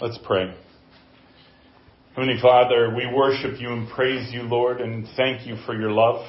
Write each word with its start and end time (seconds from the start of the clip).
Let's 0.00 0.18
pray. 0.24 0.54
Heavenly 2.14 2.40
Father, 2.40 2.94
we 2.94 3.12
worship 3.12 3.60
you 3.60 3.72
and 3.72 3.88
praise 3.88 4.32
you, 4.32 4.42
Lord, 4.42 4.80
and 4.80 5.08
thank 5.16 5.44
you 5.44 5.56
for 5.66 5.74
your 5.74 5.90
love. 5.90 6.24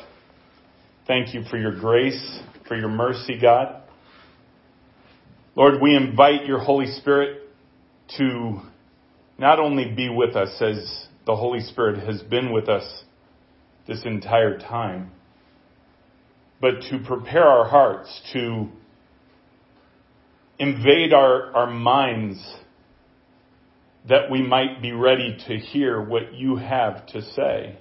Thank 1.05 1.35
you 1.35 1.43
for 1.51 1.57
your 1.57 1.79
grace, 1.79 2.39
for 2.67 2.75
your 2.75 2.89
mercy, 2.89 3.39
God. 3.39 3.83
Lord, 5.55 5.83
we 5.83 5.95
invite 5.95 6.47
your 6.47 6.57
Holy 6.57 6.87
Spirit 6.87 7.43
to 8.17 8.59
not 9.37 9.59
only 9.59 9.93
be 9.93 10.09
with 10.09 10.35
us 10.35 10.59
as 10.59 11.05
the 11.27 11.35
Holy 11.35 11.59
Spirit 11.59 12.03
has 12.03 12.23
been 12.23 12.51
with 12.51 12.69
us 12.69 13.03
this 13.87 14.01
entire 14.03 14.57
time, 14.57 15.11
but 16.59 16.81
to 16.89 17.03
prepare 17.05 17.45
our 17.45 17.69
hearts, 17.69 18.19
to 18.33 18.67
invade 20.57 21.13
our, 21.13 21.55
our 21.55 21.69
minds 21.69 22.43
that 24.09 24.29
we 24.29 24.41
might 24.41 24.81
be 24.81 24.91
ready 24.91 25.37
to 25.47 25.57
hear 25.57 26.01
what 26.01 26.33
you 26.33 26.55
have 26.55 27.05
to 27.07 27.21
say. 27.21 27.77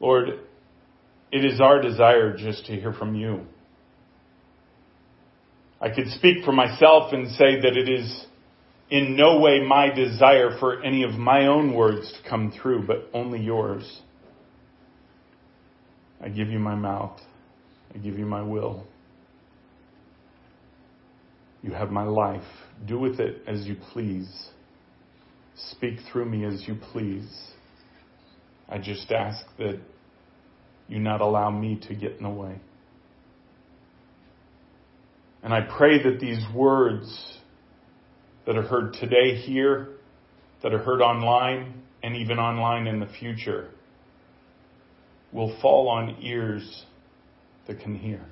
Lord, 0.00 0.28
it 1.30 1.44
is 1.44 1.60
our 1.60 1.80
desire 1.80 2.36
just 2.36 2.66
to 2.66 2.72
hear 2.72 2.92
from 2.92 3.14
you. 3.14 3.46
I 5.80 5.90
could 5.90 6.08
speak 6.08 6.44
for 6.44 6.52
myself 6.52 7.12
and 7.12 7.30
say 7.32 7.60
that 7.60 7.76
it 7.76 7.88
is 7.88 8.26
in 8.90 9.16
no 9.16 9.38
way 9.40 9.60
my 9.60 9.90
desire 9.94 10.58
for 10.58 10.82
any 10.82 11.04
of 11.04 11.12
my 11.12 11.46
own 11.46 11.74
words 11.74 12.12
to 12.12 12.28
come 12.28 12.50
through, 12.50 12.86
but 12.86 13.08
only 13.12 13.40
yours. 13.40 14.00
I 16.20 16.28
give 16.28 16.48
you 16.48 16.58
my 16.58 16.74
mouth. 16.74 17.20
I 17.94 17.98
give 17.98 18.18
you 18.18 18.26
my 18.26 18.42
will. 18.42 18.86
You 21.62 21.72
have 21.72 21.90
my 21.90 22.04
life. 22.04 22.42
Do 22.86 22.98
with 22.98 23.20
it 23.20 23.42
as 23.46 23.66
you 23.66 23.76
please. 23.92 24.48
Speak 25.54 25.98
through 26.10 26.26
me 26.26 26.44
as 26.44 26.66
you 26.66 26.76
please. 26.92 27.28
I 28.68 28.78
just 28.78 29.10
ask 29.10 29.44
that 29.58 29.80
you 30.88 30.98
not 30.98 31.20
allow 31.20 31.50
me 31.50 31.80
to 31.88 31.94
get 31.94 32.12
in 32.12 32.22
the 32.22 32.30
way. 32.30 32.60
And 35.42 35.52
I 35.52 35.60
pray 35.62 36.02
that 36.02 36.20
these 36.20 36.44
words 36.54 37.38
that 38.46 38.56
are 38.56 38.62
heard 38.62 38.94
today 38.94 39.36
here, 39.36 39.88
that 40.62 40.72
are 40.72 40.78
heard 40.78 41.00
online, 41.00 41.82
and 42.02 42.16
even 42.16 42.38
online 42.38 42.86
in 42.86 43.00
the 43.00 43.06
future, 43.06 43.68
will 45.32 45.56
fall 45.60 45.88
on 45.88 46.16
ears 46.22 46.84
that 47.66 47.80
can 47.80 47.94
hear 47.94 48.24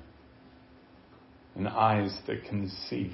and 1.55 1.67
eyes 1.67 2.17
that 2.27 2.43
can 2.45 2.69
see 2.89 3.13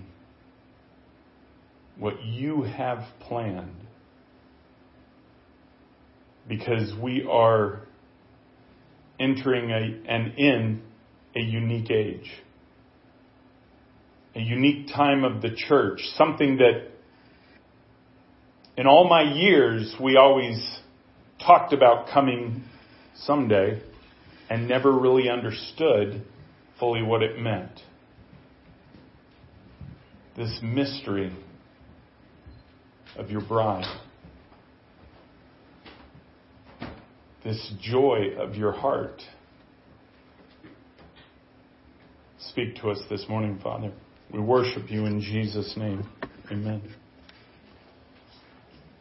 what 1.98 2.24
you 2.24 2.64
have 2.64 3.04
planned. 3.22 3.76
Because 6.48 6.94
we 7.02 7.26
are 7.30 7.82
entering 9.20 9.72
a, 9.72 10.12
and 10.12 10.38
in 10.38 10.82
a 11.36 11.40
unique 11.40 11.90
age, 11.90 12.30
a 14.36 14.40
unique 14.40 14.88
time 14.88 15.24
of 15.24 15.42
the 15.42 15.56
church, 15.56 16.02
something 16.16 16.58
that 16.58 16.90
in 18.76 18.88
all 18.88 19.08
my 19.08 19.22
years 19.22 19.96
we 20.02 20.18
always 20.18 20.80
talked 21.46 21.74
about 21.74 22.08
coming 22.12 22.64
someday 23.16 23.82
and 24.50 24.68
never 24.68 24.92
really 24.92 25.30
understood 25.30 26.24
fully 26.80 27.02
what 27.02 27.22
it 27.22 27.40
meant. 27.40 27.80
This 30.36 30.60
mystery 30.64 31.32
of 33.18 33.30
your 33.30 33.42
bride. 33.42 33.86
This 37.44 37.74
joy 37.82 38.30
of 38.38 38.56
your 38.56 38.72
heart. 38.72 39.22
Speak 42.40 42.76
to 42.78 42.90
us 42.90 43.00
this 43.10 43.26
morning, 43.28 43.60
Father. 43.62 43.92
We 44.32 44.40
worship 44.40 44.90
you 44.90 45.06
in 45.06 45.20
Jesus' 45.20 45.76
name. 45.78 46.08
Amen. 46.52 46.82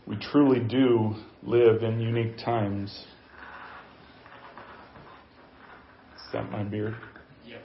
We 0.07 0.17
truly 0.17 0.61
do 0.61 1.15
live 1.43 1.83
in 1.83 2.01
unique 2.01 2.37
times. 2.39 2.91
Is 6.17 6.33
that 6.33 6.51
my 6.51 6.65
beard? 6.65 6.97
Yep. 7.47 7.63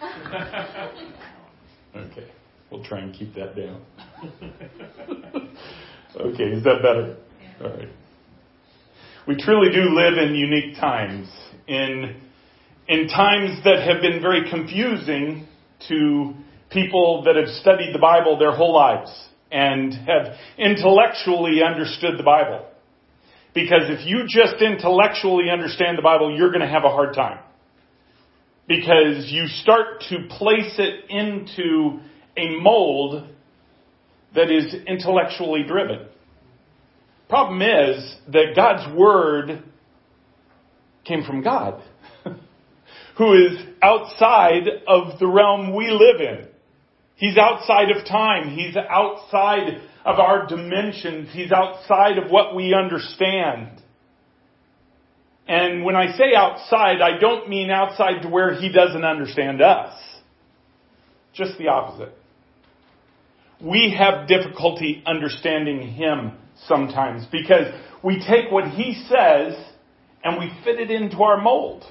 Okay. 1.94 2.26
We'll 2.70 2.82
try 2.82 3.00
and 3.00 3.14
keep 3.14 3.34
that 3.34 3.54
down. 3.54 3.82
okay, 6.16 6.44
is 6.44 6.62
that 6.64 6.80
better? 6.82 7.16
All 7.60 7.70
right. 7.76 7.88
We 9.26 9.36
truly 9.36 9.70
do 9.72 9.90
live 9.90 10.18
in 10.18 10.34
unique 10.34 10.76
times, 10.76 11.28
in, 11.66 12.20
in 12.88 13.08
times 13.08 13.64
that 13.64 13.82
have 13.86 14.00
been 14.00 14.20
very 14.20 14.48
confusing 14.48 15.46
to 15.88 16.34
people 16.70 17.24
that 17.24 17.36
have 17.36 17.48
studied 17.48 17.94
the 17.94 17.98
Bible 17.98 18.38
their 18.38 18.52
whole 18.52 18.74
lives 18.74 19.10
and 19.50 19.92
have 19.92 20.36
intellectually 20.56 21.62
understood 21.62 22.18
the 22.18 22.22
Bible. 22.22 22.66
Because 23.54 23.82
if 23.88 24.06
you 24.06 24.24
just 24.28 24.62
intellectually 24.62 25.50
understand 25.50 25.98
the 25.98 26.02
Bible, 26.02 26.36
you're 26.36 26.50
going 26.50 26.62
to 26.62 26.68
have 26.68 26.84
a 26.84 26.90
hard 26.90 27.14
time. 27.14 27.38
Because 28.68 29.30
you 29.30 29.46
start 29.48 30.00
to 30.08 30.28
place 30.30 30.78
it 30.78 31.10
into 31.10 32.00
a 32.36 32.60
mold 32.60 33.28
that 34.34 34.50
is 34.50 34.74
intellectually 34.86 35.62
driven. 35.66 36.06
Problem 37.28 37.62
is 37.62 38.16
that 38.28 38.52
God's 38.54 38.96
Word 38.96 39.62
came 41.04 41.24
from 41.24 41.42
God, 41.42 41.82
who 43.18 43.32
is 43.32 43.58
outside 43.82 44.68
of 44.86 45.18
the 45.18 45.26
realm 45.26 45.74
we 45.74 45.90
live 45.90 46.20
in. 46.20 46.48
He's 47.16 47.36
outside 47.36 47.90
of 47.90 48.04
time. 48.06 48.50
He's 48.50 48.76
outside 48.76 49.80
of 50.04 50.18
our 50.18 50.46
dimensions. 50.46 51.28
He's 51.32 51.52
outside 51.52 52.18
of 52.18 52.30
what 52.30 52.56
we 52.56 52.74
understand. 52.74 53.80
And 55.46 55.84
when 55.84 55.96
I 55.96 56.16
say 56.16 56.34
outside, 56.36 57.00
I 57.00 57.18
don't 57.18 57.48
mean 57.48 57.70
outside 57.70 58.22
to 58.22 58.28
where 58.28 58.54
he 58.54 58.72
doesn't 58.72 59.04
understand 59.04 59.60
us. 59.60 59.98
Just 61.34 61.58
the 61.58 61.68
opposite 61.68 62.14
we 63.62 63.94
have 63.96 64.26
difficulty 64.26 65.02
understanding 65.06 65.88
him 65.92 66.32
sometimes 66.66 67.26
because 67.30 67.66
we 68.02 68.18
take 68.18 68.50
what 68.50 68.68
he 68.68 68.94
says 69.08 69.56
and 70.24 70.38
we 70.38 70.50
fit 70.64 70.80
it 70.80 70.90
into 70.90 71.22
our 71.22 71.40
mold. 71.40 71.84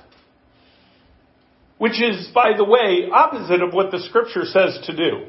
Which 1.77 2.01
is, 2.01 2.29
by 2.33 2.55
the 2.55 2.63
way, 2.63 3.09
opposite 3.11 3.61
of 3.61 3.73
what 3.73 3.91
the 3.91 3.99
scripture 4.01 4.45
says 4.45 4.79
to 4.85 4.95
do. 4.95 5.25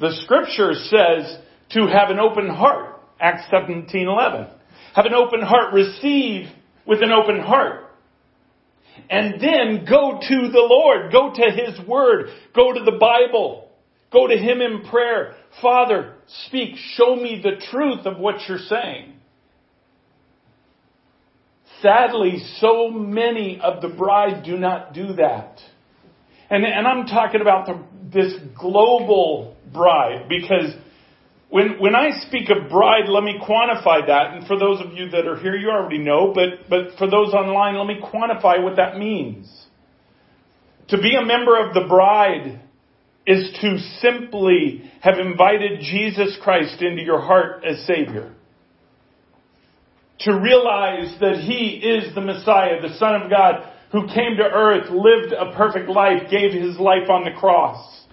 The 0.00 0.12
scripture 0.24 0.72
says 0.74 1.38
to 1.70 1.86
have 1.86 2.10
an 2.10 2.18
open 2.18 2.48
heart. 2.48 3.00
Acts 3.20 3.44
17:11. 3.52 4.48
Have 4.94 5.06
an 5.06 5.14
open 5.14 5.42
heart, 5.42 5.72
receive 5.72 6.48
with 6.86 7.02
an 7.02 7.12
open 7.12 7.40
heart. 7.40 7.84
And 9.08 9.40
then 9.40 9.84
go 9.88 10.18
to 10.20 10.48
the 10.48 10.66
Lord, 10.68 11.12
go 11.12 11.32
to 11.32 11.50
His 11.50 11.86
Word, 11.86 12.30
go 12.54 12.72
to 12.72 12.80
the 12.80 12.98
Bible. 12.98 13.70
Go 14.14 14.28
to 14.28 14.36
Him 14.36 14.62
in 14.62 14.88
prayer. 14.88 15.34
Father, 15.60 16.14
speak. 16.46 16.76
Show 16.94 17.16
me 17.16 17.42
the 17.42 17.62
truth 17.70 18.06
of 18.06 18.16
what 18.16 18.36
you're 18.48 18.58
saying. 18.58 19.12
Sadly, 21.82 22.38
so 22.60 22.88
many 22.90 23.60
of 23.60 23.82
the 23.82 23.88
bride 23.88 24.44
do 24.44 24.56
not 24.56 24.94
do 24.94 25.14
that. 25.14 25.58
And, 26.48 26.64
and 26.64 26.86
I'm 26.86 27.06
talking 27.06 27.40
about 27.40 27.66
the, 27.66 27.82
this 28.12 28.34
global 28.58 29.56
bride 29.72 30.28
because 30.28 30.74
when, 31.50 31.80
when 31.80 31.94
I 31.94 32.10
speak 32.26 32.48
of 32.50 32.70
bride, 32.70 33.08
let 33.08 33.24
me 33.24 33.40
quantify 33.42 34.06
that. 34.06 34.34
And 34.34 34.46
for 34.46 34.58
those 34.58 34.80
of 34.80 34.92
you 34.92 35.10
that 35.10 35.26
are 35.26 35.38
here, 35.38 35.56
you 35.56 35.70
already 35.70 35.98
know, 35.98 36.32
but, 36.32 36.70
but 36.70 36.96
for 36.98 37.10
those 37.10 37.34
online, 37.34 37.76
let 37.76 37.86
me 37.86 38.00
quantify 38.00 38.62
what 38.62 38.76
that 38.76 38.96
means. 38.96 39.50
To 40.88 40.98
be 40.98 41.16
a 41.20 41.24
member 41.24 41.58
of 41.58 41.74
the 41.74 41.86
bride 41.88 42.60
is 43.26 43.56
to 43.60 43.78
simply 44.00 44.90
have 45.00 45.18
invited 45.18 45.80
Jesus 45.80 46.36
Christ 46.42 46.82
into 46.82 47.02
your 47.02 47.20
heart 47.20 47.64
as 47.64 47.86
Savior. 47.86 48.34
To 50.20 50.32
realize 50.32 51.16
that 51.20 51.40
He 51.40 51.80
is 51.82 52.14
the 52.14 52.20
Messiah, 52.20 52.80
the 52.80 52.96
Son 52.98 53.22
of 53.22 53.30
God, 53.30 53.70
who 53.92 54.06
came 54.08 54.36
to 54.36 54.42
earth, 54.42 54.90
lived 54.90 55.32
a 55.32 55.56
perfect 55.56 55.88
life, 55.88 56.30
gave 56.30 56.52
His 56.52 56.78
life 56.78 57.08
on 57.08 57.24
the 57.24 57.38
cross 57.38 58.04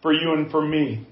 for 0.00 0.12
you 0.12 0.34
and 0.34 0.50
for 0.50 0.66
me. 0.66 1.06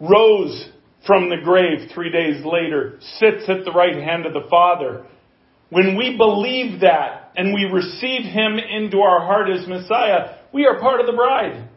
Rose 0.00 0.70
from 1.06 1.28
the 1.30 1.36
grave 1.42 1.90
three 1.94 2.10
days 2.10 2.44
later, 2.44 2.98
sits 3.18 3.48
at 3.48 3.64
the 3.64 3.72
right 3.72 3.96
hand 3.96 4.26
of 4.26 4.32
the 4.32 4.48
Father. 4.50 5.06
When 5.70 5.96
we 5.96 6.16
believe 6.16 6.80
that 6.80 7.32
and 7.36 7.54
we 7.54 7.64
receive 7.64 8.22
Him 8.22 8.58
into 8.58 8.98
our 8.98 9.20
heart 9.20 9.48
as 9.50 9.66
Messiah, 9.66 10.39
we 10.52 10.66
are 10.66 10.80
part 10.80 11.00
of 11.00 11.06
the 11.06 11.12
bride. 11.12 11.68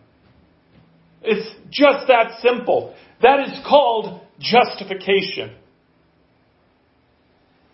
It's 1.21 1.49
just 1.71 2.07
that 2.07 2.39
simple. 2.41 2.95
That 3.21 3.39
is 3.41 3.59
called 3.67 4.21
justification. 4.39 5.55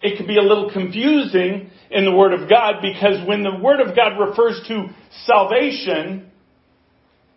It 0.01 0.17
can 0.17 0.27
be 0.27 0.37
a 0.37 0.41
little 0.41 0.71
confusing 0.71 1.71
in 1.91 2.05
the 2.05 2.15
Word 2.15 2.33
of 2.33 2.49
God 2.49 2.75
because 2.81 3.27
when 3.27 3.43
the 3.43 3.57
Word 3.61 3.81
of 3.81 3.95
God 3.95 4.17
refers 4.19 4.61
to 4.67 4.87
salvation, 5.25 6.31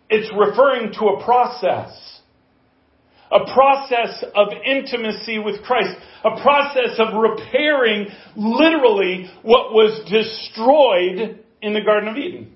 it's 0.09 0.31
referring 0.37 0.93
to 0.93 1.05
a 1.07 1.23
process. 1.23 1.99
A 3.31 3.51
process 3.51 4.23
of 4.35 4.49
intimacy 4.65 5.39
with 5.39 5.63
Christ. 5.63 5.97
A 6.23 6.41
process 6.41 6.99
of 6.99 7.19
repairing 7.19 8.07
literally 8.35 9.29
what 9.41 9.73
was 9.73 10.07
destroyed 10.09 11.43
in 11.61 11.73
the 11.73 11.81
Garden 11.81 12.09
of 12.09 12.17
Eden. 12.17 12.52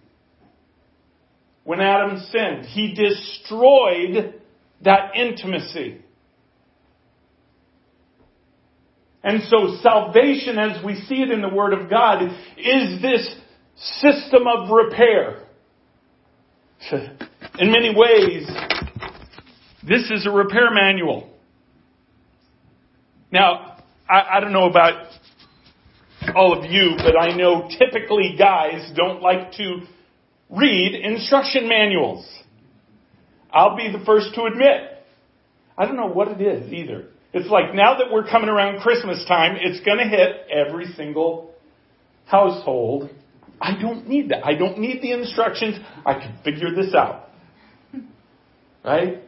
When 1.68 1.82
Adam 1.82 2.26
sinned, 2.32 2.66
he 2.68 2.94
destroyed 2.94 4.36
that 4.86 5.18
intimacy. 5.18 6.00
And 9.22 9.44
so 9.50 9.78
salvation 9.82 10.58
as 10.58 10.82
we 10.82 10.96
see 10.96 11.16
it 11.16 11.30
in 11.30 11.42
the 11.42 11.50
Word 11.50 11.74
of 11.74 11.90
God 11.90 12.24
is 12.56 13.02
this 13.02 13.36
system 14.00 14.44
of 14.48 14.70
repair. 14.70 15.46
In 17.60 17.70
many 17.74 17.94
ways, 17.94 18.48
this 19.86 20.10
is 20.10 20.26
a 20.26 20.32
repair 20.32 20.70
manual. 20.72 21.30
Now, 23.30 23.84
I, 24.10 24.38
I 24.38 24.40
don't 24.40 24.54
know 24.54 24.70
about 24.70 25.10
all 26.34 26.58
of 26.58 26.72
you, 26.72 26.92
but 26.96 27.20
I 27.20 27.36
know 27.36 27.68
typically 27.78 28.38
guys 28.40 28.90
don't 28.96 29.22
like 29.22 29.52
to 29.58 29.82
read 30.50 30.96
instruction 30.96 31.68
manuals. 31.68 32.28
I'll 33.52 33.76
be 33.76 33.92
the 33.92 34.04
first 34.06 34.34
to 34.36 34.44
admit. 34.44 35.04
I 35.78 35.86
don't 35.86 35.96
know 35.96 36.08
what 36.08 36.28
it 36.30 36.42
is 36.42 36.72
either. 36.72 37.06
It's 37.34 37.50
like 37.50 37.76
now 37.76 37.98
that 37.98 38.12
we're 38.12 38.28
coming 38.28 38.50
around 38.50 38.82
Christmas 38.82 39.24
time, 39.28 39.58
it's 39.60 39.80
going 39.86 40.00
to 40.00 40.06
hit 40.06 40.48
every 40.52 40.88
single 40.94 41.54
household. 42.26 43.10
I 43.60 43.80
don't 43.80 44.08
need 44.08 44.30
that. 44.30 44.46
I 44.46 44.56
don't 44.56 44.80
need 44.80 45.02
the 45.02 45.12
instructions. 45.12 45.78
I 46.06 46.14
can 46.14 46.40
figure 46.44 46.74
this 46.74 46.94
out. 46.94 47.30
Right? 48.84 49.22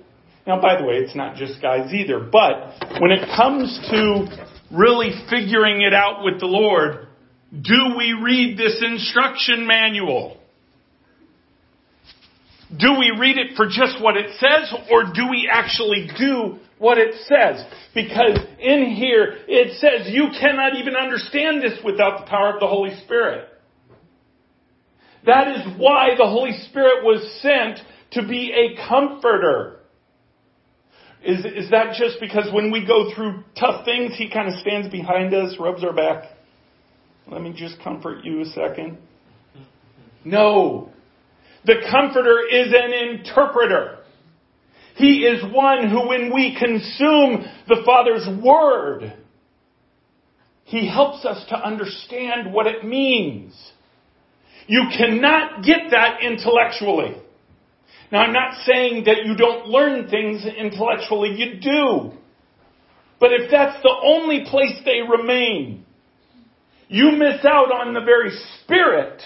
Now, 0.48 0.62
by 0.62 0.80
the 0.80 0.88
way, 0.88 0.95
it's 0.95 1.15
not 1.15 1.36
just 1.36 1.62
guys 1.62 1.94
either, 1.94 2.19
but 2.19 2.74
when 3.00 3.12
it 3.12 3.27
comes 3.36 3.80
to 3.92 4.48
really 4.72 5.12
figuring 5.30 5.81
it 5.81 5.94
out 5.94 6.24
with 6.24 6.39
the 6.39 6.45
Lord, 6.45 7.07
do 7.51 7.95
we 7.98 8.13
read 8.13 8.57
this 8.57 8.81
instruction 8.81 9.68
manual? 9.68 10.38
Do 12.77 13.00
we 13.00 13.12
read 13.18 13.38
it 13.38 13.56
for 13.56 13.66
just 13.66 14.01
what 14.01 14.16
it 14.16 14.31
says, 14.38 14.74
or 14.92 15.06
do 15.13 15.27
we 15.30 15.50
actually 15.51 16.07
do 16.18 16.57
what 16.77 16.98
it 17.00 17.16
says? 17.25 17.66
Because 17.95 18.38
in 18.60 18.94
here, 18.95 19.38
it 19.48 19.80
says 19.80 20.13
you 20.13 20.27
cannot 20.39 20.75
even 20.75 20.95
understand 20.95 21.63
this 21.63 21.80
without 21.83 22.21
the 22.21 22.30
power 22.30 22.54
of 22.54 22.60
the 22.60 22.68
Holy 22.68 22.95
Spirit. 23.06 23.48
That 25.25 25.48
is 25.48 25.80
why 25.80 26.10
the 26.18 26.27
Holy 26.27 26.54
Spirit 26.69 27.04
was 27.04 27.42
sent 27.42 27.80
to 28.12 28.27
be 28.27 28.54
a 28.54 28.88
comforter. 28.88 29.80
Is, 31.24 31.44
is 31.44 31.72
that 31.72 31.95
just 31.98 32.19
because 32.22 32.54
when 32.54 32.72
we 32.72 32.86
go 32.86 33.13
through 33.13 33.44
tough 33.60 33.83
things, 33.83 34.13
He 34.15 34.30
kind 34.30 34.48
of 34.48 34.60
stands 34.62 34.89
behind 34.89 35.33
us, 35.33 35.56
rubs 35.60 35.83
our 35.83 35.94
back? 35.94 36.24
Let 37.27 37.42
me 37.42 37.54
just 37.54 37.81
comfort 37.83 38.24
you 38.24 38.42
a 38.42 38.45
second. 38.45 38.98
No. 40.24 40.92
The 41.65 41.75
Comforter 41.91 42.39
is 42.50 42.73
an 42.73 42.94
interpreter. 42.94 44.00
He 44.95 45.19
is 45.19 45.44
one 45.53 45.89
who, 45.89 46.07
when 46.09 46.33
we 46.33 46.57
consume 46.59 47.45
the 47.67 47.83
Father's 47.85 48.27
Word, 48.44 49.13
He 50.65 50.88
helps 50.88 51.25
us 51.25 51.47
to 51.50 51.56
understand 51.56 52.53
what 52.53 52.67
it 52.67 52.83
means. 52.83 53.53
You 54.67 54.83
cannot 54.95 55.63
get 55.63 55.91
that 55.91 56.21
intellectually. 56.21 57.15
Now, 58.12 58.19
I'm 58.23 58.33
not 58.33 58.55
saying 58.65 59.05
that 59.05 59.25
you 59.25 59.35
don't 59.35 59.67
learn 59.67 60.09
things 60.09 60.45
intellectually. 60.45 61.35
You 61.35 61.59
do. 61.59 62.12
But 63.19 63.33
if 63.33 63.51
that's 63.51 63.81
the 63.83 63.95
only 64.03 64.45
place 64.50 64.79
they 64.85 65.01
remain, 65.01 65.85
you 66.88 67.12
miss 67.12 67.45
out 67.45 67.71
on 67.71 67.94
the 67.94 68.01
very 68.01 68.31
spirit 68.63 69.21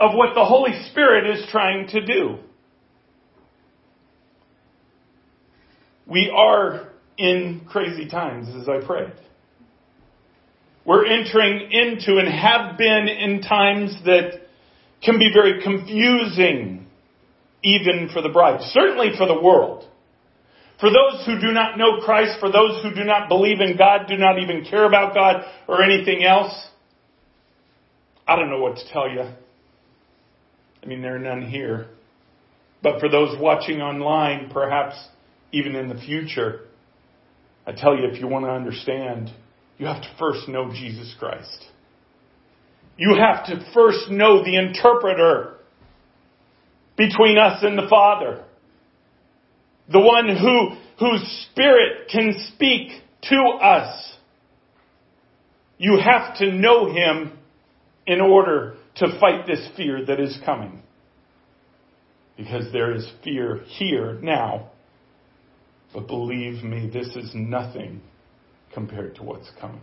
of 0.00 0.14
what 0.14 0.34
the 0.34 0.44
Holy 0.44 0.72
Spirit 0.90 1.38
is 1.38 1.46
trying 1.50 1.88
to 1.88 2.04
do. 2.04 2.38
We 6.06 6.32
are 6.34 6.88
in 7.16 7.62
crazy 7.68 8.08
times, 8.08 8.48
as 8.54 8.68
I 8.68 8.84
prayed. 8.86 9.12
We're 10.84 11.04
entering 11.04 11.70
into 11.70 12.18
and 12.18 12.28
have 12.28 12.78
been 12.78 13.08
in 13.08 13.42
times 13.42 13.94
that 14.04 14.40
can 15.02 15.18
be 15.18 15.30
very 15.34 15.62
confusing, 15.62 16.86
even 17.62 18.08
for 18.12 18.22
the 18.22 18.30
bride, 18.30 18.60
certainly 18.72 19.10
for 19.18 19.26
the 19.26 19.38
world. 19.38 19.84
For 20.80 20.88
those 20.90 21.26
who 21.26 21.40
do 21.40 21.52
not 21.52 21.76
know 21.76 22.00
Christ, 22.00 22.38
for 22.38 22.50
those 22.50 22.82
who 22.82 22.94
do 22.94 23.04
not 23.04 23.28
believe 23.28 23.60
in 23.60 23.76
God, 23.76 24.06
do 24.08 24.16
not 24.16 24.38
even 24.38 24.64
care 24.64 24.84
about 24.84 25.12
God 25.12 25.44
or 25.66 25.82
anything 25.82 26.24
else, 26.24 26.54
I 28.26 28.36
don't 28.36 28.48
know 28.48 28.60
what 28.60 28.76
to 28.76 28.88
tell 28.92 29.10
you. 29.10 29.24
I 30.82 30.86
mean, 30.86 31.02
there 31.02 31.16
are 31.16 31.20
none 31.20 31.48
here. 31.48 31.88
But 32.82 33.00
for 33.00 33.08
those 33.08 33.36
watching 33.40 33.80
online, 33.80 34.50
perhaps 34.52 34.96
even 35.52 35.74
in 35.74 35.88
the 35.88 35.96
future, 36.00 36.60
I 37.66 37.72
tell 37.72 37.96
you, 37.96 38.06
if 38.10 38.20
you 38.20 38.28
want 38.28 38.44
to 38.44 38.50
understand, 38.50 39.30
you 39.78 39.86
have 39.86 40.02
to 40.02 40.08
first 40.18 40.48
know 40.48 40.70
Jesus 40.72 41.14
Christ. 41.18 41.66
You 42.96 43.16
have 43.16 43.46
to 43.46 43.70
first 43.72 44.10
know 44.10 44.42
the 44.42 44.56
interpreter 44.56 45.54
between 46.96 47.38
us 47.38 47.62
and 47.62 47.78
the 47.78 47.86
Father. 47.88 48.44
The 49.90 50.00
one 50.00 50.28
who, 50.36 50.76
whose 50.98 51.46
spirit 51.50 52.08
can 52.10 52.34
speak 52.54 52.90
to 53.30 53.36
us. 53.36 54.16
You 55.78 55.98
have 55.98 56.38
to 56.38 56.52
know 56.52 56.92
him 56.92 57.38
in 58.06 58.20
order 58.20 58.77
to 58.98 59.18
fight 59.20 59.46
this 59.46 59.68
fear 59.76 60.04
that 60.04 60.20
is 60.20 60.38
coming. 60.44 60.82
Because 62.36 62.72
there 62.72 62.94
is 62.94 63.08
fear 63.24 63.62
here 63.66 64.18
now. 64.22 64.70
But 65.92 66.06
believe 66.06 66.62
me, 66.62 66.90
this 66.92 67.08
is 67.16 67.32
nothing 67.34 68.00
compared 68.72 69.16
to 69.16 69.22
what's 69.22 69.50
coming. 69.60 69.80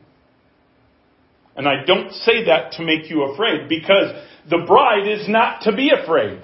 And 1.56 1.68
I 1.68 1.86
don't 1.86 2.12
say 2.12 2.46
that 2.46 2.74
to 2.74 2.84
make 2.84 3.10
you 3.10 3.24
afraid 3.24 3.70
because 3.70 4.12
the 4.50 4.64
bride 4.68 5.08
is 5.08 5.28
not 5.28 5.62
to 5.64 5.76
be 5.76 5.90
afraid. 5.90 6.42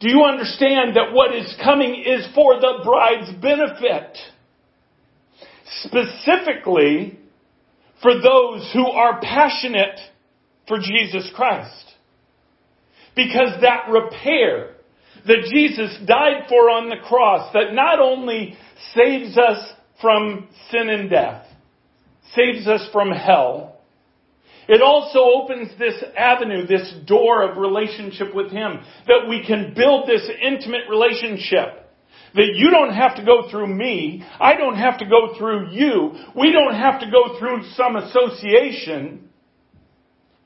Do 0.00 0.08
you 0.08 0.22
understand 0.24 0.96
that 0.96 1.12
what 1.12 1.34
is 1.34 1.56
coming 1.62 1.94
is 1.94 2.26
for 2.34 2.60
the 2.60 2.80
bride's 2.84 3.32
benefit? 3.40 4.16
Specifically 5.82 7.18
for 8.02 8.14
those 8.14 8.70
who 8.72 8.86
are 8.86 9.20
passionate 9.20 9.98
for 10.68 10.78
Jesus 10.78 11.30
Christ. 11.34 11.84
Because 13.16 13.60
that 13.60 13.88
repair 13.90 14.74
that 15.26 15.48
Jesus 15.50 15.96
died 16.06 16.48
for 16.48 16.70
on 16.70 16.88
the 16.88 17.02
cross, 17.06 17.52
that 17.54 17.72
not 17.72 17.98
only 18.00 18.56
saves 18.94 19.38
us 19.38 19.72
from 20.00 20.48
sin 20.70 20.88
and 20.90 21.08
death, 21.08 21.46
saves 22.34 22.66
us 22.66 22.86
from 22.92 23.10
hell, 23.10 23.80
it 24.68 24.82
also 24.82 25.18
opens 25.20 25.68
this 25.78 26.02
avenue, 26.16 26.66
this 26.66 26.92
door 27.06 27.48
of 27.48 27.58
relationship 27.58 28.34
with 28.34 28.50
Him, 28.50 28.80
that 29.06 29.28
we 29.28 29.44
can 29.46 29.74
build 29.74 30.08
this 30.08 30.28
intimate 30.42 30.88
relationship. 30.88 31.80
That 32.34 32.54
you 32.54 32.70
don't 32.70 32.94
have 32.94 33.16
to 33.16 33.24
go 33.24 33.48
through 33.48 33.68
me. 33.68 34.24
I 34.40 34.56
don't 34.56 34.76
have 34.76 34.98
to 34.98 35.04
go 35.04 35.36
through 35.38 35.70
you. 35.70 36.14
We 36.34 36.50
don't 36.50 36.74
have 36.74 37.00
to 37.00 37.10
go 37.10 37.38
through 37.38 37.64
some 37.76 37.94
association. 37.94 39.28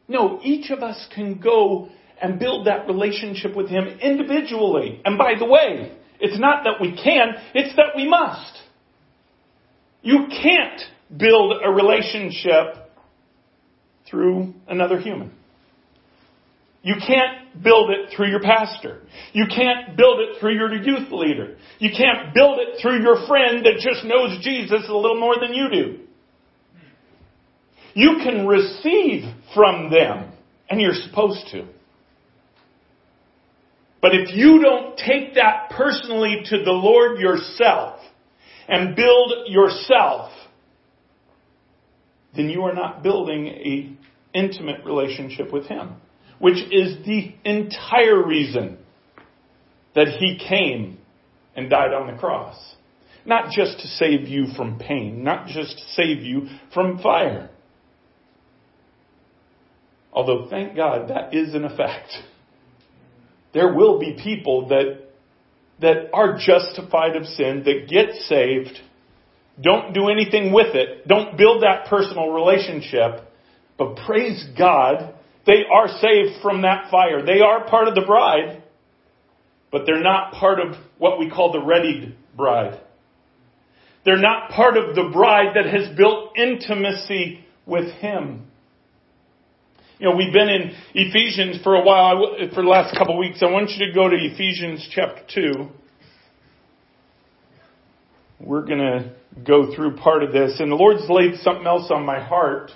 No, 0.09 0.41
each 0.43 0.71
of 0.71 0.83
us 0.83 1.07
can 1.15 1.39
go 1.39 1.89
and 2.21 2.39
build 2.39 2.67
that 2.67 2.87
relationship 2.87 3.55
with 3.55 3.69
Him 3.69 3.87
individually. 4.01 5.01
And 5.05 5.19
by 5.19 5.35
the 5.39 5.45
way, 5.45 5.97
it's 6.19 6.39
not 6.41 6.65
that 6.65 6.81
we 6.81 6.93
can, 6.93 7.35
it's 7.55 7.77
that 7.77 7.95
we 7.95 8.09
must. 8.09 8.59
You 10.03 10.27
can't 10.29 10.81
build 11.17 11.61
a 11.65 11.71
relationship 11.71 12.91
through 14.11 14.55
another 14.67 14.99
human. 14.99 15.33
You 16.83 16.95
can't 16.95 17.63
build 17.63 17.91
it 17.91 18.15
through 18.17 18.29
your 18.29 18.41
pastor. 18.41 19.03
You 19.33 19.47
can't 19.55 19.97
build 19.97 20.21
it 20.21 20.41
through 20.41 20.55
your 20.55 20.73
youth 20.75 21.11
leader. 21.11 21.57
You 21.79 21.91
can't 21.91 22.33
build 22.33 22.59
it 22.61 22.81
through 22.81 23.03
your 23.03 23.27
friend 23.27 23.67
that 23.67 23.75
just 23.75 24.05
knows 24.05 24.39
Jesus 24.43 24.89
a 24.89 24.95
little 24.95 25.21
more 25.21 25.35
than 25.41 25.55
you 25.55 25.69
do. 25.71 25.99
You 27.99 28.19
can 28.23 28.47
receive 28.47 29.25
from 29.57 29.91
them, 29.91 30.31
and 30.71 30.81
you're 30.81 30.95
supposed 30.95 31.49
to. 31.51 31.67
But 34.01 34.15
if 34.15 34.37
you 34.37 34.61
don't 34.63 34.97
take 34.97 35.35
that 35.35 35.71
personally 35.71 36.43
to 36.45 36.63
the 36.63 36.71
Lord 36.71 37.19
yourself 37.19 37.99
and 38.69 38.95
build 38.95 39.49
yourself, 39.49 40.31
then 42.37 42.49
you 42.49 42.63
are 42.63 42.73
not 42.73 43.03
building 43.03 43.49
a 43.49 43.93
intimate 44.33 44.85
relationship 44.85 45.53
with 45.53 45.67
Him, 45.67 45.95
which 46.39 46.59
is 46.71 47.05
the 47.05 47.35
entire 47.45 48.25
reason 48.25 48.79
that 49.97 50.07
He 50.07 50.39
came 50.39 50.99
and 51.57 51.69
died 51.69 51.93
on 51.93 52.07
the 52.07 52.17
cross. 52.17 52.57
Not 53.27 53.51
just 53.51 53.81
to 53.81 53.89
save 53.89 54.29
you 54.29 54.47
from 54.57 54.79
pain, 54.79 55.25
not 55.25 55.49
just 55.49 55.79
to 55.79 55.85
save 55.95 56.23
you 56.23 56.47
from 56.73 57.03
fire. 57.03 57.51
Although, 60.19 60.49
thank 60.51 60.75
God, 60.75 61.11
that 61.11 61.33
is 61.33 61.55
an 61.55 61.65
effect. 61.65 62.11
There 63.55 63.73
will 63.73 64.01
be 64.01 64.19
people 64.21 64.67
that, 64.67 65.11
that 65.81 66.11
are 66.13 66.37
justified 66.37 67.15
of 67.15 67.25
sin, 67.25 67.63
that 67.65 67.89
get 67.89 68.13
saved, 68.27 68.81
don't 69.63 69.93
do 69.95 70.09
anything 70.09 70.53
with 70.53 70.75
it, 70.75 71.07
don't 71.07 71.39
build 71.39 71.63
that 71.63 71.87
personal 71.87 72.31
relationship, 72.31 73.31
but 73.79 73.95
praise 74.07 74.45
God, 74.59 75.15
they 75.47 75.63
are 75.73 75.87
saved 75.87 76.43
from 76.43 76.63
that 76.63 76.91
fire. 76.91 77.25
They 77.25 77.39
are 77.39 77.69
part 77.69 77.87
of 77.87 77.95
the 77.95 78.05
bride, 78.05 78.65
but 79.71 79.83
they're 79.87 80.03
not 80.03 80.33
part 80.33 80.59
of 80.59 80.75
what 80.99 81.21
we 81.21 81.31
call 81.31 81.53
the 81.53 81.61
readied 81.61 82.17
bride. 82.37 82.81
They're 84.05 84.21
not 84.21 84.51
part 84.51 84.77
of 84.77 84.97
the 84.97 85.11
bride 85.13 85.55
that 85.55 85.67
has 85.67 85.97
built 85.97 86.37
intimacy 86.37 87.45
with 87.67 87.93
Him. 87.93 88.48
You 89.99 90.09
know, 90.09 90.17
we've 90.17 90.33
been 90.33 90.49
in 90.49 90.77
Ephesians 90.95 91.61
for 91.65 91.75
a 91.75 91.83
while, 91.83 92.37
for 92.55 92.63
the 92.63 92.69
last 92.69 92.97
couple 92.97 93.15
of 93.15 93.19
weeks. 93.19 93.43
I 93.43 93.51
want 93.51 93.71
you 93.71 93.85
to 93.85 93.93
go 93.93 94.09
to 94.09 94.15
Ephesians 94.15 94.89
chapter 94.93 95.23
2. 95.35 95.69
We're 98.39 98.65
going 98.65 98.79
to 98.79 99.13
go 99.45 99.75
through 99.75 99.97
part 99.97 100.23
of 100.23 100.33
this. 100.33 100.61
And 100.61 100.71
the 100.71 100.77
Lord's 100.77 101.11
laid 101.11 101.41
something 101.41 101.67
else 101.67 101.91
on 101.91 102.07
my 102.07 102.23
heart 102.23 102.71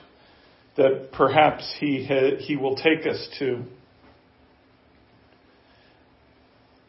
that 0.77 1.11
perhaps 1.13 1.73
He, 1.79 2.05
ha- 2.05 2.39
he 2.41 2.57
will 2.57 2.75
take 2.75 3.07
us 3.07 3.29
to. 3.39 3.63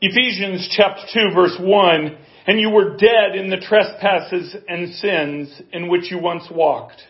Ephesians 0.01 0.67
chapter 0.75 1.03
2 1.13 1.35
verse 1.35 1.57
1, 1.59 2.17
and 2.47 2.59
you 2.59 2.71
were 2.71 2.97
dead 2.97 3.35
in 3.35 3.51
the 3.51 3.57
trespasses 3.57 4.55
and 4.67 4.95
sins 4.95 5.61
in 5.71 5.89
which 5.89 6.09
you 6.09 6.17
once 6.17 6.45
walked 6.49 7.03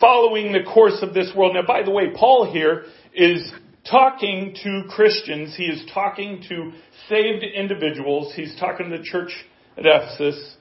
following 0.00 0.52
the 0.52 0.62
course 0.62 0.98
of 1.02 1.14
this 1.14 1.30
world. 1.36 1.54
Now, 1.54 1.66
by 1.66 1.82
the 1.82 1.90
way, 1.90 2.10
Paul 2.14 2.50
here 2.50 2.84
is 3.14 3.52
talking 3.88 4.54
to 4.62 4.84
Christians. 4.88 5.54
He 5.56 5.64
is 5.64 5.82
talking 5.92 6.42
to 6.48 6.72
saved 7.08 7.44
individuals. 7.44 8.32
He's 8.34 8.56
talking 8.58 8.90
to 8.90 8.98
the 8.98 9.04
church 9.04 9.32
at 9.76 9.84
Ephesus. 9.86 10.56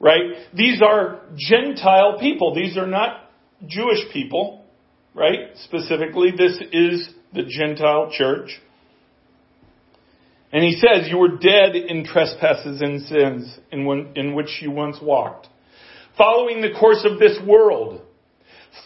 Right? 0.00 0.32
These 0.54 0.82
are 0.82 1.22
Gentile 1.36 2.18
people. 2.18 2.54
These 2.54 2.76
are 2.76 2.86
not 2.86 3.30
Jewish 3.66 4.12
people. 4.12 4.64
Right? 5.14 5.56
Specifically, 5.64 6.32
this 6.36 6.58
is 6.72 7.08
the 7.32 7.44
Gentile 7.44 8.10
church. 8.12 8.50
And 10.52 10.62
he 10.62 10.72
says, 10.72 11.08
You 11.08 11.18
were 11.18 11.36
dead 11.36 11.74
in 11.74 12.04
trespasses 12.04 12.80
and 12.80 13.02
sins 13.02 13.58
in, 13.72 13.84
one, 13.84 14.12
in 14.14 14.34
which 14.34 14.58
you 14.60 14.70
once 14.70 14.98
walked, 15.02 15.48
following 16.16 16.60
the 16.60 16.78
course 16.78 17.04
of 17.10 17.18
this 17.18 17.38
world 17.46 18.02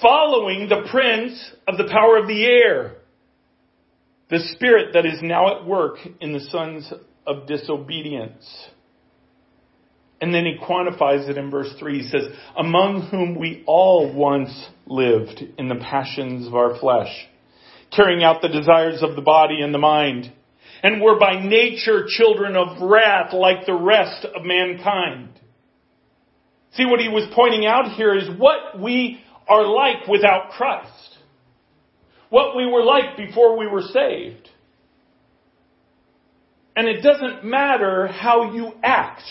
following 0.00 0.68
the 0.68 0.86
prince 0.90 1.52
of 1.66 1.76
the 1.76 1.88
power 1.90 2.16
of 2.18 2.26
the 2.26 2.44
air, 2.44 2.96
the 4.30 4.40
spirit 4.54 4.92
that 4.94 5.06
is 5.06 5.20
now 5.22 5.56
at 5.56 5.66
work 5.66 5.96
in 6.20 6.32
the 6.32 6.40
sons 6.40 6.92
of 7.26 7.46
disobedience. 7.46 8.44
And 10.20 10.34
then 10.34 10.44
he 10.44 10.58
quantifies 10.62 11.28
it 11.28 11.38
in 11.38 11.50
verse 11.50 11.72
3. 11.78 12.02
He 12.02 12.08
says, 12.08 12.24
Among 12.56 13.08
whom 13.10 13.38
we 13.38 13.64
all 13.66 14.12
once 14.14 14.50
lived 14.86 15.42
in 15.58 15.68
the 15.68 15.76
passions 15.76 16.46
of 16.46 16.54
our 16.54 16.78
flesh, 16.78 17.08
carrying 17.94 18.22
out 18.22 18.42
the 18.42 18.48
desires 18.48 19.02
of 19.02 19.16
the 19.16 19.22
body 19.22 19.62
and 19.62 19.72
the 19.72 19.78
mind, 19.78 20.30
and 20.82 21.00
were 21.02 21.18
by 21.18 21.42
nature 21.42 22.06
children 22.06 22.56
of 22.56 22.82
wrath 22.82 23.32
like 23.32 23.66
the 23.66 23.74
rest 23.74 24.24
of 24.24 24.44
mankind. 24.44 25.30
See, 26.74 26.86
what 26.86 27.00
he 27.00 27.08
was 27.08 27.28
pointing 27.34 27.66
out 27.66 27.92
here 27.92 28.14
is 28.14 28.28
what 28.38 28.80
we 28.80 29.20
are 29.50 29.66
like 29.66 30.06
without 30.06 30.52
Christ. 30.52 31.18
What 32.30 32.56
we 32.56 32.64
were 32.64 32.84
like 32.84 33.16
before 33.16 33.58
we 33.58 33.66
were 33.66 33.82
saved. 33.82 34.48
And 36.76 36.88
it 36.88 37.02
doesn't 37.02 37.44
matter 37.44 38.06
how 38.06 38.54
you 38.54 38.72
act. 38.82 39.22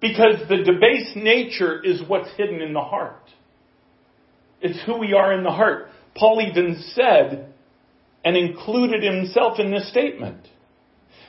Because 0.00 0.48
the 0.48 0.64
debased 0.64 1.16
nature 1.16 1.82
is 1.82 2.02
what's 2.06 2.28
hidden 2.36 2.60
in 2.60 2.74
the 2.74 2.82
heart. 2.82 3.22
It's 4.60 4.78
who 4.84 4.98
we 4.98 5.14
are 5.14 5.32
in 5.32 5.44
the 5.44 5.50
heart. 5.50 5.88
Paul 6.16 6.42
even 6.42 6.82
said 6.94 7.54
and 8.24 8.36
included 8.36 9.02
himself 9.02 9.60
in 9.60 9.70
this 9.70 9.88
statement. 9.88 10.48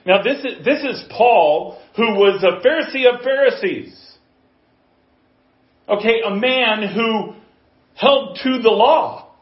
Now 0.05 0.23
this 0.23 0.39
is, 0.39 0.65
this 0.65 0.83
is 0.83 1.03
Paul 1.09 1.79
who 1.95 2.15
was 2.15 2.43
a 2.43 2.65
Pharisee 2.65 3.07
of 3.07 3.21
Pharisees. 3.21 4.01
Okay, 5.87 6.21
a 6.25 6.35
man 6.35 6.87
who 6.93 7.34
held 7.95 8.39
to 8.43 8.61
the 8.61 8.69
law. 8.69 9.33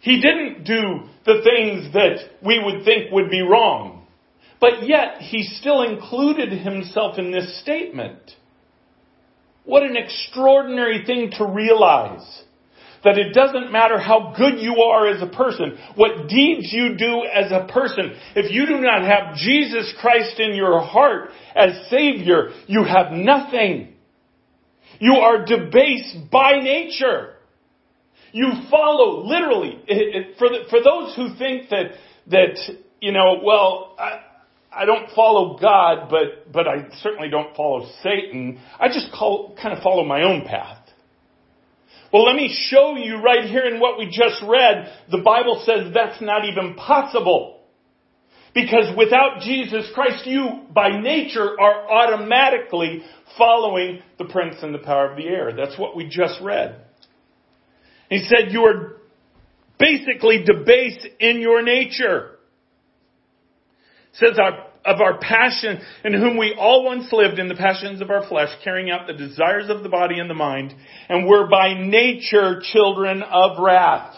He 0.00 0.20
didn't 0.20 0.64
do 0.64 1.08
the 1.26 1.42
things 1.44 1.92
that 1.92 2.16
we 2.44 2.60
would 2.62 2.84
think 2.84 3.12
would 3.12 3.30
be 3.30 3.42
wrong. 3.42 4.06
But 4.60 4.86
yet, 4.86 5.18
he 5.20 5.42
still 5.42 5.82
included 5.82 6.52
himself 6.52 7.18
in 7.18 7.30
this 7.30 7.60
statement. 7.62 8.18
What 9.64 9.82
an 9.82 9.96
extraordinary 9.96 11.04
thing 11.04 11.32
to 11.38 11.46
realize. 11.46 12.42
That 13.02 13.16
it 13.16 13.32
doesn't 13.32 13.72
matter 13.72 13.98
how 13.98 14.34
good 14.36 14.58
you 14.58 14.82
are 14.82 15.06
as 15.08 15.22
a 15.22 15.26
person, 15.26 15.78
what 15.94 16.28
deeds 16.28 16.70
you 16.70 16.96
do 16.98 17.24
as 17.24 17.50
a 17.50 17.66
person, 17.72 18.14
if 18.36 18.52
you 18.52 18.66
do 18.66 18.78
not 18.78 19.02
have 19.02 19.36
Jesus 19.36 19.94
Christ 20.00 20.38
in 20.38 20.54
your 20.54 20.80
heart 20.80 21.30
as 21.56 21.88
Savior, 21.88 22.50
you 22.66 22.84
have 22.84 23.12
nothing. 23.12 23.89
You 25.00 25.14
are 25.14 25.44
debased 25.44 26.30
by 26.30 26.60
nature. 26.60 27.34
You 28.32 28.52
follow, 28.70 29.26
literally, 29.26 29.82
for, 30.38 30.48
the, 30.48 30.60
for 30.68 30.78
those 30.82 31.16
who 31.16 31.36
think 31.36 31.70
that, 31.70 31.86
that, 32.28 32.76
you 33.00 33.10
know, 33.10 33.40
well, 33.42 33.96
I, 33.98 34.20
I 34.70 34.84
don't 34.84 35.10
follow 35.16 35.58
God, 35.58 36.08
but, 36.10 36.52
but 36.52 36.68
I 36.68 36.88
certainly 37.02 37.28
don't 37.28 37.56
follow 37.56 37.88
Satan. 38.02 38.60
I 38.78 38.88
just 38.88 39.10
call, 39.12 39.56
kind 39.60 39.76
of 39.76 39.82
follow 39.82 40.04
my 40.04 40.22
own 40.22 40.44
path. 40.44 40.78
Well, 42.12 42.24
let 42.24 42.36
me 42.36 42.54
show 42.70 42.96
you 42.96 43.16
right 43.16 43.44
here 43.44 43.66
in 43.66 43.80
what 43.80 43.98
we 43.98 44.06
just 44.06 44.42
read. 44.46 44.92
The 45.10 45.18
Bible 45.18 45.62
says 45.64 45.92
that's 45.94 46.20
not 46.20 46.44
even 46.44 46.74
possible. 46.74 47.59
Because 48.54 48.96
without 48.96 49.40
Jesus 49.42 49.88
Christ, 49.94 50.26
you 50.26 50.62
by 50.74 51.00
nature 51.00 51.60
are 51.60 51.90
automatically 51.90 53.02
following 53.38 54.00
the 54.18 54.24
prince 54.24 54.56
and 54.62 54.74
the 54.74 54.78
power 54.78 55.10
of 55.10 55.16
the 55.16 55.26
air. 55.26 55.54
That's 55.56 55.78
what 55.78 55.96
we 55.96 56.08
just 56.08 56.40
read. 56.42 56.84
He 58.08 58.26
said 58.28 58.52
you 58.52 58.62
are 58.64 58.96
basically 59.78 60.44
debased 60.44 61.06
in 61.20 61.40
your 61.40 61.62
nature. 61.62 62.38
It 64.12 64.16
says 64.16 64.38
our, 64.38 64.66
of 64.84 65.00
our 65.00 65.18
passion 65.18 65.80
in 66.04 66.12
whom 66.14 66.36
we 66.36 66.54
all 66.58 66.84
once 66.84 67.12
lived 67.12 67.38
in 67.38 67.48
the 67.48 67.54
passions 67.54 68.02
of 68.02 68.10
our 68.10 68.28
flesh, 68.28 68.48
carrying 68.64 68.90
out 68.90 69.06
the 69.06 69.12
desires 69.12 69.70
of 69.70 69.84
the 69.84 69.88
body 69.88 70.18
and 70.18 70.28
the 70.28 70.34
mind, 70.34 70.74
and 71.08 71.28
were 71.28 71.48
by 71.48 71.74
nature 71.74 72.60
children 72.72 73.22
of 73.22 73.58
wrath. 73.60 74.16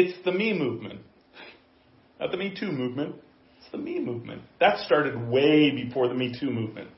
It's 0.00 0.16
the 0.24 0.30
me 0.30 0.52
movement. 0.56 1.00
Not 2.20 2.30
the 2.30 2.36
Me 2.36 2.54
Too 2.56 2.70
movement. 2.70 3.16
It's 3.58 3.68
the 3.72 3.78
me 3.78 3.98
movement. 3.98 4.42
That 4.60 4.78
started 4.86 5.28
way 5.28 5.72
before 5.72 6.06
the 6.06 6.14
Me 6.14 6.32
Too 6.38 6.52
movement. 6.52 6.90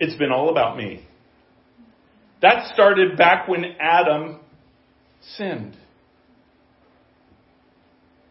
It's 0.00 0.16
been 0.16 0.32
all 0.32 0.50
about 0.50 0.76
me. 0.76 1.06
That 2.40 2.74
started 2.74 3.16
back 3.16 3.46
when 3.46 3.64
Adam 3.80 4.40
sinned. 5.36 5.76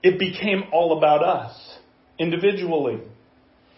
It 0.04 0.20
became 0.20 0.64
all 0.74 0.98
about 0.98 1.24
us 1.24 1.78
individually. 2.20 3.00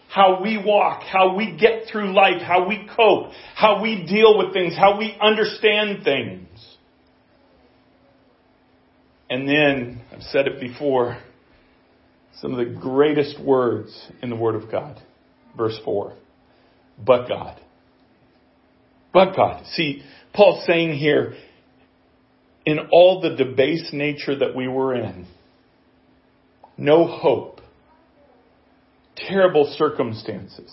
How 0.08 0.42
we 0.42 0.58
walk, 0.58 1.04
how 1.04 1.36
we 1.36 1.56
get 1.56 1.84
through 1.92 2.12
life, 2.16 2.42
how 2.42 2.66
we 2.66 2.88
cope, 2.96 3.30
how 3.54 3.80
we 3.80 4.06
deal 4.06 4.38
with 4.38 4.52
things, 4.52 4.74
how 4.76 4.98
we 4.98 5.16
understand 5.22 6.02
things. 6.02 6.53
And 9.30 9.48
then, 9.48 10.02
I've 10.12 10.22
said 10.22 10.46
it 10.46 10.60
before, 10.60 11.18
some 12.40 12.52
of 12.52 12.58
the 12.58 12.74
greatest 12.74 13.40
words 13.40 14.10
in 14.22 14.30
the 14.30 14.36
Word 14.36 14.54
of 14.54 14.70
God. 14.70 15.00
Verse 15.56 15.78
4. 15.84 16.14
But 17.04 17.28
God. 17.28 17.60
But 19.12 19.34
God. 19.34 19.64
See, 19.66 20.02
Paul's 20.34 20.66
saying 20.66 20.94
here, 20.98 21.34
in 22.66 22.78
all 22.92 23.20
the 23.20 23.36
debased 23.36 23.92
nature 23.92 24.36
that 24.38 24.54
we 24.54 24.68
were 24.68 24.94
in. 24.94 25.26
No 26.76 27.06
hope. 27.06 27.60
Terrible 29.16 29.72
circumstances. 29.78 30.72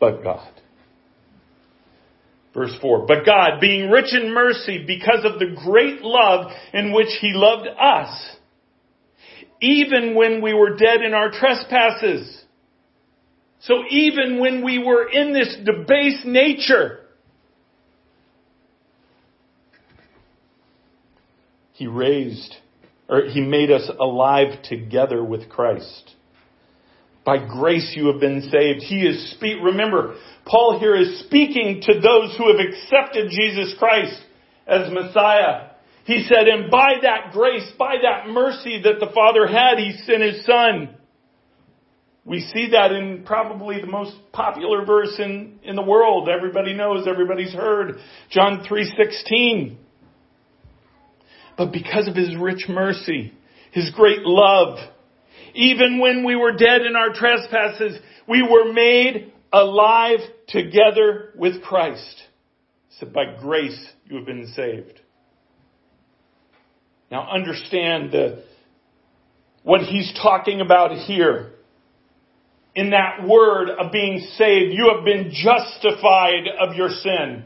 But 0.00 0.22
God. 0.22 0.52
Verse 2.56 2.74
4. 2.80 3.04
But 3.06 3.26
God, 3.26 3.60
being 3.60 3.90
rich 3.90 4.14
in 4.14 4.32
mercy 4.32 4.82
because 4.86 5.24
of 5.24 5.38
the 5.38 5.54
great 5.54 6.00
love 6.00 6.50
in 6.72 6.92
which 6.94 7.10
He 7.20 7.32
loved 7.34 7.68
us, 7.68 8.36
even 9.60 10.14
when 10.14 10.42
we 10.42 10.54
were 10.54 10.74
dead 10.74 11.02
in 11.02 11.12
our 11.12 11.30
trespasses. 11.30 12.44
So 13.60 13.82
even 13.90 14.40
when 14.40 14.64
we 14.64 14.82
were 14.82 15.06
in 15.06 15.34
this 15.34 15.54
debased 15.64 16.24
nature, 16.24 17.00
He 21.74 21.86
raised, 21.86 22.56
or 23.06 23.24
He 23.26 23.42
made 23.42 23.70
us 23.70 23.90
alive 24.00 24.62
together 24.62 25.22
with 25.22 25.50
Christ. 25.50 26.15
By 27.26 27.44
grace 27.44 27.92
you 27.96 28.06
have 28.06 28.20
been 28.20 28.40
saved. 28.40 28.84
He 28.84 29.00
is 29.00 29.32
speak, 29.32 29.56
remember, 29.60 30.14
Paul 30.46 30.78
here 30.78 30.94
is 30.94 31.24
speaking 31.26 31.82
to 31.82 31.94
those 31.94 32.36
who 32.38 32.56
have 32.56 32.60
accepted 32.60 33.32
Jesus 33.32 33.74
Christ 33.80 34.16
as 34.64 34.92
Messiah. 34.92 35.70
He 36.04 36.22
said, 36.22 36.46
and 36.46 36.70
by 36.70 36.94
that 37.02 37.32
grace, 37.32 37.68
by 37.76 37.96
that 38.00 38.28
mercy 38.28 38.80
that 38.84 39.00
the 39.00 39.12
Father 39.12 39.48
had, 39.48 39.78
He 39.78 39.98
sent 40.04 40.22
His 40.22 40.46
Son. 40.46 40.94
We 42.24 42.40
see 42.54 42.70
that 42.70 42.92
in 42.92 43.24
probably 43.24 43.80
the 43.80 43.88
most 43.88 44.14
popular 44.32 44.84
verse 44.84 45.14
in, 45.18 45.58
in 45.64 45.74
the 45.74 45.82
world. 45.82 46.28
Everybody 46.28 46.74
knows, 46.74 47.08
everybody's 47.08 47.52
heard. 47.52 47.96
John 48.30 48.64
3.16. 48.70 49.76
But 51.58 51.72
because 51.72 52.06
of 52.06 52.14
His 52.14 52.36
rich 52.36 52.66
mercy, 52.68 53.32
His 53.72 53.90
great 53.96 54.20
love, 54.22 54.78
even 55.56 55.98
when 55.98 56.24
we 56.24 56.36
were 56.36 56.52
dead 56.52 56.82
in 56.82 56.96
our 56.96 57.12
trespasses, 57.12 57.98
we 58.28 58.42
were 58.42 58.72
made 58.72 59.32
alive 59.52 60.20
together 60.48 61.32
with 61.34 61.62
Christ. 61.62 62.22
So 63.00 63.06
by 63.06 63.36
grace 63.40 63.86
you 64.04 64.16
have 64.16 64.26
been 64.26 64.52
saved. 64.54 65.00
Now 67.10 67.28
understand 67.30 68.12
the, 68.12 68.44
what 69.62 69.80
he's 69.82 70.12
talking 70.20 70.60
about 70.60 70.92
here. 70.92 71.52
In 72.74 72.90
that 72.90 73.26
word 73.26 73.70
of 73.70 73.90
being 73.90 74.18
saved, 74.36 74.74
you 74.74 74.92
have 74.94 75.04
been 75.04 75.30
justified 75.32 76.44
of 76.60 76.76
your 76.76 76.90
sin. 76.90 77.44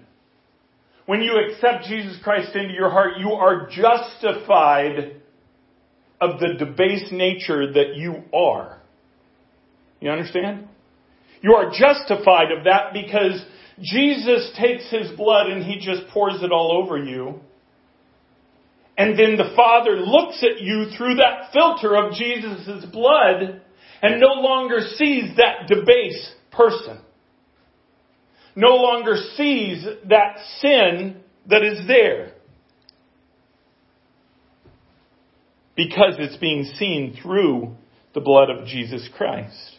When 1.07 1.23
you 1.23 1.35
accept 1.39 1.85
Jesus 1.85 2.19
Christ 2.23 2.55
into 2.55 2.75
your 2.75 2.91
heart, 2.91 3.19
you 3.19 3.31
are 3.33 3.69
justified 3.69 5.20
of 6.21 6.41
the 6.41 6.55
debased 6.59 7.13
nature 7.13 7.73
that 7.73 7.97
you 7.97 8.23
are. 8.35 8.81
You 10.01 10.11
understand? 10.11 10.69
You 11.43 11.55
are 11.55 11.71
justified 11.71 12.53
of 12.57 12.65
that 12.65 12.93
because 12.93 13.45
Jesus 13.81 14.51
takes 14.61 14.91
his 14.91 15.17
blood 15.17 15.47
and 15.47 15.65
he 15.65 15.79
just 15.79 16.09
pours 16.13 16.43
it 16.43 16.53
all 16.53 16.83
over 16.83 16.99
you. 16.99 17.41
And 18.99 19.19
then 19.19 19.37
the 19.37 19.55
Father 19.57 19.93
looks 19.93 20.43
at 20.43 20.61
you 20.61 20.91
through 20.97 21.17
that 21.17 21.53
filter 21.55 21.97
of 21.97 22.13
Jesus' 22.13 22.85
blood 22.93 23.63
and 24.03 24.21
no 24.21 24.41
longer 24.41 24.81
sees 24.97 25.37
that 25.37 25.69
debased 25.69 26.35
person. 26.53 27.01
No 28.55 28.77
longer 28.77 29.17
sees 29.37 29.87
that 30.09 30.37
sin 30.59 31.21
that 31.49 31.63
is 31.63 31.87
there. 31.87 32.33
Because 35.89 36.17
it's 36.19 36.37
being 36.37 36.65
seen 36.75 37.17
through 37.23 37.75
the 38.13 38.21
blood 38.21 38.51
of 38.51 38.67
Jesus 38.67 39.09
Christ. 39.17 39.79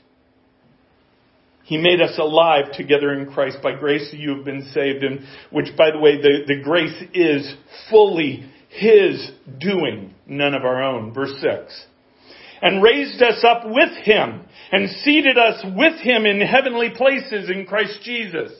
He 1.63 1.77
made 1.77 2.01
us 2.01 2.17
alive 2.17 2.71
together 2.73 3.13
in 3.13 3.31
Christ. 3.31 3.57
By 3.61 3.73
grace 3.73 4.09
you 4.11 4.35
have 4.35 4.43
been 4.43 4.67
saved, 4.73 5.03
and 5.03 5.19
which, 5.51 5.67
by 5.77 5.91
the 5.91 5.99
way, 5.99 6.19
the, 6.19 6.39
the 6.47 6.63
grace 6.63 7.03
is 7.13 7.53
fully 7.91 8.49
His 8.69 9.29
doing, 9.59 10.15
none 10.25 10.55
of 10.55 10.63
our 10.63 10.81
own. 10.81 11.13
Verse 11.13 11.35
6. 11.39 11.85
And 12.63 12.81
raised 12.81 13.21
us 13.21 13.45
up 13.47 13.65
with 13.65 13.95
Him, 14.03 14.45
and 14.71 14.89
seated 15.03 15.37
us 15.37 15.63
with 15.63 16.01
Him 16.01 16.25
in 16.25 16.41
heavenly 16.41 16.89
places 16.97 17.47
in 17.47 17.67
Christ 17.67 17.99
Jesus. 18.01 18.51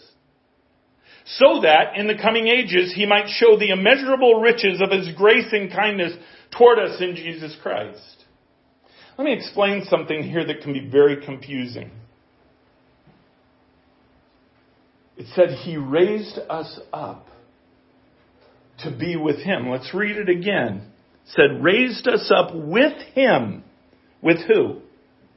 So 1.26 1.62
that 1.62 1.98
in 1.98 2.06
the 2.06 2.22
coming 2.22 2.48
ages 2.48 2.94
He 2.96 3.08
might 3.08 3.30
show 3.30 3.58
the 3.58 3.72
immeasurable 3.72 4.42
riches 4.42 4.80
of 4.80 4.92
His 4.92 5.10
grace 5.16 5.52
and 5.52 5.72
kindness 5.72 6.14
toward 6.58 6.80
us 6.80 7.02
in 7.02 7.16
Jesus 7.16 7.56
Christ. 7.62 8.26
Let 9.18 9.26
me 9.26 9.34
explain 9.34 9.86
something 9.90 10.24
here 10.24 10.46
that 10.46 10.62
can 10.62 10.74
be 10.74 10.88
very 10.90 11.24
confusing. 11.24 11.92
It 15.18 15.28
said 15.36 15.50
he 15.50 15.78
raised 15.78 16.40
us 16.50 16.80
up 16.92 17.28
to 18.80 18.92
be 18.92 19.16
with 19.16 19.38
him. 19.38 19.70
Let's 19.70 19.94
read 19.94 20.18
it 20.18 20.30
again. 20.30 20.92
It 21.26 21.32
said 21.36 21.64
raised 21.64 22.08
us 22.08 22.32
up 22.36 22.56
with 22.56 22.98
him. 23.14 23.64
With 24.22 24.40
who? 24.48 24.80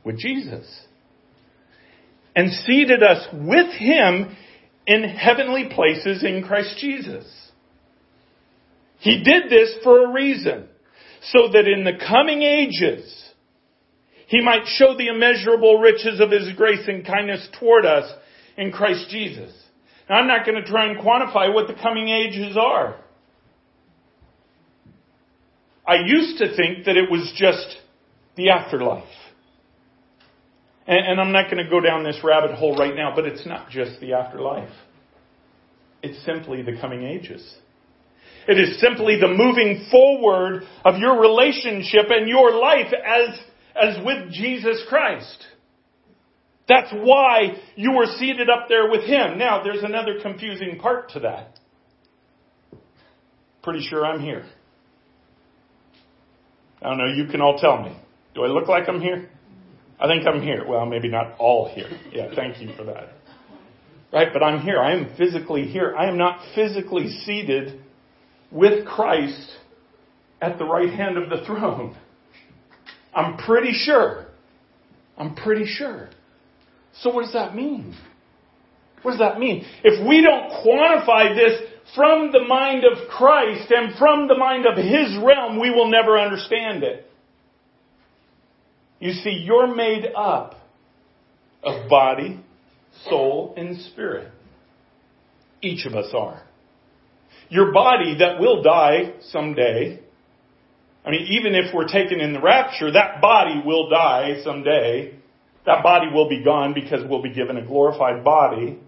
With 0.03 0.19
Jesus. 0.19 0.67
And 2.35 2.51
seated 2.51 3.03
us 3.03 3.27
with 3.33 3.73
him 3.75 4.37
in 4.87 5.03
heavenly 5.03 5.69
places 5.71 6.25
in 6.25 6.45
Christ 6.45 6.79
Jesus. 6.79 7.27
He 8.99 9.23
did 9.23 9.51
this 9.51 9.75
for 9.83 10.07
a 10.07 10.13
reason. 10.13 10.69
So 11.33 11.49
that 11.53 11.67
in 11.67 11.85
the 11.85 11.99
coming 12.07 12.43
ages, 12.43 13.25
he 14.27 14.41
might 14.43 14.67
show 14.67 14.97
the 14.97 15.09
immeasurable 15.09 15.79
riches 15.79 16.21
of 16.21 16.31
his 16.31 16.53
grace 16.57 16.87
and 16.87 17.07
kindness 17.07 17.49
toward 17.59 17.87
us 17.87 18.11
in 18.57 18.73
Christ 18.73 19.09
Jesus. 19.11 19.53
Now, 20.09 20.17
I'm 20.17 20.27
not 20.27 20.45
going 20.45 20.63
to 20.63 20.69
try 20.69 20.91
and 20.91 20.99
quantify 20.99 21.53
what 21.53 21.67
the 21.67 21.75
coming 21.81 22.09
ages 22.09 22.57
are. 22.57 22.97
I 25.87 25.97
used 26.05 26.39
to 26.39 26.57
think 26.57 26.87
that 26.87 26.97
it 26.97 27.11
was 27.11 27.33
just 27.37 27.77
the 28.37 28.51
afterlife. 28.51 29.05
And, 30.87 31.07
and 31.07 31.21
I'm 31.21 31.33
not 31.33 31.51
going 31.51 31.63
to 31.63 31.71
go 31.71 31.81
down 31.81 32.05
this 32.05 32.19
rabbit 32.23 32.55
hole 32.57 32.77
right 32.77 32.95
now, 32.95 33.13
but 33.15 33.27
it's 33.27 33.47
not 33.47 33.71
just 33.71 34.01
the 34.01 34.15
afterlife. 34.15 34.73
It's 36.03 36.23
simply 36.25 36.63
the 36.63 36.79
coming 36.81 37.05
ages. 37.05 37.55
It 38.47 38.59
is 38.59 38.81
simply 38.81 39.19
the 39.19 39.29
moving 39.29 39.87
forward 39.91 40.65
of 40.85 40.99
your 40.99 41.21
relationship 41.21 42.07
and 42.11 42.29
your 42.29 42.53
life 42.59 42.93
as, 42.93 43.39
as 43.81 44.05
with 44.05 44.31
Jesus 44.33 44.83
Christ. 44.89 45.47
That's 46.69 46.93
why 46.93 47.61
you 47.77 47.93
were 47.93 48.07
seated 48.19 48.49
up 48.49 48.69
there 48.69 48.91
with 48.91 49.05
him. 49.05 49.39
Now, 49.39 49.63
there's 49.63 49.83
another 49.83 50.21
confusing 50.23 50.79
part 50.79 51.11
to 51.11 51.21
that. 51.21 51.59
Pretty 53.63 53.87
sure 53.89 54.05
I'm 54.05 54.21
here. 54.21 54.45
I 56.83 56.89
don't 56.89 56.99
know, 56.99 57.07
you 57.07 57.27
can 57.31 57.41
all 57.41 57.59
tell 57.59 57.83
me. 57.83 57.97
Do 58.35 58.45
I 58.45 58.49
look 58.49 58.69
like 58.69 58.89
I'm 58.89 59.01
here? 59.01 59.31
I 59.99 60.07
think 60.07 60.27
I'm 60.27 60.43
here. 60.43 60.67
Well, 60.67 60.85
maybe 60.87 61.09
not 61.09 61.37
all 61.39 61.73
here. 61.73 61.89
Yeah, 62.13 62.29
thank 62.35 62.61
you 62.61 62.75
for 62.77 62.85
that. 62.85 63.11
Right, 64.13 64.29
but 64.33 64.43
I'm 64.43 64.61
here. 64.61 64.81
I 64.81 64.93
am 64.93 65.15
physically 65.17 65.67
here. 65.67 65.95
I 65.97 66.09
am 66.09 66.19
not 66.19 66.41
physically 66.55 67.09
seated 67.25 67.84
with 68.55 68.87
Christ 68.87 69.51
at 70.41 70.59
the 70.59 70.65
right 70.65 70.89
hand 70.89 71.19
of 71.19 71.29
the 71.29 71.45
throne. 71.45 71.97
I'm 73.13 73.37
pretty 73.37 73.73
sure. 73.73 74.27
I'm 75.19 75.35
pretty 75.35 75.67
sure. 75.67 76.09
So 77.01 77.13
what 77.13 77.25
does 77.25 77.33
that 77.35 77.55
mean? 77.55 77.97
What 79.03 79.13
does 79.13 79.21
that 79.21 79.39
mean? 79.39 79.67
If 79.83 80.07
we 80.07 80.23
don't 80.23 80.51
quantify 80.65 81.35
this 81.35 81.61
from 81.95 82.33
the 82.33 82.45
mind 82.47 82.85
of 82.85 83.09
Christ 83.11 83.71
and 83.71 83.97
from 83.99 84.29
the 84.29 84.37
mind 84.37 84.65
of 84.67 84.77
His 84.77 85.19
realm, 85.23 85.61
we 85.61 85.71
will 85.71 85.91
never 85.91 86.19
understand 86.19 86.83
it. 86.83 87.07
You 89.01 89.13
see, 89.13 89.43
you're 89.45 89.75
made 89.75 90.07
up 90.17 90.55
of 91.63 91.89
body, 91.91 92.41
soul, 93.09 93.55
and 93.57 93.81
spirit. 93.93 94.31
Each 95.61 95.85
of 95.87 95.95
us 95.95 96.13
are. 96.17 96.43
Your 97.55 97.71
body 97.71 98.17
that 98.19 98.41
will 98.41 98.65
die 98.65 99.13
someday. 99.31 100.01
I 101.07 101.11
mean, 101.13 101.29
even 101.39 101.55
if 101.55 101.73
we're 101.73 101.87
taken 101.87 102.19
in 102.21 102.33
the 102.33 102.41
rapture, 102.41 102.91
that 102.91 103.21
body 103.21 103.63
will 103.65 103.89
die 103.89 104.41
someday. 104.43 105.15
That 105.65 105.85
body 105.85 106.09
will 106.13 106.29
be 106.29 106.43
gone 106.43 106.75
because 106.75 107.09
we'll 107.09 107.23
be 107.23 107.33
given 107.33 107.57
a 107.57 107.65
glorified 107.65 108.25
body, 108.25 108.81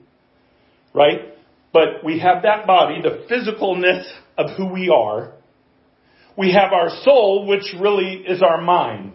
right? 0.93 1.21
But 1.73 2.05
we 2.05 2.19
have 2.19 2.43
that 2.43 2.67
body, 2.67 3.01
the 3.03 3.25
physicalness 3.33 4.05
of 4.37 4.57
who 4.57 4.73
we 4.73 4.89
are. 4.89 5.35
We 6.37 6.53
have 6.53 6.73
our 6.73 6.91
soul, 7.05 7.47
which 7.47 7.73
really 7.81 8.25
is 8.27 8.43
our 8.43 8.61
mind. 8.61 9.13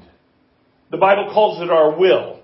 The 0.92 0.98
Bible 0.98 1.30
calls 1.34 1.62
it 1.62 1.70
our 1.70 2.00
will. 2.00 2.40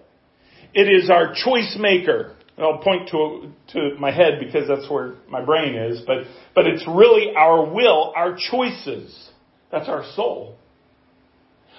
It 0.73 0.89
is 0.91 1.09
our 1.09 1.33
choice 1.33 1.77
maker. 1.79 2.35
I'll 2.57 2.79
point 2.79 3.09
to, 3.09 3.51
to 3.73 3.95
my 3.99 4.11
head 4.11 4.39
because 4.39 4.67
that's 4.67 4.89
where 4.89 5.15
my 5.29 5.45
brain 5.45 5.75
is, 5.75 6.01
but, 6.07 6.23
but 6.55 6.65
it's 6.65 6.83
really 6.87 7.33
our 7.37 7.71
will, 7.71 8.11
our 8.15 8.35
choices. 8.35 9.29
That's 9.71 9.87
our 9.87 10.03
soul. 10.15 10.55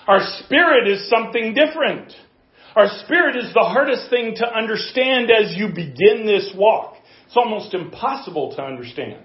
Our 0.06 0.20
spirit 0.44 0.86
is 0.88 1.08
something 1.10 1.52
different. 1.52 2.12
Our 2.76 2.88
spirit 3.04 3.36
is 3.36 3.52
the 3.54 3.64
hardest 3.64 4.08
thing 4.08 4.36
to 4.36 4.46
understand 4.46 5.30
as 5.30 5.54
you 5.56 5.68
begin 5.68 6.26
this 6.26 6.52
walk. 6.56 6.94
It's 7.26 7.36
almost 7.36 7.74
impossible 7.74 8.54
to 8.56 8.62
understand. 8.62 9.24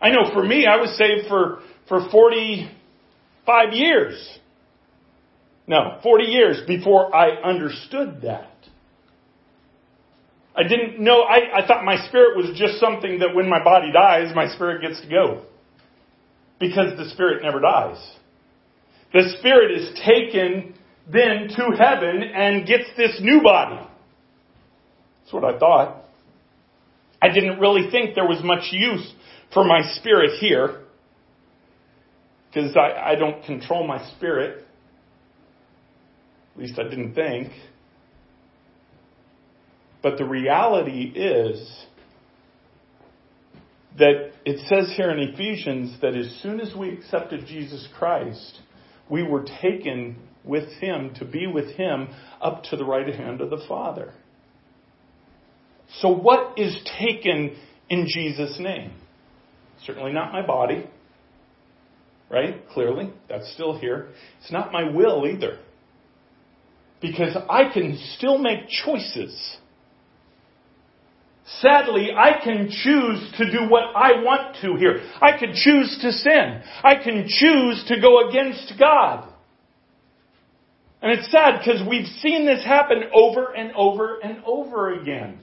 I 0.00 0.10
know 0.10 0.30
for 0.32 0.44
me, 0.44 0.66
I 0.66 0.76
was 0.76 0.96
saved 0.96 1.28
for, 1.28 1.60
for 1.88 2.08
45 2.10 3.72
years. 3.72 4.38
No, 5.66 5.98
40 6.02 6.24
years 6.24 6.60
before 6.66 7.14
I 7.14 7.30
understood 7.42 8.20
that. 8.22 8.53
I 10.56 10.62
didn't 10.62 11.00
know, 11.00 11.22
I, 11.22 11.62
I 11.62 11.66
thought 11.66 11.84
my 11.84 11.96
spirit 12.06 12.36
was 12.36 12.56
just 12.56 12.78
something 12.78 13.18
that 13.18 13.34
when 13.34 13.48
my 13.48 13.62
body 13.62 13.90
dies, 13.92 14.32
my 14.34 14.48
spirit 14.54 14.82
gets 14.82 15.00
to 15.00 15.08
go. 15.08 15.42
Because 16.60 16.96
the 16.96 17.10
spirit 17.10 17.42
never 17.42 17.60
dies. 17.60 17.98
The 19.12 19.34
spirit 19.38 19.72
is 19.72 19.98
taken 20.04 20.74
then 21.12 21.48
to 21.48 21.76
heaven 21.76 22.22
and 22.22 22.66
gets 22.66 22.84
this 22.96 23.18
new 23.20 23.42
body. 23.42 23.84
That's 25.22 25.32
what 25.32 25.44
I 25.44 25.58
thought. 25.58 26.04
I 27.20 27.28
didn't 27.28 27.58
really 27.58 27.90
think 27.90 28.14
there 28.14 28.26
was 28.28 28.40
much 28.44 28.68
use 28.70 29.12
for 29.52 29.64
my 29.64 29.80
spirit 29.96 30.38
here. 30.40 30.82
Because 32.48 32.76
I, 32.76 33.12
I 33.12 33.14
don't 33.16 33.44
control 33.44 33.86
my 33.86 34.08
spirit. 34.12 34.64
At 36.54 36.62
least 36.62 36.78
I 36.78 36.84
didn't 36.84 37.14
think. 37.14 37.50
But 40.04 40.18
the 40.18 40.26
reality 40.26 41.14
is 41.16 41.66
that 43.98 44.32
it 44.44 44.58
says 44.68 44.92
here 44.98 45.10
in 45.10 45.18
Ephesians 45.18 45.96
that 46.02 46.14
as 46.14 46.30
soon 46.42 46.60
as 46.60 46.74
we 46.76 46.90
accepted 46.90 47.46
Jesus 47.46 47.88
Christ, 47.96 48.60
we 49.08 49.22
were 49.22 49.46
taken 49.62 50.16
with 50.44 50.68
Him 50.74 51.14
to 51.14 51.24
be 51.24 51.46
with 51.46 51.70
Him 51.76 52.08
up 52.42 52.64
to 52.64 52.76
the 52.76 52.84
right 52.84 53.08
hand 53.14 53.40
of 53.40 53.48
the 53.48 53.64
Father. 53.66 54.12
So, 56.00 56.10
what 56.10 56.58
is 56.58 56.76
taken 57.00 57.56
in 57.88 58.06
Jesus' 58.06 58.58
name? 58.60 58.92
Certainly 59.86 60.12
not 60.12 60.34
my 60.34 60.46
body, 60.46 60.86
right? 62.28 62.68
Clearly, 62.68 63.10
that's 63.30 63.50
still 63.54 63.78
here. 63.78 64.08
It's 64.42 64.52
not 64.52 64.70
my 64.70 64.90
will 64.90 65.26
either. 65.26 65.60
Because 67.00 67.34
I 67.48 67.72
can 67.72 67.98
still 68.18 68.36
make 68.36 68.68
choices. 68.68 69.56
Sadly, 71.60 72.08
I 72.16 72.42
can 72.42 72.70
choose 72.70 73.32
to 73.36 73.50
do 73.50 73.68
what 73.68 73.94
I 73.94 74.22
want 74.22 74.56
to 74.62 74.76
here. 74.76 75.02
I 75.20 75.38
can 75.38 75.52
choose 75.54 75.98
to 76.00 76.10
sin. 76.10 76.62
I 76.82 76.94
can 77.02 77.26
choose 77.28 77.84
to 77.88 78.00
go 78.00 78.28
against 78.28 78.72
God. 78.78 79.30
And 81.02 81.12
it's 81.12 81.30
sad 81.30 81.58
because 81.58 81.86
we've 81.86 82.06
seen 82.22 82.46
this 82.46 82.64
happen 82.64 83.02
over 83.12 83.52
and 83.52 83.72
over 83.76 84.18
and 84.20 84.42
over 84.46 84.94
again. 84.94 85.40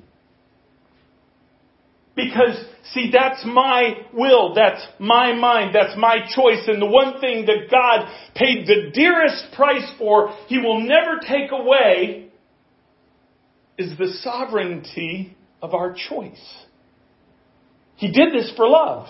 Because, 2.16 2.66
see, 2.94 3.12
that's 3.14 3.46
my 3.46 3.94
will, 4.12 4.56
that's 4.56 4.84
my 5.00 5.34
mind, 5.34 5.74
that's 5.74 5.96
my 5.98 6.18
choice, 6.36 6.68
and 6.68 6.82
the 6.82 6.88
one 6.88 7.22
thing 7.22 7.46
that 7.46 7.70
God 7.70 8.12
paid 8.36 8.68
the 8.68 8.92
dearest 8.92 9.54
price 9.56 9.90
for, 9.98 10.36
He 10.48 10.58
will 10.58 10.82
never 10.82 11.20
take 11.20 11.52
away, 11.52 12.32
is 13.78 13.98
the 13.98 14.14
sovereignty 14.22 15.38
of 15.62 15.74
our 15.74 15.94
choice. 15.94 16.42
He 17.96 18.12
did 18.12 18.34
this 18.34 18.52
for 18.56 18.68
love. 18.68 19.08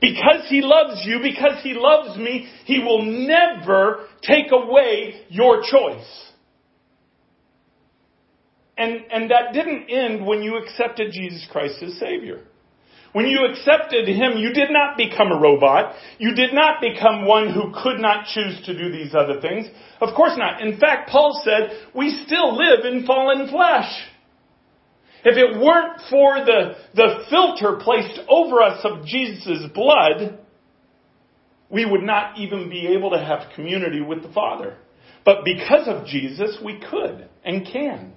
Because 0.00 0.48
He 0.48 0.62
loves 0.62 1.02
you, 1.04 1.20
because 1.22 1.62
He 1.62 1.74
loves 1.74 2.18
me, 2.18 2.48
He 2.64 2.80
will 2.80 3.02
never 3.02 4.06
take 4.22 4.50
away 4.50 5.22
your 5.28 5.62
choice. 5.62 6.30
And, 8.76 9.04
and 9.12 9.30
that 9.30 9.52
didn't 9.52 9.88
end 9.90 10.26
when 10.26 10.42
you 10.42 10.56
accepted 10.56 11.12
Jesus 11.12 11.46
Christ 11.52 11.82
as 11.82 11.98
Savior. 11.98 12.40
When 13.12 13.26
you 13.26 13.46
accepted 13.50 14.08
Him, 14.08 14.38
you 14.38 14.52
did 14.54 14.70
not 14.70 14.96
become 14.96 15.30
a 15.30 15.38
robot. 15.38 15.94
You 16.18 16.34
did 16.34 16.54
not 16.54 16.80
become 16.80 17.26
one 17.26 17.52
who 17.52 17.72
could 17.82 18.00
not 18.00 18.26
choose 18.26 18.60
to 18.64 18.76
do 18.76 18.90
these 18.90 19.14
other 19.14 19.40
things. 19.40 19.66
Of 20.00 20.16
course 20.16 20.32
not. 20.36 20.62
In 20.62 20.80
fact, 20.80 21.10
Paul 21.10 21.40
said, 21.44 21.90
we 21.94 22.24
still 22.26 22.56
live 22.56 22.86
in 22.86 23.06
fallen 23.06 23.48
flesh. 23.50 23.92
If 25.24 25.36
it 25.36 25.60
weren't 25.60 26.00
for 26.10 26.44
the, 26.44 26.74
the 26.94 27.24
filter 27.30 27.78
placed 27.82 28.20
over 28.28 28.60
us 28.60 28.80
of 28.84 29.06
Jesus' 29.06 29.70
blood, 29.72 30.38
we 31.70 31.86
would 31.86 32.02
not 32.02 32.38
even 32.38 32.68
be 32.68 32.88
able 32.88 33.10
to 33.10 33.18
have 33.18 33.54
community 33.54 34.00
with 34.00 34.22
the 34.22 34.32
Father. 34.32 34.76
But 35.24 35.44
because 35.44 35.86
of 35.86 36.06
Jesus, 36.06 36.58
we 36.64 36.80
could 36.80 37.28
and 37.44 37.66
can. 37.66 38.14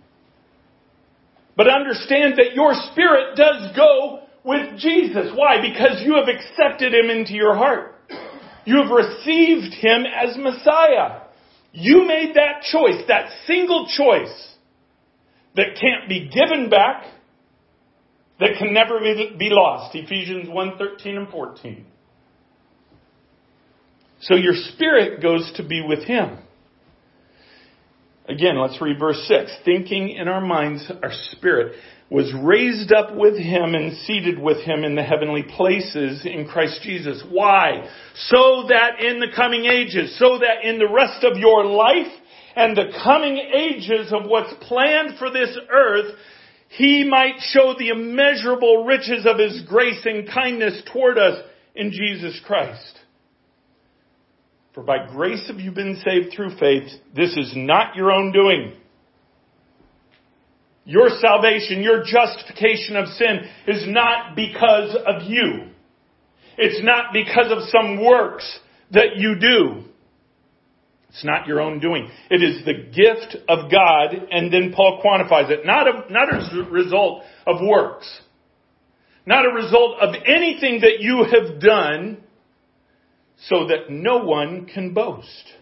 But 1.55 1.69
understand 1.69 2.33
that 2.37 2.53
your 2.53 2.73
spirit 2.91 3.37
does 3.37 3.75
go 3.75 4.23
with 4.43 4.79
Jesus. 4.79 5.31
Why? 5.35 5.61
Because 5.61 6.01
you 6.03 6.15
have 6.15 6.27
accepted 6.27 6.93
Him 6.93 7.09
into 7.09 7.33
your 7.33 7.55
heart. 7.55 7.95
You 8.65 8.81
have 8.81 8.91
received 8.91 9.73
Him 9.75 10.05
as 10.05 10.35
Messiah. 10.37 11.21
You 11.71 12.07
made 12.07 12.35
that 12.35 12.63
choice, 12.63 13.03
that 13.07 13.29
single 13.45 13.87
choice 13.95 14.54
that 15.55 15.77
can't 15.79 16.09
be 16.09 16.29
given 16.29 16.69
back, 16.69 17.05
that 18.39 18.51
can 18.57 18.73
never 18.73 18.99
be 18.99 19.49
lost. 19.51 19.95
Ephesians 19.95 20.49
1 20.49 20.77
13 20.77 21.17
and 21.17 21.29
14. 21.29 21.85
So 24.21 24.35
your 24.35 24.53
spirit 24.73 25.21
goes 25.21 25.51
to 25.57 25.63
be 25.63 25.83
with 25.85 26.03
Him. 26.03 26.39
Again, 28.27 28.59
let's 28.59 28.81
read 28.81 28.99
verse 28.99 29.23
6. 29.27 29.51
Thinking 29.63 30.09
in 30.09 30.27
our 30.27 30.41
minds, 30.41 30.91
our 31.03 31.11
spirit 31.31 31.75
was 32.09 32.31
raised 32.43 32.91
up 32.93 33.15
with 33.15 33.37
him 33.37 33.73
and 33.73 33.97
seated 33.97 34.39
with 34.39 34.57
him 34.63 34.83
in 34.83 34.95
the 34.95 35.03
heavenly 35.03 35.43
places 35.43 36.25
in 36.25 36.47
Christ 36.47 36.81
Jesus. 36.83 37.23
Why? 37.29 37.89
So 38.15 38.65
that 38.69 38.99
in 38.99 39.19
the 39.19 39.31
coming 39.35 39.65
ages, 39.65 40.17
so 40.19 40.39
that 40.39 40.67
in 40.67 40.77
the 40.77 40.89
rest 40.91 41.23
of 41.23 41.37
your 41.37 41.65
life 41.65 42.11
and 42.55 42.75
the 42.75 42.91
coming 43.03 43.37
ages 43.37 44.13
of 44.13 44.29
what's 44.29 44.53
planned 44.61 45.17
for 45.19 45.29
this 45.29 45.57
earth, 45.69 46.15
he 46.69 47.03
might 47.03 47.35
show 47.39 47.75
the 47.77 47.89
immeasurable 47.89 48.85
riches 48.85 49.25
of 49.25 49.39
his 49.39 49.61
grace 49.67 50.05
and 50.05 50.27
kindness 50.27 50.81
toward 50.91 51.17
us 51.17 51.41
in 51.75 51.91
Jesus 51.91 52.39
Christ. 52.45 52.99
For 54.73 54.83
by 54.83 55.07
grace 55.07 55.47
have 55.47 55.59
you 55.59 55.71
been 55.71 56.01
saved 56.03 56.33
through 56.35 56.57
faith. 56.57 56.89
This 57.15 57.35
is 57.37 57.53
not 57.55 57.95
your 57.95 58.11
own 58.11 58.33
doing. 58.33 58.73
Your 60.83 61.09
salvation, 61.19 61.81
your 61.81 62.03
justification 62.03 62.95
of 62.95 63.07
sin 63.07 63.39
is 63.67 63.85
not 63.87 64.35
because 64.35 64.95
of 64.95 65.23
you. 65.29 65.69
It's 66.57 66.83
not 66.83 67.11
because 67.11 67.51
of 67.51 67.69
some 67.69 68.03
works 68.03 68.59
that 68.91 69.15
you 69.17 69.35
do. 69.39 69.84
It's 71.15 71.23
not 71.23 71.47
your 71.47 71.61
own 71.61 71.79
doing. 71.79 72.09
It 72.29 72.43
is 72.43 72.65
the 72.65 72.73
gift 72.73 73.37
of 73.47 73.71
God, 73.71 74.27
and 74.31 74.51
then 74.53 74.73
Paul 74.75 75.01
quantifies 75.01 75.49
it. 75.49 75.65
Not 75.65 75.87
a, 75.87 76.11
not 76.11 76.27
a 76.27 76.65
result 76.69 77.23
of 77.47 77.61
works. 77.61 78.19
Not 79.25 79.45
a 79.45 79.49
result 79.49 80.01
of 80.01 80.13
anything 80.25 80.81
that 80.81 80.97
you 80.99 81.23
have 81.23 81.61
done, 81.61 82.21
so 83.47 83.67
that 83.67 83.89
no 83.89 84.25
one 84.25 84.65
can 84.65 84.93
boast. 84.93 85.53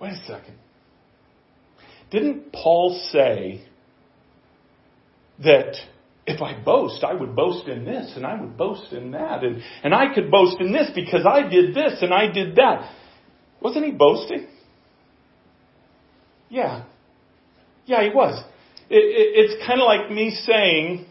Wait 0.00 0.14
a 0.14 0.26
second. 0.26 0.56
Didn't 2.10 2.52
Paul 2.52 3.00
say 3.12 3.64
that 5.44 5.76
if 6.26 6.42
I 6.42 6.60
boast, 6.62 7.04
I 7.04 7.14
would 7.14 7.36
boast 7.36 7.68
in 7.68 7.84
this 7.84 8.12
and 8.16 8.26
I 8.26 8.40
would 8.40 8.56
boast 8.56 8.92
in 8.92 9.12
that 9.12 9.44
and, 9.44 9.62
and 9.84 9.94
I 9.94 10.12
could 10.14 10.30
boast 10.30 10.56
in 10.60 10.72
this 10.72 10.90
because 10.94 11.24
I 11.24 11.48
did 11.48 11.74
this 11.74 12.02
and 12.02 12.12
I 12.12 12.30
did 12.30 12.56
that. 12.56 12.90
Wasn't 13.60 13.84
he 13.84 13.92
boasting? 13.92 14.48
Yeah. 16.48 16.84
Yeah, 17.86 18.02
he 18.02 18.10
was. 18.10 18.42
It, 18.90 18.96
it, 18.96 19.50
it's 19.50 19.66
kind 19.66 19.80
of 19.80 19.86
like 19.86 20.10
me 20.10 20.30
saying, 20.30 21.06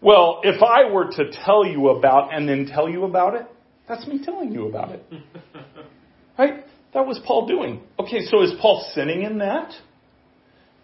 well, 0.00 0.40
if 0.44 0.62
I 0.62 0.90
were 0.90 1.10
to 1.10 1.30
tell 1.44 1.66
you 1.66 1.88
about 1.88 2.32
and 2.32 2.48
then 2.48 2.66
tell 2.66 2.88
you 2.88 3.04
about 3.04 3.34
it, 3.34 3.46
that's 3.88 4.06
me 4.06 4.24
telling 4.24 4.52
you 4.52 4.68
about 4.68 4.92
it. 4.92 5.04
right? 6.38 6.64
That 6.94 7.06
was 7.06 7.20
Paul 7.26 7.46
doing. 7.46 7.82
Okay, 7.98 8.24
so 8.26 8.42
is 8.42 8.52
Paul 8.60 8.88
sinning 8.94 9.22
in 9.22 9.38
that? 9.38 9.72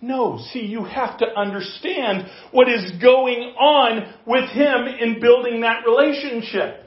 No. 0.03 0.39
See, 0.53 0.67
you 0.67 0.85
have 0.85 1.19
to 1.19 1.27
understand 1.27 2.29
what 2.51 2.69
is 2.69 2.93
going 3.01 3.55
on 3.59 4.13
with 4.27 4.51
him 4.51 4.87
in 5.01 5.21
building 5.21 5.61
that 5.61 5.85
relationship. 5.87 6.85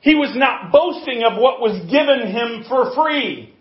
He 0.00 0.14
was 0.14 0.32
not 0.36 0.72
boasting 0.72 1.22
of 1.22 1.40
what 1.40 1.60
was 1.60 1.80
given 1.90 2.30
him 2.30 2.64
for 2.68 2.94
free. 2.94 3.54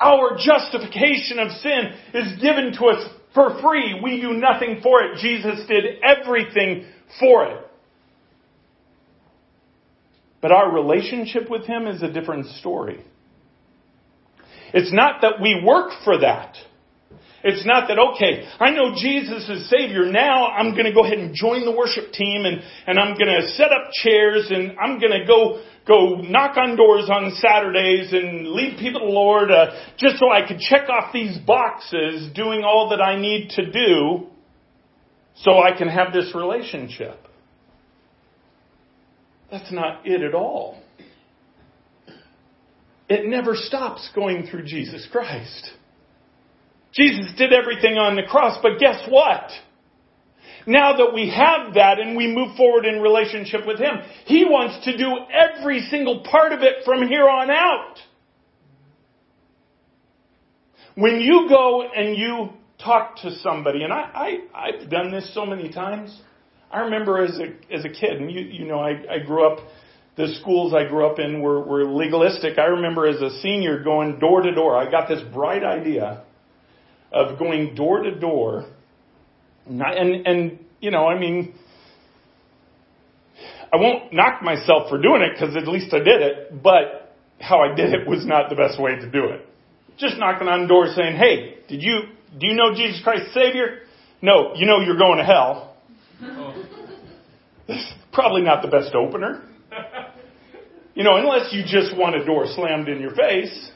Our 0.00 0.38
justification 0.38 1.40
of 1.40 1.50
sin 1.50 1.92
is 2.14 2.40
given 2.40 2.72
to 2.78 2.86
us 2.86 3.10
for 3.34 3.60
free. 3.60 4.00
We 4.02 4.20
do 4.20 4.32
nothing 4.32 4.80
for 4.80 5.02
it. 5.02 5.18
Jesus 5.18 5.66
did 5.66 5.84
everything 6.02 6.86
for 7.18 7.46
it. 7.46 7.64
But 10.40 10.52
our 10.52 10.72
relationship 10.72 11.50
with 11.50 11.66
Him 11.66 11.88
is 11.88 12.02
a 12.02 12.12
different 12.12 12.46
story. 12.46 13.04
It's 14.72 14.92
not 14.92 15.22
that 15.22 15.40
we 15.40 15.60
work 15.64 15.90
for 16.04 16.20
that. 16.20 16.56
It's 17.44 17.64
not 17.64 17.86
that, 17.86 17.98
okay, 17.98 18.48
I 18.58 18.70
know 18.70 18.94
Jesus 18.96 19.48
is 19.48 19.70
Savior. 19.70 20.10
Now 20.10 20.48
I'm 20.48 20.72
going 20.72 20.86
to 20.86 20.92
go 20.92 21.04
ahead 21.04 21.18
and 21.18 21.32
join 21.34 21.64
the 21.64 21.70
worship 21.70 22.12
team 22.12 22.44
and, 22.44 22.60
and 22.86 22.98
I'm 22.98 23.16
going 23.16 23.30
to 23.30 23.48
set 23.50 23.70
up 23.70 23.92
chairs 23.92 24.50
and 24.50 24.76
I'm 24.78 24.98
going 24.98 25.12
to 25.12 25.24
go, 25.24 25.62
go 25.86 26.16
knock 26.16 26.56
on 26.56 26.76
doors 26.76 27.08
on 27.08 27.32
Saturdays 27.36 28.12
and 28.12 28.48
lead 28.48 28.78
people 28.78 29.00
to 29.00 29.06
the 29.06 29.12
Lord 29.12 29.52
uh, 29.52 29.70
just 29.98 30.18
so 30.18 30.32
I 30.32 30.48
could 30.48 30.58
check 30.58 30.88
off 30.88 31.12
these 31.12 31.38
boxes 31.38 32.32
doing 32.34 32.64
all 32.64 32.90
that 32.90 33.00
I 33.00 33.20
need 33.20 33.50
to 33.50 33.70
do 33.70 34.26
so 35.36 35.60
I 35.62 35.76
can 35.78 35.88
have 35.88 36.12
this 36.12 36.34
relationship. 36.34 37.18
That's 39.48 39.70
not 39.70 40.06
it 40.06 40.22
at 40.22 40.34
all. 40.34 40.82
It 43.08 43.26
never 43.26 43.54
stops 43.54 44.10
going 44.14 44.48
through 44.50 44.64
Jesus 44.64 45.06
Christ. 45.10 45.70
Jesus 46.92 47.32
did 47.36 47.52
everything 47.52 47.98
on 47.98 48.16
the 48.16 48.22
cross, 48.22 48.58
but 48.62 48.78
guess 48.78 49.06
what? 49.08 49.50
Now 50.66 50.96
that 50.98 51.14
we 51.14 51.30
have 51.30 51.74
that 51.74 51.98
and 51.98 52.16
we 52.16 52.26
move 52.26 52.56
forward 52.56 52.84
in 52.84 53.00
relationship 53.00 53.66
with 53.66 53.78
Him, 53.78 53.96
He 54.26 54.44
wants 54.44 54.84
to 54.84 54.96
do 54.96 55.16
every 55.32 55.80
single 55.80 56.24
part 56.30 56.52
of 56.52 56.60
it 56.60 56.84
from 56.84 57.06
here 57.08 57.28
on 57.28 57.50
out. 57.50 57.96
When 60.94 61.20
you 61.20 61.46
go 61.48 61.82
and 61.82 62.16
you 62.16 62.50
talk 62.82 63.16
to 63.22 63.36
somebody, 63.36 63.82
and 63.82 63.92
I, 63.92 64.40
I, 64.54 64.68
I've 64.68 64.90
done 64.90 65.10
this 65.12 65.32
so 65.32 65.46
many 65.46 65.70
times. 65.70 66.18
I 66.70 66.80
remember 66.80 67.22
as 67.24 67.38
a, 67.38 67.74
as 67.74 67.84
a 67.84 67.88
kid, 67.88 68.20
and 68.20 68.30
you, 68.30 68.40
you 68.40 68.66
know, 68.66 68.78
I, 68.78 68.90
I 69.10 69.18
grew 69.24 69.50
up, 69.50 69.60
the 70.16 70.34
schools 70.40 70.74
I 70.74 70.88
grew 70.88 71.06
up 71.06 71.18
in 71.18 71.40
were, 71.40 71.62
were 71.62 71.84
legalistic. 71.84 72.58
I 72.58 72.64
remember 72.64 73.06
as 73.06 73.22
a 73.22 73.30
senior 73.40 73.82
going 73.82 74.18
door 74.18 74.42
to 74.42 74.52
door. 74.52 74.76
I 74.76 74.90
got 74.90 75.08
this 75.08 75.22
bright 75.32 75.64
idea 75.64 76.24
of 77.12 77.38
going 77.38 77.74
door 77.74 78.02
to 78.02 78.18
door. 78.18 78.66
And, 79.66 80.26
and, 80.26 80.58
you 80.80 80.90
know, 80.90 81.06
I 81.06 81.18
mean, 81.18 81.54
I 83.72 83.76
won't 83.76 84.12
knock 84.12 84.42
myself 84.42 84.88
for 84.88 85.00
doing 85.00 85.22
it 85.22 85.32
because 85.34 85.56
at 85.56 85.68
least 85.68 85.92
I 85.92 85.98
did 85.98 86.22
it, 86.22 86.62
but 86.62 87.14
how 87.38 87.60
I 87.60 87.74
did 87.74 87.92
it 87.92 88.06
was 88.06 88.24
not 88.26 88.48
the 88.48 88.56
best 88.56 88.80
way 88.80 88.92
to 88.96 89.10
do 89.10 89.26
it. 89.26 89.46
Just 89.98 90.16
knocking 90.18 90.48
on 90.48 90.68
doors 90.68 90.94
saying, 90.96 91.16
hey, 91.16 91.58
did 91.68 91.82
you, 91.82 92.02
do 92.38 92.46
you 92.46 92.54
know 92.54 92.74
Jesus 92.74 93.00
Christ 93.02 93.32
Savior? 93.34 93.80
No, 94.22 94.54
you 94.54 94.66
know 94.66 94.80
you're 94.80 94.96
going 94.96 95.18
to 95.18 95.24
hell. 95.24 95.76
Probably 98.12 98.42
not 98.42 98.62
the 98.62 98.68
best 98.68 98.94
opener. 98.94 99.42
You 100.94 101.04
know, 101.04 101.16
unless 101.16 101.52
you 101.52 101.62
just 101.62 101.96
want 101.96 102.16
a 102.16 102.24
door 102.24 102.46
slammed 102.46 102.88
in 102.88 103.00
your 103.00 103.14
face. 103.14 103.70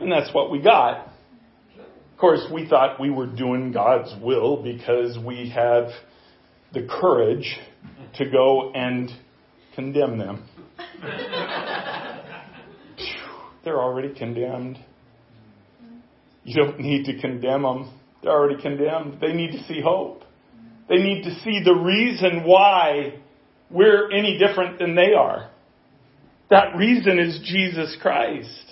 And 0.00 0.10
that's 0.10 0.32
what 0.34 0.50
we 0.50 0.62
got. 0.62 1.09
Of 2.20 2.22
course, 2.22 2.46
we 2.52 2.68
thought 2.68 3.00
we 3.00 3.08
were 3.08 3.26
doing 3.26 3.72
God's 3.72 4.14
will 4.22 4.62
because 4.62 5.16
we 5.24 5.48
have 5.56 5.88
the 6.74 6.86
courage 6.86 7.58
to 8.18 8.30
go 8.30 8.72
and 8.74 9.08
condemn 9.74 10.18
them. 10.18 10.46
They're 13.64 13.80
already 13.80 14.12
condemned. 14.12 14.78
You 16.44 16.56
don't 16.56 16.78
need 16.78 17.06
to 17.06 17.18
condemn 17.18 17.62
them. 17.62 17.90
They're 18.22 18.32
already 18.32 18.60
condemned. 18.60 19.18
They 19.18 19.32
need 19.32 19.52
to 19.52 19.64
see 19.66 19.80
hope. 19.82 20.24
They 20.90 20.98
need 20.98 21.22
to 21.22 21.34
see 21.36 21.62
the 21.64 21.72
reason 21.72 22.44
why 22.44 23.14
we're 23.70 24.12
any 24.12 24.36
different 24.36 24.78
than 24.78 24.94
they 24.94 25.14
are. 25.14 25.48
That 26.50 26.76
reason 26.76 27.18
is 27.18 27.40
Jesus 27.42 27.96
Christ. 27.98 28.69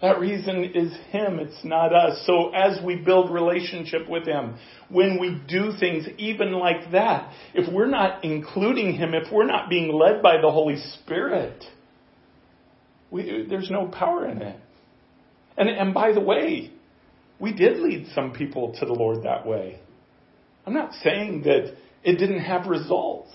That 0.00 0.20
reason 0.20 0.64
is 0.74 0.92
Him, 1.10 1.40
it's 1.40 1.64
not 1.64 1.92
us. 1.92 2.22
So 2.24 2.50
as 2.50 2.78
we 2.84 2.96
build 2.96 3.32
relationship 3.32 4.08
with 4.08 4.26
Him, 4.26 4.56
when 4.88 5.18
we 5.20 5.42
do 5.48 5.72
things 5.78 6.06
even 6.18 6.52
like 6.52 6.92
that, 6.92 7.32
if 7.52 7.72
we're 7.72 7.90
not 7.90 8.24
including 8.24 8.94
Him, 8.94 9.12
if 9.14 9.32
we're 9.32 9.46
not 9.46 9.68
being 9.68 9.92
led 9.92 10.22
by 10.22 10.40
the 10.40 10.50
Holy 10.50 10.76
Spirit, 10.76 11.64
we, 13.10 13.46
there's 13.48 13.70
no 13.70 13.86
power 13.86 14.28
in 14.28 14.40
it. 14.40 14.60
And, 15.56 15.68
and 15.68 15.92
by 15.92 16.12
the 16.12 16.20
way, 16.20 16.70
we 17.40 17.52
did 17.52 17.78
lead 17.78 18.06
some 18.14 18.32
people 18.32 18.74
to 18.78 18.86
the 18.86 18.92
Lord 18.92 19.24
that 19.24 19.46
way. 19.46 19.80
I'm 20.64 20.74
not 20.74 20.92
saying 21.02 21.42
that 21.42 21.74
it 22.04 22.18
didn't 22.18 22.40
have 22.40 22.66
results. 22.66 23.32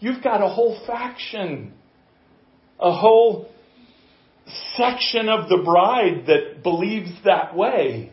You've 0.00 0.22
got 0.22 0.42
a 0.42 0.48
whole 0.48 0.80
faction, 0.86 1.74
a 2.80 2.92
whole 2.92 3.48
section 4.76 5.28
of 5.28 5.48
the 5.48 5.62
bride 5.64 6.26
that 6.26 6.62
believes 6.62 7.10
that 7.24 7.56
way. 7.56 8.12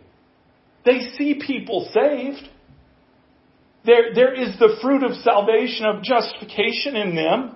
They 0.85 1.11
see 1.17 1.41
people 1.45 1.89
saved. 1.93 2.47
There, 3.85 4.13
there 4.13 4.33
is 4.33 4.57
the 4.59 4.77
fruit 4.81 5.03
of 5.03 5.11
salvation, 5.17 5.85
of 5.85 6.03
justification 6.03 6.95
in 6.95 7.15
them. 7.15 7.55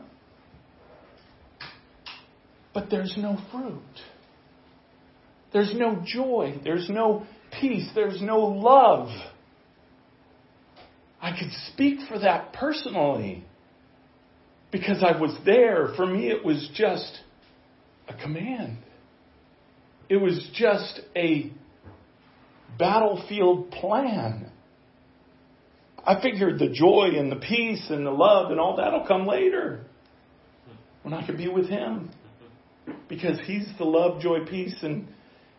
But 2.74 2.90
there's 2.90 3.16
no 3.18 3.38
fruit. 3.52 3.82
There's 5.52 5.74
no 5.76 6.02
joy. 6.06 6.60
There's 6.64 6.90
no 6.90 7.26
peace. 7.60 7.90
There's 7.94 8.22
no 8.22 8.40
love. 8.40 9.10
I 11.22 11.32
could 11.32 11.52
speak 11.74 12.00
for 12.08 12.18
that 12.20 12.54
personally 12.54 13.44
because 14.72 15.04
I 15.04 15.20
was 15.20 15.38
there. 15.46 15.90
For 15.96 16.06
me, 16.06 16.30
it 16.30 16.44
was 16.44 16.70
just 16.74 17.20
a 18.08 18.14
command. 18.14 18.78
It 20.10 20.18
was 20.18 20.50
just 20.54 21.02
a 21.16 21.52
battlefield 22.78 23.72
plan. 23.72 24.52
I 26.06 26.22
figured 26.22 26.60
the 26.60 26.70
joy 26.70 27.12
and 27.16 27.32
the 27.32 27.36
peace 27.36 27.86
and 27.90 28.06
the 28.06 28.12
love 28.12 28.52
and 28.52 28.60
all 28.60 28.78
that'll 28.78 29.06
come 29.06 29.28
later 29.28 29.86
when 31.04 31.14
I 31.14 31.26
could 31.26 31.38
be 31.38 31.48
with 31.48 31.70
Him 31.70 32.10
because 33.08 33.40
He's 33.46 33.68
the 33.78 33.86
love, 33.86 34.22
joy, 34.22 34.46
peace, 34.46 34.76
and 34.82 35.08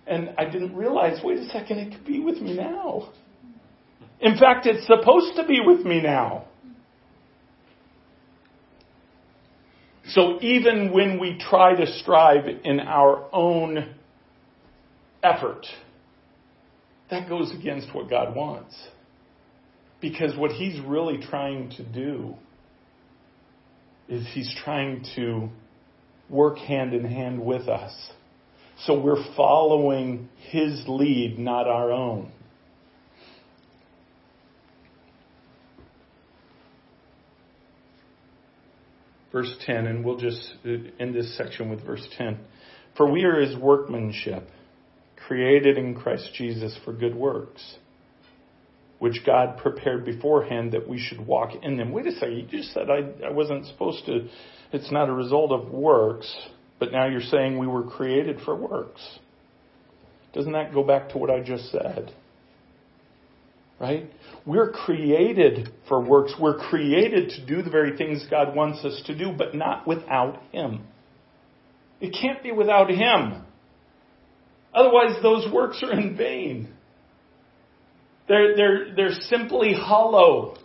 and 0.07 0.31
I 0.37 0.45
didn't 0.47 0.75
realize. 0.75 1.21
Wait 1.23 1.39
a 1.39 1.47
second, 1.47 1.79
it 1.79 1.93
could 1.93 2.05
be 2.05 2.21
with 2.21 2.41
me 2.41 2.55
now. 2.55 3.13
In 4.21 4.37
fact, 4.37 4.67
it's 4.67 4.87
supposed 4.87 5.37
to 5.37 5.47
be 5.47 5.61
with 5.65 5.85
me 5.85 6.01
now. 6.01 6.47
So 10.15 10.39
even 10.43 10.93
when 10.93 11.19
we 11.19 11.39
try 11.39 11.75
to 11.75 11.87
strive 11.99 12.47
in 12.47 12.81
our 12.81 13.27
own 13.33 13.95
effort, 15.23 15.67
that 17.11 17.29
goes 17.29 17.53
against 17.53 17.95
what 17.95 18.11
God 18.11 18.37
wants. 18.37 18.75
Because 20.01 20.37
what 20.37 20.51
He's 20.51 20.81
really 20.81 21.19
trying 21.19 21.71
to 21.77 21.85
do 21.85 22.35
is 24.09 24.27
He's 24.35 24.55
trying 24.65 25.07
to 25.17 25.49
work 26.29 26.59
hand 26.59 26.93
in 26.93 27.05
hand 27.05 27.43
with 27.43 27.69
us. 27.69 27.95
So 28.85 29.01
we're 29.01 29.25
following 29.35 30.29
His 30.51 30.83
lead, 30.89 31.39
not 31.39 31.69
our 31.69 31.91
own. 31.91 32.33
Verse 39.33 39.55
10, 39.67 39.87
and 39.87 40.05
we'll 40.05 40.19
just 40.19 40.55
uh, 40.65 40.71
end 41.01 41.15
this 41.15 41.37
section 41.37 41.71
with 41.71 41.85
verse 41.85 42.07
10. 42.17 42.39
For 42.97 43.11
we 43.11 43.25
are 43.25 43.41
his 43.41 43.57
workmanship, 43.57 44.49
created 45.27 45.79
in 45.79 45.95
Christ 45.95 46.31
Jesus 46.35 46.79
for 46.85 46.93
good 46.93 47.15
works, 47.15 47.77
which 48.99 49.23
God 49.25 49.59
prepared 49.59 50.05
beforehand 50.05 50.73
that 50.73 50.87
we 50.87 50.99
should 50.99 51.27
walk 51.27 51.51
in 51.63 51.77
them. 51.77 51.91
Wait 51.91 52.07
a 52.07 52.13
second, 52.13 52.37
you 52.37 52.47
just 52.47 52.73
said 52.73 52.91
I, 52.91 53.27
I 53.27 53.31
wasn't 53.31 53.67
supposed 53.67 54.05
to, 54.07 54.29
it's 54.73 54.93
not 54.93 55.09
a 55.09 55.13
result 55.13 55.51
of 55.51 55.73
works, 55.73 56.31
but 56.79 56.93
now 56.93 57.07
you're 57.07 57.21
saying 57.21 57.59
we 57.59 57.67
were 57.67 57.85
created 57.85 58.41
for 58.45 58.55
works. 58.55 59.01
Doesn't 60.35 60.53
that 60.53 60.73
go 60.75 60.83
back 60.83 61.11
to 61.11 61.19
what 61.19 61.31
I 61.31 61.41
just 61.41 61.71
said? 61.71 62.13
Right? 63.83 64.09
We're 64.47 64.71
created 64.71 65.73
for 65.89 66.01
works. 66.01 66.33
We're 66.41 66.57
created 66.57 67.31
to 67.31 67.45
do 67.45 67.63
the 67.63 67.71
very 67.71 67.97
things 67.97 68.25
God 68.31 68.55
wants 68.55 68.85
us 68.85 69.03
to 69.07 69.19
do, 69.19 69.33
but 69.37 69.57
not 69.57 69.89
without 69.89 70.41
Him. 70.53 70.87
It 72.01 72.17
can't 72.19 72.45
be 72.45 72.53
without 72.53 72.89
Him. 72.91 73.43
Otherwise, 74.73 75.21
those 75.21 75.53
works 75.53 75.83
are 75.83 75.93
in 75.93 76.17
vain. 76.17 76.73
They're, 78.29 78.57
they're, 78.57 78.95
they're 78.95 79.21
simply 79.23 79.73
hollow. 79.75 80.57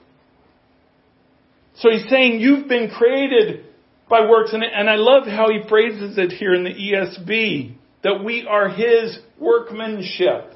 So 1.77 1.89
he's 1.89 2.07
saying 2.09 2.39
you've 2.39 2.67
been 2.67 2.91
created 2.91 3.65
by 4.07 4.29
works. 4.29 4.53
And, 4.53 4.63
and 4.63 4.87
I 4.87 4.95
love 4.95 5.25
how 5.25 5.49
he 5.49 5.67
phrases 5.67 6.19
it 6.19 6.33
here 6.33 6.53
in 6.53 6.63
the 6.63 6.69
ESV 6.69 7.75
that 8.03 8.23
we 8.23 8.45
are 8.47 8.69
his 8.69 9.17
workmanship. 9.39 10.53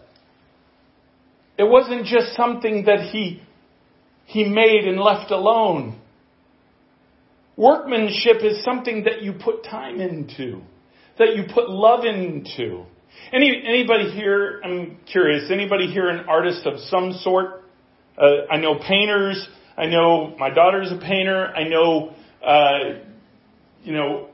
It 1.61 1.69
wasn't 1.69 2.07
just 2.07 2.35
something 2.35 2.85
that 2.85 3.11
he, 3.11 3.39
he 4.25 4.45
made 4.45 4.85
and 4.85 4.99
left 4.99 5.29
alone. 5.29 6.01
Workmanship 7.55 8.37
is 8.41 8.65
something 8.65 9.03
that 9.03 9.21
you 9.21 9.33
put 9.33 9.63
time 9.63 10.01
into, 10.01 10.63
that 11.19 11.35
you 11.35 11.43
put 11.53 11.69
love 11.69 12.03
into. 12.03 12.85
Any, 13.31 13.61
anybody 13.63 14.09
here, 14.09 14.59
I'm 14.63 14.97
curious, 15.05 15.51
anybody 15.51 15.85
here 15.85 16.09
an 16.09 16.27
artist 16.27 16.65
of 16.65 16.79
some 16.79 17.13
sort? 17.21 17.63
Uh, 18.17 18.47
I 18.49 18.57
know 18.57 18.79
painters. 18.79 19.47
I 19.77 19.85
know 19.85 20.35
my 20.39 20.49
daughter's 20.49 20.91
a 20.91 20.97
painter. 20.97 21.45
I 21.55 21.67
know, 21.67 22.15
uh, 22.43 22.79
you 23.83 23.93
know, 23.93 24.29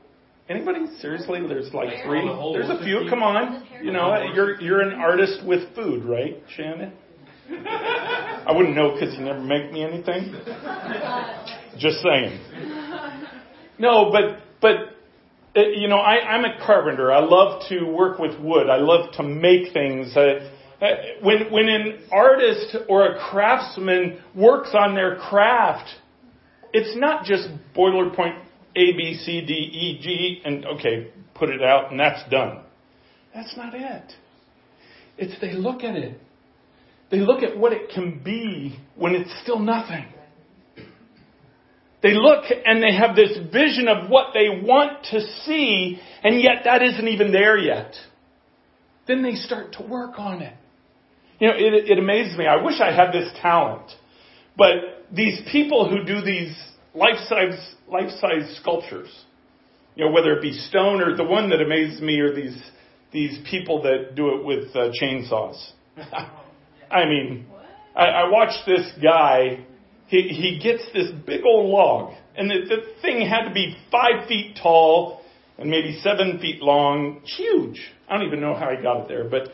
anybody 0.48 0.86
seriously? 1.02 1.40
There's 1.46 1.74
like 1.74 1.90
three. 2.06 2.22
There's 2.54 2.70
a 2.70 2.82
few. 2.82 3.06
Come 3.10 3.22
on. 3.22 3.66
You 3.82 3.92
know, 3.92 4.16
you're 4.34 4.58
you're 4.62 4.80
an 4.80 4.98
artist 4.98 5.44
with 5.44 5.74
food, 5.74 6.06
right, 6.06 6.42
Shannon? 6.56 6.94
I 7.50 8.52
wouldn't 8.54 8.76
know 8.76 8.92
because 8.92 9.14
you 9.14 9.24
never 9.24 9.40
make 9.40 9.72
me 9.72 9.82
anything. 9.82 10.34
Just 11.78 11.98
saying. 12.02 12.40
No, 13.78 14.10
but 14.10 14.40
but 14.60 14.96
uh, 15.56 15.68
you 15.68 15.88
know, 15.88 15.98
I, 15.98 16.16
I'm 16.16 16.44
a 16.44 16.58
carpenter. 16.64 17.12
I 17.12 17.20
love 17.20 17.62
to 17.68 17.84
work 17.84 18.18
with 18.18 18.38
wood. 18.40 18.68
I 18.68 18.76
love 18.76 19.12
to 19.14 19.22
make 19.22 19.72
things. 19.72 20.14
Uh, 20.16 20.50
uh, 20.80 20.86
when 21.22 21.50
when 21.50 21.68
an 21.68 22.00
artist 22.12 22.76
or 22.88 23.06
a 23.06 23.18
craftsman 23.30 24.20
works 24.34 24.70
on 24.74 24.94
their 24.94 25.16
craft, 25.16 25.88
it's 26.72 26.98
not 26.98 27.24
just 27.24 27.48
boiler 27.74 28.10
point 28.10 28.36
A 28.76 28.92
B 28.92 29.18
C 29.24 29.40
D 29.40 29.52
E 29.52 30.00
G 30.02 30.42
and 30.44 30.66
okay, 30.66 31.10
put 31.34 31.48
it 31.48 31.62
out 31.62 31.90
and 31.90 31.98
that's 31.98 32.28
done. 32.30 32.60
That's 33.34 33.56
not 33.56 33.74
it. 33.74 34.12
It's 35.16 35.40
they 35.40 35.52
look 35.54 35.82
at 35.82 35.96
it 35.96 36.20
they 37.10 37.18
look 37.18 37.42
at 37.42 37.56
what 37.56 37.72
it 37.72 37.90
can 37.94 38.22
be 38.22 38.78
when 38.96 39.14
it's 39.14 39.32
still 39.42 39.58
nothing. 39.58 40.04
They 42.02 42.12
look 42.12 42.44
and 42.64 42.82
they 42.82 42.94
have 42.94 43.16
this 43.16 43.36
vision 43.52 43.88
of 43.88 44.08
what 44.08 44.28
they 44.32 44.62
want 44.62 45.04
to 45.10 45.20
see, 45.44 45.98
and 46.22 46.40
yet 46.40 46.62
that 46.64 46.82
isn't 46.82 47.08
even 47.08 47.32
there 47.32 47.58
yet. 47.58 47.94
Then 49.06 49.22
they 49.22 49.34
start 49.34 49.72
to 49.74 49.82
work 49.82 50.18
on 50.18 50.42
it. 50.42 50.54
You 51.40 51.48
know, 51.48 51.54
it, 51.54 51.90
it 51.90 51.98
amazes 51.98 52.36
me. 52.36 52.46
I 52.46 52.62
wish 52.62 52.80
I 52.80 52.92
had 52.94 53.12
this 53.12 53.32
talent. 53.40 53.90
But 54.56 55.06
these 55.12 55.40
people 55.50 55.88
who 55.88 56.04
do 56.04 56.20
these 56.20 56.54
life-size, 56.94 57.74
life-size 57.88 58.58
sculptures, 58.60 59.08
you 59.94 60.04
know, 60.04 60.12
whether 60.12 60.32
it 60.32 60.42
be 60.42 60.52
stone 60.52 61.00
or 61.00 61.16
the 61.16 61.24
one 61.24 61.50
that 61.50 61.60
amazes 61.60 62.00
me 62.00 62.20
are 62.20 62.34
these, 62.34 62.60
these 63.12 63.38
people 63.48 63.82
that 63.82 64.14
do 64.14 64.36
it 64.36 64.44
with 64.44 64.74
uh, 64.76 64.90
chainsaws. 65.00 65.70
I 66.90 67.04
mean, 67.04 67.46
I, 67.94 68.06
I 68.06 68.28
watched 68.30 68.66
this 68.66 68.90
guy. 69.02 69.64
He, 70.06 70.22
he 70.22 70.60
gets 70.62 70.84
this 70.94 71.10
big 71.26 71.42
old 71.44 71.68
log, 71.68 72.14
and 72.36 72.50
the, 72.50 72.60
the 72.68 72.82
thing 73.02 73.26
had 73.26 73.46
to 73.48 73.52
be 73.52 73.76
five 73.90 74.26
feet 74.26 74.58
tall 74.62 75.20
and 75.58 75.68
maybe 75.68 75.98
seven 76.02 76.38
feet 76.38 76.62
long. 76.62 77.20
Huge. 77.24 77.80
I 78.08 78.16
don't 78.16 78.26
even 78.26 78.40
know 78.40 78.54
how 78.54 78.70
he 78.74 78.82
got 78.82 79.02
it 79.02 79.08
there, 79.08 79.28
but 79.28 79.48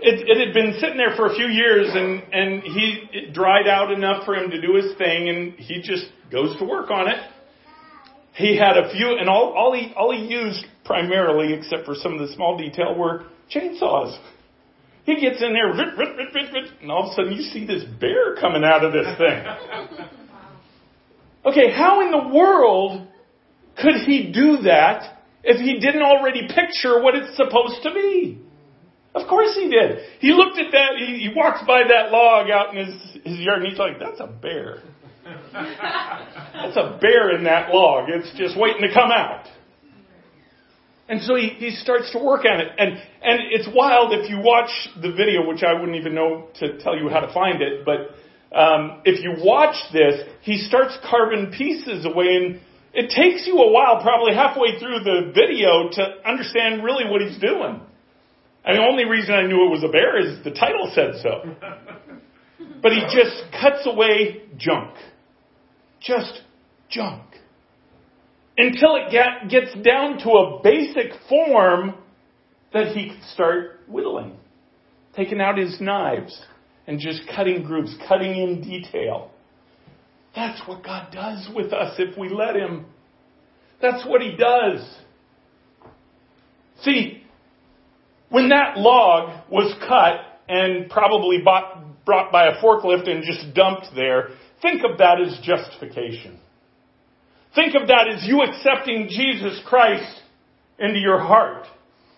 it, 0.00 0.28
it 0.28 0.46
had 0.46 0.54
been 0.54 0.78
sitting 0.78 0.96
there 0.96 1.16
for 1.16 1.26
a 1.26 1.34
few 1.34 1.46
years, 1.46 1.88
and 1.90 2.22
and 2.32 2.62
he 2.62 3.08
it 3.12 3.32
dried 3.32 3.66
out 3.66 3.90
enough 3.90 4.24
for 4.24 4.36
him 4.36 4.50
to 4.50 4.60
do 4.60 4.76
his 4.76 4.96
thing, 4.96 5.28
and 5.28 5.54
he 5.54 5.82
just 5.82 6.06
goes 6.30 6.56
to 6.58 6.64
work 6.64 6.90
on 6.90 7.08
it. 7.08 7.18
He 8.34 8.56
had 8.56 8.76
a 8.76 8.92
few, 8.92 9.16
and 9.18 9.28
all 9.28 9.52
all 9.54 9.72
he 9.72 9.92
all 9.96 10.12
he 10.12 10.24
used 10.24 10.64
primarily, 10.84 11.52
except 11.52 11.84
for 11.84 11.96
some 11.96 12.12
of 12.12 12.20
the 12.20 12.32
small 12.34 12.56
detail, 12.56 12.94
were 12.96 13.24
chainsaws. 13.52 14.16
He 15.10 15.20
gets 15.20 15.42
in 15.42 15.52
there, 15.52 15.68
rit, 15.68 15.96
rit, 15.98 16.16
rit, 16.16 16.34
rit, 16.34 16.52
rit, 16.52 16.70
and 16.82 16.90
all 16.90 17.06
of 17.06 17.12
a 17.12 17.14
sudden 17.14 17.32
you 17.32 17.42
see 17.42 17.66
this 17.66 17.84
bear 18.00 18.36
coming 18.36 18.64
out 18.64 18.84
of 18.84 18.92
this 18.92 19.06
thing. 19.18 20.06
Okay, 21.42 21.72
how 21.72 22.02
in 22.02 22.10
the 22.10 22.34
world 22.34 23.08
could 23.80 23.94
he 24.04 24.30
do 24.30 24.58
that 24.64 25.20
if 25.42 25.56
he 25.58 25.80
didn't 25.80 26.02
already 26.02 26.42
picture 26.42 27.02
what 27.02 27.14
it's 27.14 27.34
supposed 27.34 27.82
to 27.82 27.94
be? 27.94 28.38
Of 29.14 29.26
course 29.26 29.54
he 29.54 29.70
did. 29.70 30.00
He 30.20 30.32
looked 30.32 30.58
at 30.58 30.70
that, 30.72 30.98
he, 30.98 31.18
he 31.18 31.32
walks 31.34 31.60
by 31.66 31.84
that 31.88 32.12
log 32.12 32.50
out 32.50 32.76
in 32.76 32.86
his, 32.86 32.94
his 33.24 33.38
yard 33.40 33.62
and 33.62 33.70
he's 33.70 33.78
like, 33.78 33.98
that's 33.98 34.20
a 34.20 34.26
bear. 34.26 34.82
that's 35.52 36.76
a 36.76 36.98
bear 37.00 37.34
in 37.34 37.44
that 37.44 37.70
log. 37.72 38.10
It's 38.10 38.30
just 38.36 38.58
waiting 38.58 38.82
to 38.82 38.92
come 38.92 39.10
out. 39.10 39.46
And 41.10 41.20
so 41.22 41.34
he, 41.34 41.48
he 41.58 41.70
starts 41.72 42.12
to 42.12 42.18
work 42.22 42.44
on 42.46 42.60
it. 42.60 42.68
And, 42.78 42.92
and 42.92 43.40
it's 43.50 43.68
wild 43.74 44.12
if 44.12 44.30
you 44.30 44.38
watch 44.38 44.70
the 44.94 45.10
video, 45.10 45.44
which 45.44 45.64
I 45.64 45.72
wouldn't 45.72 45.98
even 45.98 46.14
know 46.14 46.46
to 46.60 46.78
tell 46.78 46.96
you 46.96 47.08
how 47.08 47.18
to 47.18 47.34
find 47.34 47.60
it, 47.60 47.84
but 47.84 48.14
um, 48.56 49.02
if 49.04 49.22
you 49.22 49.44
watch 49.44 49.74
this, 49.92 50.22
he 50.42 50.58
starts 50.58 50.96
carving 51.04 51.50
pieces 51.50 52.06
away 52.06 52.36
and 52.36 52.60
it 52.94 53.10
takes 53.10 53.44
you 53.46 53.58
a 53.58 53.72
while, 53.72 54.00
probably 54.02 54.34
halfway 54.34 54.78
through 54.78 55.00
the 55.02 55.32
video, 55.34 55.90
to 55.90 56.28
understand 56.28 56.84
really 56.84 57.04
what 57.10 57.20
he's 57.22 57.38
doing. 57.40 57.80
And 58.64 58.78
the 58.78 58.82
only 58.82 59.04
reason 59.04 59.34
I 59.34 59.46
knew 59.46 59.66
it 59.66 59.70
was 59.70 59.82
a 59.82 59.90
bear 59.90 60.18
is 60.18 60.44
the 60.44 60.50
title 60.50 60.92
said 60.94 61.14
so. 61.22 61.56
But 62.82 62.92
he 62.92 63.00
just 63.12 63.50
cuts 63.60 63.84
away 63.84 64.42
junk. 64.56 64.94
Just 66.00 66.40
junk 66.88 67.29
until 68.60 68.96
it 68.96 69.10
get, 69.10 69.48
gets 69.48 69.74
down 69.86 70.18
to 70.18 70.30
a 70.30 70.60
basic 70.62 71.12
form 71.28 71.94
that 72.72 72.94
he 72.94 73.08
can 73.08 73.22
start 73.34 73.80
whittling, 73.88 74.36
taking 75.16 75.40
out 75.40 75.58
his 75.58 75.80
knives 75.80 76.40
and 76.86 76.98
just 76.98 77.22
cutting 77.34 77.62
grooves, 77.62 77.94
cutting 78.08 78.36
in 78.36 78.62
detail. 78.62 79.30
That's 80.34 80.60
what 80.68 80.84
God 80.84 81.12
does 81.12 81.48
with 81.54 81.72
us 81.72 81.94
if 81.98 82.16
we 82.16 82.28
let 82.28 82.56
Him. 82.56 82.86
That's 83.82 84.06
what 84.06 84.20
He 84.20 84.36
does. 84.36 84.98
See, 86.82 87.22
when 88.28 88.48
that 88.50 88.76
log 88.76 89.50
was 89.50 89.74
cut 89.86 90.40
and 90.48 90.88
probably 90.88 91.38
bought, 91.44 92.04
brought 92.04 92.32
by 92.32 92.46
a 92.46 92.62
forklift 92.62 93.08
and 93.08 93.24
just 93.24 93.54
dumped 93.54 93.88
there, 93.94 94.30
think 94.62 94.82
of 94.84 94.98
that 94.98 95.20
as 95.20 95.38
justification. 95.42 96.38
Think 97.54 97.74
of 97.74 97.88
that 97.88 98.06
as 98.08 98.24
you 98.26 98.42
accepting 98.42 99.08
Jesus 99.08 99.60
Christ 99.66 100.20
into 100.78 100.98
your 100.98 101.18
heart. 101.18 101.66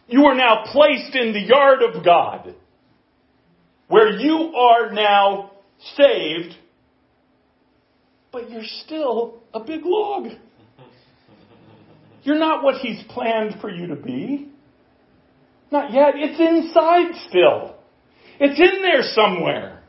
You 0.07 0.27
are 0.27 0.35
now 0.35 0.65
placed 0.67 1.15
in 1.15 1.33
the 1.33 1.41
yard 1.41 1.83
of 1.83 2.05
God, 2.05 2.55
where 3.89 4.11
you 4.11 4.55
are 4.55 4.93
now 4.93 5.53
saved, 5.97 6.55
but 8.31 8.51
you're 8.51 8.63
still 8.85 9.41
a 9.55 9.61
big 9.61 9.83
log. 9.85 10.33
You're 12.23 12.39
not 12.39 12.63
what 12.63 12.77
He's 12.77 13.03
planned 13.09 13.61
for 13.61 13.71
you 13.71 13.89
to 13.89 13.97
be. 13.97 14.49
Not 15.71 15.93
yet. 15.93 16.13
It's 16.17 16.39
inside 16.39 17.29
still. 17.29 17.77
It's 18.39 18.61
in 18.61 18.83
there 18.83 19.03
somewhere. 19.03 19.83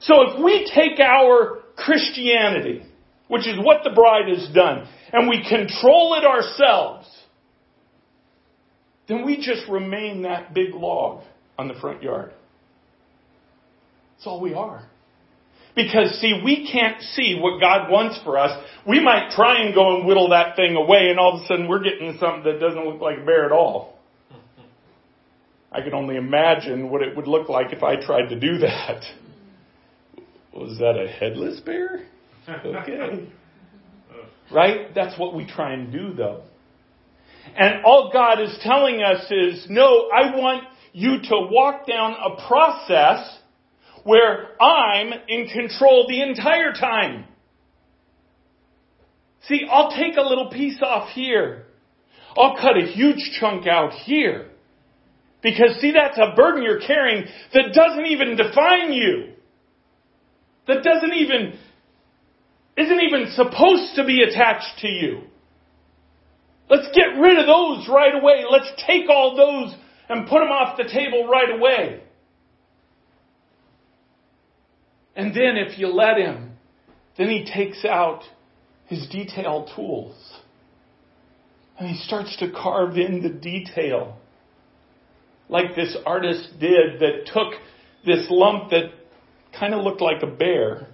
So 0.00 0.14
if 0.30 0.44
we 0.44 0.70
take 0.74 0.98
our 1.00 1.62
Christianity 1.76 2.85
which 3.28 3.46
is 3.46 3.58
what 3.58 3.82
the 3.84 3.90
bride 3.90 4.28
has 4.28 4.48
done, 4.54 4.86
and 5.12 5.28
we 5.28 5.42
control 5.48 6.14
it 6.14 6.24
ourselves, 6.24 7.08
then 9.08 9.24
we 9.24 9.36
just 9.36 9.68
remain 9.68 10.22
that 10.22 10.54
big 10.54 10.74
log 10.74 11.22
on 11.58 11.68
the 11.68 11.74
front 11.74 12.02
yard. 12.02 12.32
That's 14.16 14.26
all 14.26 14.40
we 14.40 14.54
are. 14.54 14.88
Because 15.74 16.18
see, 16.20 16.40
we 16.42 16.70
can't 16.72 17.02
see 17.02 17.38
what 17.38 17.60
God 17.60 17.90
wants 17.90 18.18
for 18.24 18.38
us. 18.38 18.50
We 18.88 18.98
might 18.98 19.30
try 19.32 19.60
and 19.60 19.74
go 19.74 19.96
and 19.96 20.06
whittle 20.06 20.30
that 20.30 20.56
thing 20.56 20.74
away 20.74 21.08
and 21.10 21.20
all 21.20 21.36
of 21.36 21.42
a 21.42 21.46
sudden 21.46 21.68
we're 21.68 21.82
getting 21.82 22.16
something 22.18 22.44
that 22.44 22.58
doesn't 22.58 22.82
look 22.86 23.00
like 23.00 23.18
a 23.18 23.24
bear 23.24 23.44
at 23.44 23.52
all. 23.52 23.98
I 25.70 25.82
can 25.82 25.92
only 25.92 26.16
imagine 26.16 26.88
what 26.88 27.02
it 27.02 27.14
would 27.14 27.26
look 27.26 27.50
like 27.50 27.72
if 27.74 27.82
I 27.82 27.96
tried 27.96 28.28
to 28.30 28.40
do 28.40 28.58
that. 28.58 29.02
Was 30.54 30.78
that 30.78 30.96
a 30.98 31.06
headless 31.06 31.60
bear? 31.60 32.06
Okay. 32.48 33.28
Right? 34.52 34.94
That's 34.94 35.18
what 35.18 35.34
we 35.34 35.46
try 35.46 35.72
and 35.72 35.92
do 35.92 36.14
though. 36.14 36.42
And 37.56 37.84
all 37.84 38.10
God 38.12 38.40
is 38.40 38.56
telling 38.62 39.02
us 39.02 39.30
is, 39.30 39.66
no, 39.68 40.08
I 40.14 40.36
want 40.36 40.64
you 40.92 41.18
to 41.22 41.48
walk 41.50 41.86
down 41.86 42.12
a 42.14 42.46
process 42.46 43.38
where 44.04 44.60
I'm 44.60 45.12
in 45.28 45.48
control 45.48 46.06
the 46.08 46.22
entire 46.22 46.72
time. 46.72 47.24
See, 49.48 49.66
I'll 49.70 49.90
take 49.90 50.16
a 50.16 50.22
little 50.22 50.50
piece 50.50 50.80
off 50.82 51.10
here. 51.10 51.66
I'll 52.36 52.56
cut 52.56 52.76
a 52.76 52.86
huge 52.86 53.38
chunk 53.38 53.66
out 53.66 53.92
here. 53.92 54.50
Because 55.42 55.78
see, 55.80 55.92
that's 55.92 56.18
a 56.18 56.34
burden 56.34 56.62
you're 56.62 56.80
carrying 56.80 57.26
that 57.54 57.72
doesn't 57.72 58.06
even 58.06 58.36
define 58.36 58.92
you. 58.92 59.32
That 60.66 60.82
doesn't 60.82 61.14
even 61.14 61.58
isn't 62.76 63.00
even 63.00 63.32
supposed 63.34 63.96
to 63.96 64.04
be 64.04 64.22
attached 64.22 64.80
to 64.80 64.88
you. 64.88 65.22
Let's 66.68 66.88
get 66.94 67.18
rid 67.18 67.38
of 67.38 67.46
those 67.46 67.88
right 67.88 68.14
away. 68.14 68.44
Let's 68.50 68.70
take 68.86 69.08
all 69.08 69.36
those 69.36 69.74
and 70.08 70.28
put 70.28 70.40
them 70.40 70.48
off 70.48 70.76
the 70.76 70.84
table 70.84 71.28
right 71.28 71.50
away. 71.50 72.02
And 75.14 75.34
then 75.34 75.56
if 75.56 75.78
you 75.78 75.88
let 75.88 76.18
him, 76.18 76.52
then 77.16 77.28
he 77.28 77.44
takes 77.50 77.84
out 77.84 78.22
his 78.86 79.08
detail 79.08 79.70
tools. 79.74 80.14
And 81.78 81.88
he 81.88 81.96
starts 82.02 82.36
to 82.38 82.50
carve 82.50 82.96
in 82.98 83.22
the 83.22 83.30
detail. 83.30 84.18
Like 85.48 85.74
this 85.74 85.96
artist 86.04 86.58
did 86.60 87.00
that 87.00 87.26
took 87.32 87.54
this 88.04 88.26
lump 88.28 88.70
that 88.70 88.90
kind 89.58 89.72
of 89.72 89.82
looked 89.82 90.00
like 90.00 90.22
a 90.22 90.26
bear, 90.26 90.88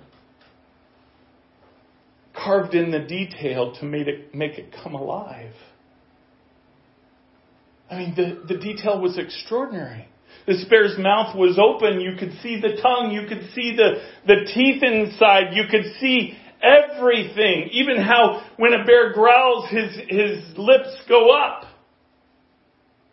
carved 2.45 2.75
in 2.75 2.91
the 2.91 3.01
detail 3.01 3.75
to 3.81 3.85
make 3.85 4.07
it, 4.07 4.35
make 4.35 4.59
it 4.59 4.75
come 4.83 4.95
alive. 4.95 5.55
I 7.91 7.99
mean, 7.99 8.15
the, 8.15 8.55
the 8.55 8.61
detail 8.61 9.01
was 9.01 9.19
extraordinary. 9.19 10.09
The 10.47 10.65
bear's 10.69 10.99
mouth 10.99 11.37
was 11.37 11.59
open. 11.59 12.01
You 12.01 12.17
could 12.19 12.33
see 12.43 12.61
the 12.61 12.81
tongue. 12.81 13.13
You 13.13 13.29
could 13.29 13.51
see 13.55 13.77
the, 13.77 14.03
the 14.27 14.51
teeth 14.53 14.83
inside. 14.83 15.55
You 15.55 15.65
could 15.71 15.85
see 16.01 16.37
everything. 16.63 17.69
Even 17.73 17.99
how 17.99 18.43
when 18.57 18.73
a 18.73 18.85
bear 18.85 19.13
growls, 19.13 19.69
his, 19.71 19.95
his 20.09 20.59
lips 20.59 20.97
go 21.09 21.31
up. 21.31 21.65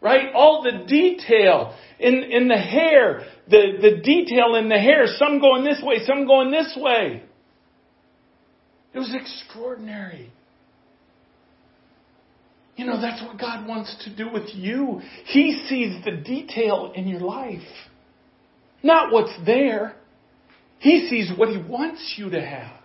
Right? 0.01 0.34
All 0.34 0.63
the 0.63 0.86
detail 0.86 1.75
in, 1.99 2.23
in 2.23 2.47
the 2.47 2.57
hair, 2.57 3.25
the, 3.49 3.77
the 3.82 4.01
detail 4.01 4.55
in 4.55 4.69
the 4.69 4.80
hair, 4.80 5.05
some 5.17 5.41
going 5.41 5.65
this 5.65 5.82
way, 5.84 6.05
some 6.05 6.25
going 6.25 6.51
this 6.51 6.73
way. 6.77 7.23
It 8.93 8.99
was 8.99 9.13
extraordinary. 9.13 10.31
You 12.75 12.85
know, 12.85 12.99
that's 12.99 13.21
what 13.21 13.37
God 13.37 13.67
wants 13.67 13.93
to 14.05 14.15
do 14.15 14.31
with 14.31 14.49
you. 14.53 15.01
He 15.25 15.65
sees 15.67 16.03
the 16.05 16.11
detail 16.11 16.93
in 16.95 17.07
your 17.07 17.19
life, 17.19 17.59
not 18.81 19.11
what's 19.11 19.33
there. 19.45 19.95
He 20.79 21.07
sees 21.09 21.29
what 21.37 21.49
He 21.49 21.57
wants 21.57 22.15
you 22.17 22.29
to 22.29 22.41
have. 22.41 22.79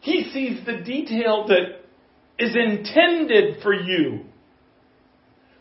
He 0.00 0.30
sees 0.32 0.64
the 0.64 0.82
detail 0.84 1.48
that 1.48 1.80
is 2.38 2.54
intended 2.54 3.62
for 3.62 3.74
you. 3.74 4.20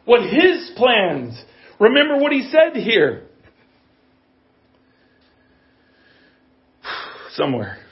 What 0.06 0.22
His 0.22 0.72
plans. 0.78 1.44
Remember 1.80 2.18
what 2.18 2.32
He 2.32 2.52
said 2.52 2.76
here. 2.80 3.24
Somewhere. 7.32 7.83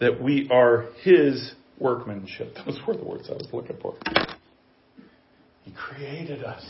That 0.00 0.20
we 0.20 0.48
are 0.50 0.86
His 1.02 1.52
workmanship. 1.78 2.54
Those 2.66 2.78
were 2.86 2.96
the 2.96 3.04
words 3.04 3.28
I 3.30 3.34
was 3.34 3.48
looking 3.52 3.76
for. 3.80 3.94
He 5.64 5.72
created 5.72 6.42
us 6.42 6.64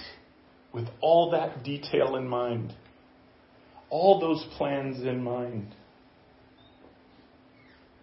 with 0.72 0.86
all 1.00 1.30
that 1.30 1.64
detail 1.64 2.16
in 2.16 2.28
mind, 2.28 2.74
all 3.88 4.20
those 4.20 4.44
plans 4.56 5.04
in 5.04 5.22
mind. 5.22 5.74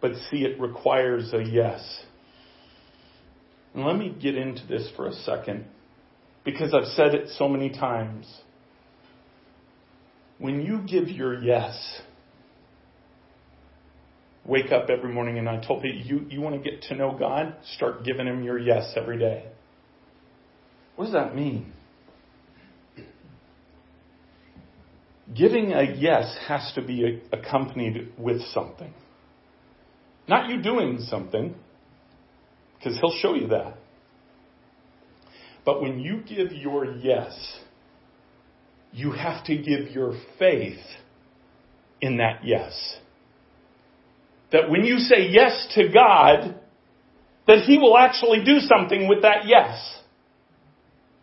But 0.01 0.13
see, 0.30 0.43
it 0.43 0.59
requires 0.59 1.34
a 1.34 1.43
yes. 1.43 2.03
And 3.73 3.86
let 3.86 3.95
me 3.95 4.15
get 4.21 4.36
into 4.36 4.65
this 4.67 4.89
for 4.95 5.07
a 5.07 5.13
second, 5.13 5.65
because 6.43 6.73
I've 6.73 6.88
said 6.93 7.13
it 7.15 7.30
so 7.38 7.47
many 7.47 7.69
times. 7.69 8.28
When 10.39 10.61
you 10.61 10.80
give 10.80 11.09
your 11.09 11.41
yes, 11.41 12.01
wake 14.47 14.71
up 14.71 14.89
every 14.89 15.11
morning 15.11 15.37
and 15.37 15.47
I 15.47 15.63
told 15.63 15.83
people, 15.83 15.99
you, 15.99 16.25
you 16.29 16.41
want 16.41 16.61
to 16.61 16.71
get 16.71 16.81
to 16.83 16.95
know 16.95 17.15
God? 17.17 17.55
Start 17.75 18.03
giving 18.03 18.25
Him 18.25 18.43
your 18.43 18.57
yes 18.57 18.93
every 18.95 19.19
day. 19.19 19.45
What 20.95 21.05
does 21.05 21.13
that 21.13 21.35
mean? 21.35 21.73
Giving 25.35 25.73
a 25.73 25.83
yes 25.83 26.37
has 26.47 26.71
to 26.75 26.81
be 26.81 27.21
accompanied 27.33 28.13
with 28.17 28.41
something. 28.53 28.93
Not 30.27 30.49
you 30.49 30.61
doing 30.61 30.99
something, 31.09 31.53
because 32.77 32.97
He'll 32.99 33.17
show 33.19 33.35
you 33.35 33.47
that. 33.49 33.77
But 35.65 35.81
when 35.81 35.99
you 35.99 36.21
give 36.21 36.53
your 36.53 36.85
yes, 36.85 37.59
you 38.93 39.11
have 39.11 39.43
to 39.45 39.57
give 39.57 39.91
your 39.91 40.13
faith 40.39 40.79
in 41.99 42.17
that 42.17 42.45
yes 42.45 42.97
that 44.51 44.69
when 44.69 44.85
you 44.85 44.99
say 44.99 45.29
yes 45.29 45.67
to 45.75 45.89
God, 45.89 46.59
that 47.47 47.59
He 47.65 47.77
will 47.77 47.97
actually 47.97 48.43
do 48.43 48.59
something 48.59 49.07
with 49.07 49.23
that 49.23 49.45
yes. 49.45 49.97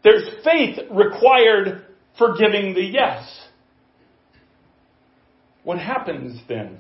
There's 0.03 0.29
faith 0.45 0.79
required 0.91 1.87
for 2.19 2.37
giving 2.37 2.75
the 2.75 2.83
yes. 2.83 3.27
What 5.63 5.79
happens 5.79 6.41
then? 6.49 6.79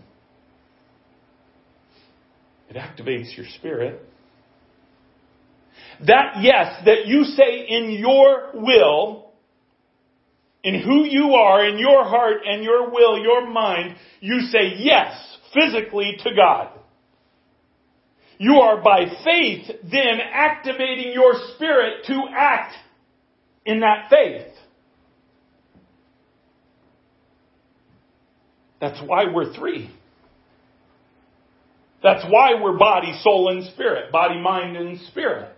It 2.68 2.76
activates 2.76 3.36
your 3.36 3.46
spirit. 3.58 4.02
That 6.06 6.42
yes 6.42 6.82
that 6.84 7.06
you 7.06 7.24
say 7.24 7.66
in 7.68 7.92
your 7.92 8.50
will, 8.54 9.32
in 10.62 10.80
who 10.80 11.04
you 11.04 11.34
are, 11.34 11.64
in 11.66 11.78
your 11.78 12.04
heart 12.04 12.38
and 12.44 12.64
your 12.64 12.90
will, 12.90 13.22
your 13.22 13.48
mind, 13.48 13.96
you 14.20 14.40
say 14.40 14.74
yes 14.78 15.33
physically 15.54 16.16
to 16.24 16.34
God. 16.34 16.70
You 18.38 18.56
are 18.56 18.82
by 18.82 19.06
faith 19.24 19.70
then 19.90 20.18
activating 20.32 21.12
your 21.12 21.34
spirit 21.54 22.04
to 22.06 22.22
act 22.36 22.74
in 23.64 23.80
that 23.80 24.10
faith. 24.10 24.52
That's 28.80 29.00
why 29.06 29.24
we're 29.32 29.54
three. 29.54 29.90
That's 32.02 32.24
why 32.28 32.60
we're 32.60 32.76
body, 32.76 33.18
soul, 33.22 33.48
and 33.50 33.64
spirit. 33.72 34.12
Body, 34.12 34.38
mind, 34.38 34.76
and 34.76 35.00
spirit. 35.08 35.56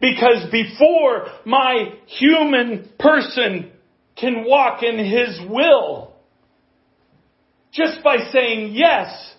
Because 0.00 0.48
before 0.52 1.26
my 1.44 1.94
human 2.06 2.90
person 2.98 3.72
can 4.16 4.44
walk 4.46 4.84
in 4.84 4.98
his 4.98 5.40
will, 5.48 6.11
just 7.72 8.02
by 8.04 8.16
saying 8.32 8.74
yes 8.74 9.34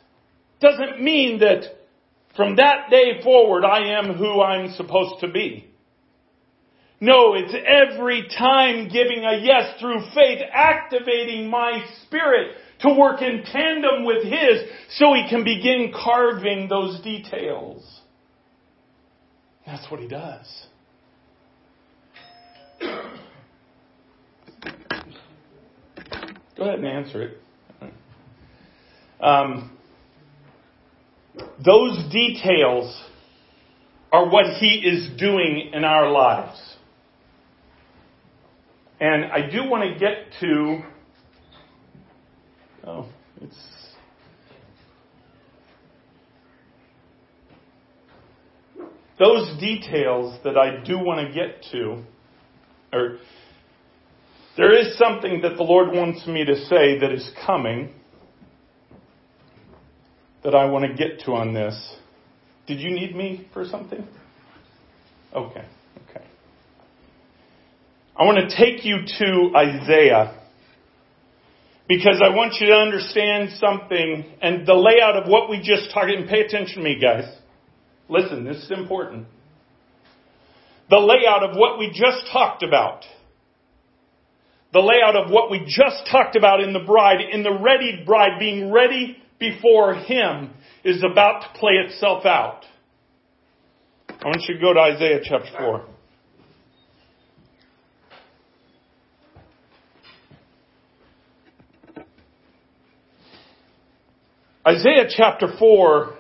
doesn't 0.60 1.02
mean 1.02 1.40
that 1.40 1.64
from 2.36 2.56
that 2.56 2.90
day 2.90 3.22
forward 3.24 3.64
I 3.64 4.00
am 4.00 4.16
who 4.16 4.42
I'm 4.42 4.74
supposed 4.74 5.22
to 5.22 5.28
be. 5.28 5.70
No, 7.00 7.34
it's 7.34 7.54
every 7.54 8.28
time 8.38 8.88
giving 8.88 9.26
a 9.26 9.40
yes 9.44 9.78
through 9.80 10.00
faith, 10.16 10.40
activating 10.54 11.50
my 11.50 11.86
spirit 12.06 12.56
to 12.80 12.94
work 12.94 13.22
in 13.22 13.44
tandem 13.44 14.06
with 14.06 14.24
His 14.24 14.62
so 14.92 15.14
He 15.14 15.28
can 15.30 15.44
begin 15.44 15.92
carving 15.94 16.70
those 16.70 17.02
details. 17.02 18.02
That's 19.66 19.92
what 19.92 20.00
He 20.00 20.08
does. 20.08 20.68
Go 26.56 26.64
ahead 26.64 26.80
and 26.80 26.88
answer 26.88 27.22
it. 27.22 27.43
Um, 29.20 29.78
those 31.64 32.12
details 32.12 33.02
are 34.12 34.30
what 34.30 34.46
He 34.60 34.76
is 34.86 35.10
doing 35.18 35.72
in 35.74 35.84
our 35.84 36.12
lives. 36.12 36.60
And 39.00 39.26
I 39.26 39.50
do 39.50 39.70
want 39.70 39.92
to 39.92 40.00
get 40.00 40.28
to. 40.40 40.82
Oh, 42.86 43.10
it's. 43.42 43.58
Those 49.20 49.60
details 49.60 50.40
that 50.44 50.58
I 50.58 50.84
do 50.84 50.98
want 50.98 51.28
to 51.28 51.34
get 51.34 51.64
to, 51.72 52.04
or 52.92 53.18
there 54.58 54.78
is 54.78 54.98
something 54.98 55.42
that 55.42 55.56
the 55.56 55.64
Lord 55.64 55.90
wants 55.92 56.26
me 56.28 56.46
to 56.46 56.56
say 56.66 57.00
that 57.00 57.12
is 57.12 57.30
coming 57.46 57.94
that 60.44 60.54
I 60.54 60.66
want 60.66 60.86
to 60.86 60.94
get 60.94 61.22
to 61.26 61.34
on 61.34 61.54
this. 61.54 61.96
Did 62.68 62.80
you 62.80 62.92
need 62.92 63.16
me 63.16 63.48
for 63.54 63.66
something? 63.66 64.08
Okay, 65.34 65.66
okay. 66.10 66.26
I 68.16 68.24
want 68.24 68.50
to 68.50 68.56
take 68.56 68.86
you 68.86 68.98
to 69.20 69.52
Isaiah 69.58 70.40
because 71.88 72.22
I 72.24 72.30
want 72.30 72.56
you 72.60 72.68
to 72.68 72.74
understand 72.74 73.50
something 73.60 74.26
and 74.42 74.66
the 74.66 74.74
layout 74.74 75.16
of 75.22 75.30
what 75.30 75.50
we 75.50 75.58
just 75.58 75.94
talked 75.94 76.10
and 76.10 76.30
pay 76.30 76.42
attention 76.42 76.78
to 76.78 76.82
me 76.82 77.00
guys. 77.02 77.26
Listen, 78.10 78.44
this 78.44 78.58
is 78.58 78.72
important. 78.72 79.28
the 80.90 81.00
layout 81.00 81.44
of 81.50 81.58
what 81.58 81.80
we 81.80 81.88
just 81.88 82.32
talked 82.32 82.64
about. 82.64 83.04
The 84.74 84.80
layout 84.80 85.16
of 85.16 85.32
what 85.32 85.50
we 85.50 85.60
just 85.66 86.08
talked 86.12 86.36
about 86.36 86.62
in 86.62 86.74
the 86.74 86.80
bride, 86.80 87.20
in 87.32 87.44
the 87.44 87.52
readied 87.52 88.06
bride, 88.06 88.40
being 88.40 88.72
ready 88.72 89.18
before 89.40 89.96
Him, 89.96 90.52
is 90.84 91.04
about 91.04 91.42
to 91.42 91.60
play 91.60 91.74
itself 91.74 92.26
out. 92.26 92.66
I 94.10 94.28
want 94.28 94.44
you 94.48 94.56
to 94.56 94.62
go 94.62 94.74
to 94.74 94.80
Isaiah 94.80 95.20
chapter 95.24 95.50
4. 95.58 95.86
Isaiah 104.66 105.10
chapter 105.10 105.48
4 105.60 106.16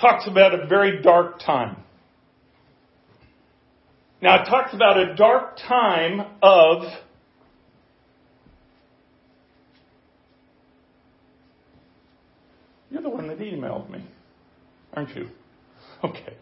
talks 0.00 0.26
about 0.26 0.58
a 0.58 0.66
very 0.66 1.02
dark 1.02 1.38
time. 1.38 1.76
Now, 4.22 4.42
it 4.42 4.46
talks 4.46 4.72
about 4.72 4.98
a 4.98 5.14
dark 5.14 5.58
time 5.58 6.20
of 6.42 6.84
You're 12.90 13.00
the 13.00 13.08
one 13.08 13.21
that 13.38 13.44
emailed 13.44 13.90
me, 13.90 14.04
aren't 14.94 15.14
you? 15.16 15.28
Okay. 16.04 16.34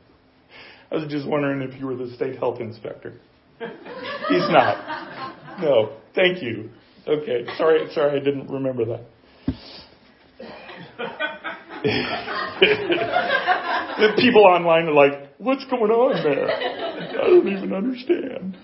I 0.91 0.95
was 0.95 1.05
just 1.11 1.29
wondering 1.29 1.61
if 1.61 1.79
you 1.79 1.87
were 1.87 1.95
the 1.95 2.11
state 2.15 2.39
health 2.39 2.61
inspector. 2.61 3.13
He's 3.59 4.49
not. 4.49 5.61
No, 5.61 5.97
thank 6.15 6.43
you. 6.43 6.71
Okay, 7.07 7.45
sorry, 7.59 7.87
sorry, 7.93 8.19
I 8.19 8.25
didn't 8.25 8.49
remember 8.49 8.87
that. 8.87 9.05
the 13.99 14.13
people 14.17 14.45
online 14.45 14.87
are 14.87 14.93
like, 14.93 15.35
what's 15.37 15.67
going 15.67 15.91
on 15.91 16.23
there? 16.23 16.51
I 16.51 17.13
don't 17.13 17.47
even 17.49 17.75
understand. 17.75 18.57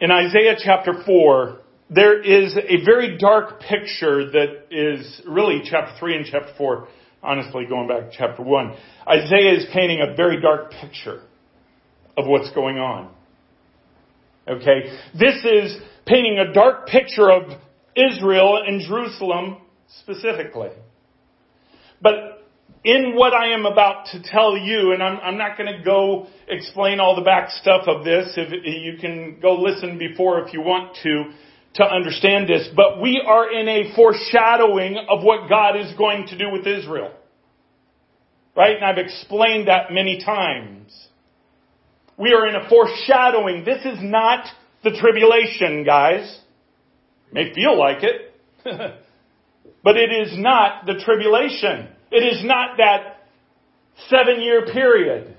In 0.00 0.10
Isaiah 0.10 0.56
chapter 0.62 0.94
4, 1.06 1.60
there 1.94 2.20
is 2.20 2.56
a 2.56 2.84
very 2.84 3.18
dark 3.18 3.60
picture 3.60 4.30
that 4.30 4.66
is 4.70 5.20
really 5.26 5.62
chapter 5.64 5.92
3 5.98 6.16
and 6.16 6.26
chapter 6.30 6.52
4, 6.56 6.88
honestly, 7.22 7.64
going 7.68 7.88
back 7.88 8.10
to 8.10 8.16
chapter 8.16 8.42
1. 8.42 8.76
Isaiah 9.08 9.54
is 9.58 9.66
painting 9.72 10.00
a 10.00 10.14
very 10.14 10.40
dark 10.40 10.70
picture 10.70 11.22
of 12.16 12.26
what's 12.26 12.50
going 12.52 12.78
on. 12.78 13.12
Okay? 14.48 14.98
This 15.18 15.44
is 15.44 15.76
painting 16.06 16.38
a 16.38 16.52
dark 16.52 16.86
picture 16.86 17.30
of 17.30 17.60
Israel 17.94 18.62
and 18.66 18.80
Jerusalem 18.80 19.58
specifically. 20.00 20.70
But 22.00 22.42
in 22.84 23.14
what 23.14 23.32
I 23.32 23.52
am 23.52 23.66
about 23.66 24.06
to 24.06 24.22
tell 24.22 24.56
you, 24.56 24.92
and 24.92 25.02
I'm, 25.02 25.18
I'm 25.18 25.38
not 25.38 25.56
going 25.56 25.72
to 25.72 25.84
go 25.84 26.26
explain 26.48 27.00
all 27.00 27.14
the 27.14 27.22
back 27.22 27.50
stuff 27.50 27.82
of 27.86 28.04
this, 28.04 28.32
if 28.36 28.52
you 28.64 28.98
can 28.98 29.38
go 29.40 29.54
listen 29.54 29.98
before 29.98 30.40
if 30.46 30.52
you 30.52 30.60
want 30.60 30.96
to, 31.02 31.32
to 31.74 31.84
understand 31.84 32.48
this, 32.48 32.68
but 32.76 33.00
we 33.00 33.22
are 33.26 33.50
in 33.50 33.68
a 33.68 33.94
foreshadowing 33.94 34.98
of 35.08 35.22
what 35.22 35.48
God 35.48 35.80
is 35.80 35.92
going 35.96 36.26
to 36.28 36.38
do 36.38 36.50
with 36.50 36.66
Israel. 36.66 37.12
Right? 38.54 38.76
And 38.76 38.84
I've 38.84 38.98
explained 38.98 39.68
that 39.68 39.90
many 39.90 40.22
times. 40.22 40.92
We 42.18 42.34
are 42.34 42.46
in 42.46 42.54
a 42.54 42.68
foreshadowing. 42.68 43.64
This 43.64 43.84
is 43.86 43.98
not 44.02 44.44
the 44.84 44.90
tribulation, 44.90 45.84
guys. 45.84 46.38
may 47.32 47.54
feel 47.54 47.78
like 47.78 48.02
it. 48.02 48.34
but 49.82 49.96
it 49.96 50.10
is 50.12 50.36
not 50.36 50.84
the 50.84 51.02
tribulation. 51.04 51.88
It 52.10 52.22
is 52.22 52.44
not 52.44 52.76
that 52.76 53.26
seven 54.08 54.42
year 54.42 54.66
period 54.66 55.36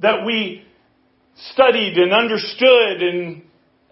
that 0.00 0.26
we 0.26 0.64
studied 1.52 1.96
and 1.96 2.12
understood 2.12 3.02
and 3.02 3.42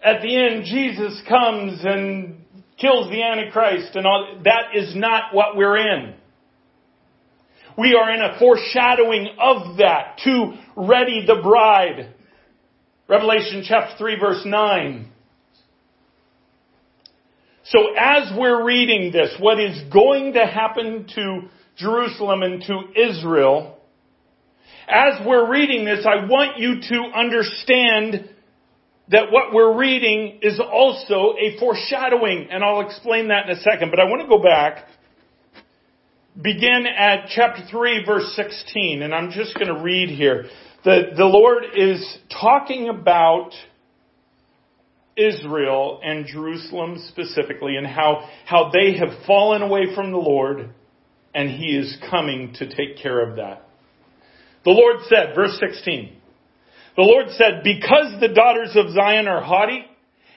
at 0.03 0.21
the 0.21 0.35
end 0.35 0.65
Jesus 0.65 1.21
comes 1.27 1.79
and 1.83 2.45
kills 2.79 3.09
the 3.09 3.21
Antichrist 3.21 3.95
and 3.95 4.05
all. 4.05 4.39
That 4.43 4.75
is 4.75 4.95
not 4.95 5.33
what 5.33 5.55
we're 5.55 5.77
in. 5.77 6.15
We 7.77 7.95
are 7.95 8.11
in 8.11 8.21
a 8.21 8.37
foreshadowing 8.39 9.29
of 9.39 9.77
that 9.77 10.19
to 10.25 10.53
ready 10.75 11.25
the 11.25 11.41
bride. 11.41 12.13
Revelation 13.07 13.63
chapter 13.65 13.97
3 13.97 14.19
verse 14.19 14.41
9. 14.45 15.11
So 17.65 17.93
as 17.97 18.31
we're 18.35 18.65
reading 18.65 19.11
this, 19.11 19.35
what 19.39 19.59
is 19.59 19.81
going 19.93 20.33
to 20.33 20.45
happen 20.45 21.07
to 21.15 21.41
Jerusalem 21.77 22.41
and 22.41 22.63
to 22.63 22.81
Israel, 22.99 23.77
as 24.87 25.25
we're 25.25 25.49
reading 25.49 25.85
this, 25.85 26.05
I 26.05 26.25
want 26.25 26.57
you 26.57 26.81
to 26.81 27.11
understand 27.15 28.29
that 29.09 29.31
what 29.31 29.53
we're 29.53 29.75
reading 29.77 30.39
is 30.41 30.59
also 30.59 31.33
a 31.39 31.57
foreshadowing, 31.59 32.47
and 32.51 32.63
I'll 32.63 32.81
explain 32.81 33.29
that 33.29 33.49
in 33.49 33.57
a 33.57 33.61
second, 33.61 33.89
but 33.89 33.99
I 33.99 34.05
want 34.05 34.21
to 34.21 34.27
go 34.27 34.41
back, 34.41 34.85
begin 36.39 36.85
at 36.85 37.29
chapter 37.29 37.63
3 37.69 38.05
verse 38.05 38.33
16, 38.35 39.01
and 39.01 39.13
I'm 39.13 39.31
just 39.31 39.55
going 39.55 39.73
to 39.73 39.81
read 39.81 40.09
here. 40.09 40.45
The, 40.85 41.11
the 41.17 41.25
Lord 41.25 41.63
is 41.75 42.17
talking 42.39 42.87
about 42.87 43.51
Israel 45.17 45.99
and 46.03 46.25
Jerusalem 46.25 47.03
specifically 47.09 47.75
and 47.75 47.85
how, 47.85 48.29
how 48.45 48.71
they 48.71 48.97
have 48.97 49.25
fallen 49.25 49.61
away 49.61 49.93
from 49.93 50.11
the 50.11 50.17
Lord 50.17 50.69
and 51.33 51.49
He 51.49 51.75
is 51.75 51.97
coming 52.09 52.53
to 52.59 52.67
take 52.67 52.97
care 53.01 53.27
of 53.27 53.35
that. 53.37 53.67
The 54.65 54.71
Lord 54.71 54.97
said, 55.07 55.35
verse 55.35 55.59
16, 55.59 56.18
the 56.99 57.05
Lord 57.05 57.27
said, 57.31 57.61
because 57.63 58.19
the 58.19 58.33
daughters 58.33 58.75
of 58.75 58.93
Zion 58.93 59.27
are 59.27 59.41
haughty 59.41 59.85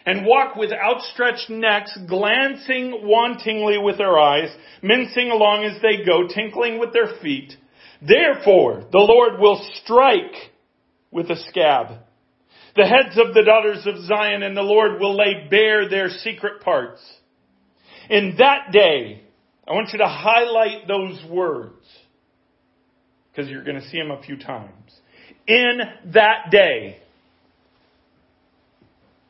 and 0.07 0.27
walk 0.27 0.57
with 0.57 0.71
outstretched 0.73 1.51
necks, 1.51 1.97
glancing 2.09 3.03
wantingly 3.05 3.83
with 3.83 3.99
their 3.99 4.19
eyes, 4.19 4.49
mincing 4.83 5.31
along 5.31 5.65
as 5.65 5.81
they 5.83 6.05
go, 6.05 6.29
tinkling 6.29 6.79
with 6.79 6.93
their 6.93 7.19
feet, 7.21 7.55
therefore 8.01 8.85
the 8.93 8.99
Lord 8.99 9.41
will 9.41 9.65
strike 9.83 10.53
with 11.11 11.31
a 11.31 11.37
scab 11.49 11.99
the 12.75 12.87
heads 12.87 13.19
of 13.19 13.35
the 13.35 13.43
daughters 13.43 13.87
of 13.87 14.05
Zion 14.07 14.43
and 14.43 14.57
the 14.57 14.63
Lord 14.63 14.99
will 14.99 15.17
lay 15.17 15.47
bare 15.51 15.89
their 15.89 16.09
secret 16.09 16.63
parts. 16.63 17.01
In 18.09 18.37
that 18.39 18.73
day, 18.73 19.23
I 19.69 19.73
want 19.73 19.91
you 19.93 19.99
to 19.99 20.09
highlight 20.09 20.89
those 20.89 21.23
words 21.31 21.85
because 23.31 23.51
you're 23.51 23.65
going 23.65 23.81
to 23.81 23.89
see 23.89 23.99
them 23.99 24.11
a 24.11 24.23
few 24.23 24.39
times. 24.39 24.91
In 25.47 25.81
that 26.13 26.51
day, 26.51 26.99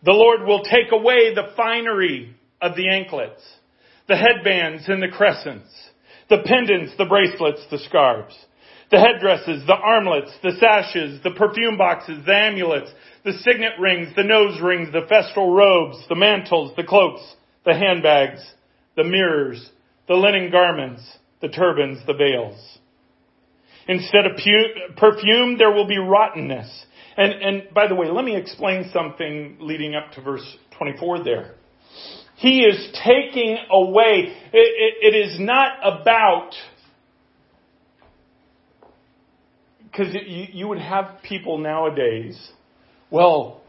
the 0.04 0.12
Lord 0.12 0.46
will 0.46 0.64
take 0.64 0.92
away 0.92 1.34
the 1.34 1.52
finery 1.56 2.34
of 2.60 2.76
the 2.76 2.88
anklets, 2.88 3.42
the 4.08 4.16
headbands 4.16 4.88
and 4.88 5.02
the 5.02 5.08
crescents, 5.08 5.70
the 6.28 6.38
pendants, 6.44 6.92
the 6.98 7.06
bracelets, 7.06 7.64
the 7.70 7.78
scarves, 7.78 8.34
the 8.90 8.98
headdresses, 8.98 9.64
the 9.66 9.74
armlets, 9.74 10.32
the 10.42 10.52
sashes, 10.60 11.22
the 11.22 11.30
perfume 11.30 11.78
boxes, 11.78 12.24
the 12.26 12.34
amulets, 12.34 12.90
the 13.24 13.32
signet 13.44 13.78
rings, 13.80 14.08
the 14.16 14.24
nose 14.24 14.60
rings, 14.60 14.92
the 14.92 15.06
festal 15.08 15.54
robes, 15.54 15.96
the 16.08 16.16
mantles, 16.16 16.72
the 16.76 16.84
cloaks, 16.84 17.22
the 17.64 17.74
handbags, 17.74 18.40
the 18.96 19.04
mirrors, 19.04 19.70
the 20.08 20.14
linen 20.14 20.50
garments, 20.50 21.02
the 21.40 21.48
turbans, 21.48 21.98
the 22.06 22.14
veils. 22.14 22.78
Instead 23.89 24.26
of 24.26 24.37
pu- 24.37 24.95
perfume, 24.97 25.59
there 25.59 25.72
will 25.72 25.87
be 25.87 25.99
rottenness. 25.99 26.87
And, 27.16 27.33
and 27.33 27.74
by 27.74 27.89
the 27.89 27.95
way, 27.95 28.09
let 28.09 28.24
me 28.24 28.37
explain 28.37 28.91
something 28.93 29.59
leading 29.61 29.95
up 29.95 30.12
to 30.12 30.22
verse 30.22 30.57
24 30.78 31.24
there. 31.24 31.55
He 32.37 32.61
is 32.61 32.99
taking 33.05 33.59
away, 33.70 34.35
it, 34.53 34.57
it, 35.03 35.14
it 35.14 35.16
is 35.16 35.39
not 35.39 35.78
about, 35.83 36.51
because 39.85 40.14
you, 40.14 40.47
you 40.53 40.68
would 40.68 40.78
have 40.78 41.18
people 41.22 41.59
nowadays 41.59 42.53
well, 43.12 43.61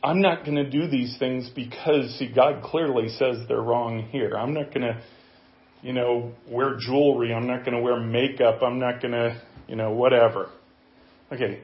I'm 0.00 0.22
not 0.22 0.44
going 0.44 0.54
to 0.54 0.70
do 0.70 0.86
these 0.86 1.18
things 1.18 1.50
because, 1.52 2.16
see, 2.20 2.32
God 2.32 2.62
clearly 2.62 3.08
says 3.08 3.38
they're 3.48 3.60
wrong 3.60 4.08
here. 4.12 4.36
I'm 4.36 4.54
not 4.54 4.72
going 4.72 4.82
to, 4.82 5.02
you 5.82 5.92
know, 5.92 6.32
wear 6.48 6.76
jewelry. 6.78 7.32
I'm 7.32 7.46
not 7.46 7.64
going 7.64 7.76
to 7.76 7.80
wear 7.80 8.00
makeup. 8.00 8.62
I'm 8.62 8.78
not 8.78 9.00
going 9.00 9.12
to, 9.12 9.40
you 9.66 9.76
know, 9.76 9.92
whatever. 9.92 10.50
Okay, 11.32 11.60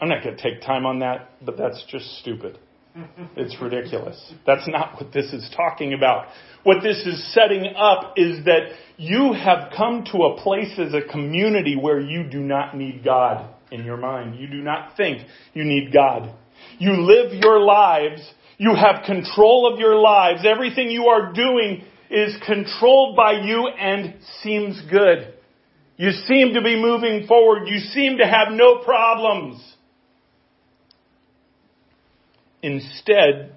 I'm 0.00 0.08
not 0.08 0.22
going 0.22 0.36
to 0.36 0.42
take 0.42 0.62
time 0.62 0.86
on 0.86 1.00
that, 1.00 1.30
but 1.44 1.56
that's 1.56 1.82
just 1.90 2.06
stupid. 2.20 2.58
It's 3.36 3.56
ridiculous. 3.60 4.32
That's 4.46 4.66
not 4.66 4.94
what 4.94 5.12
this 5.12 5.32
is 5.32 5.48
talking 5.56 5.94
about. 5.94 6.26
What 6.64 6.82
this 6.82 6.96
is 7.06 7.32
setting 7.32 7.72
up 7.76 8.14
is 8.16 8.44
that 8.46 8.70
you 8.96 9.32
have 9.32 9.72
come 9.76 10.04
to 10.12 10.18
a 10.24 10.42
place 10.42 10.76
as 10.78 10.92
a 10.92 11.02
community 11.08 11.76
where 11.76 12.00
you 12.00 12.28
do 12.28 12.40
not 12.40 12.76
need 12.76 13.04
God 13.04 13.48
in 13.70 13.84
your 13.84 13.96
mind. 13.96 14.40
You 14.40 14.48
do 14.48 14.60
not 14.62 14.96
think 14.96 15.22
you 15.54 15.64
need 15.64 15.92
God. 15.92 16.34
You 16.78 16.92
live 16.92 17.32
your 17.32 17.60
lives. 17.60 18.28
You 18.56 18.74
have 18.74 19.04
control 19.04 19.72
of 19.72 19.78
your 19.78 19.96
lives. 19.96 20.44
Everything 20.44 20.90
you 20.90 21.06
are 21.06 21.32
doing 21.32 21.84
is 22.10 22.36
controlled 22.46 23.16
by 23.16 23.32
you 23.32 23.68
and 23.68 24.14
seems 24.42 24.80
good. 24.90 25.34
You 25.96 26.10
seem 26.12 26.54
to 26.54 26.62
be 26.62 26.80
moving 26.80 27.26
forward. 27.26 27.66
You 27.66 27.80
seem 27.80 28.18
to 28.18 28.26
have 28.26 28.52
no 28.52 28.78
problems. 28.84 29.60
Instead 32.62 33.52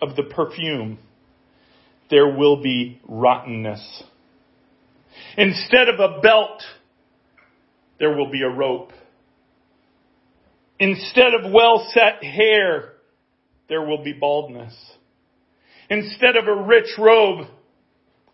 of 0.00 0.16
the 0.16 0.22
perfume, 0.22 0.98
there 2.10 2.28
will 2.36 2.62
be 2.62 3.00
rottenness. 3.06 4.02
Instead 5.36 5.88
of 5.88 5.98
a 5.98 6.20
belt, 6.20 6.62
there 7.98 8.16
will 8.16 8.30
be 8.30 8.42
a 8.42 8.48
rope. 8.48 8.92
Instead 10.78 11.34
of 11.34 11.52
well 11.52 11.90
set 11.92 12.22
hair, 12.22 12.92
there 13.68 13.82
will 13.82 14.02
be 14.02 14.12
baldness. 14.12 14.74
Instead 15.90 16.36
of 16.36 16.46
a 16.46 16.62
rich 16.62 16.90
robe, 16.98 17.46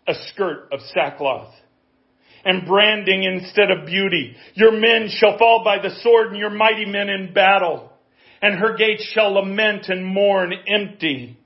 a 0.07 0.13
skirt 0.29 0.69
of 0.71 0.79
sackcloth. 0.93 1.53
And 2.43 2.67
branding 2.67 3.23
instead 3.23 3.71
of 3.71 3.87
beauty. 3.87 4.35
Your 4.53 4.71
men 4.71 5.09
shall 5.09 5.37
fall 5.37 5.63
by 5.63 5.79
the 5.81 5.95
sword 6.03 6.27
and 6.27 6.37
your 6.37 6.51
mighty 6.51 6.85
men 6.85 7.09
in 7.09 7.33
battle. 7.33 7.91
And 8.41 8.59
her 8.59 8.77
gates 8.77 9.03
shall 9.13 9.33
lament 9.33 9.87
and 9.89 10.05
mourn 10.05 10.53
empty. 10.67 11.39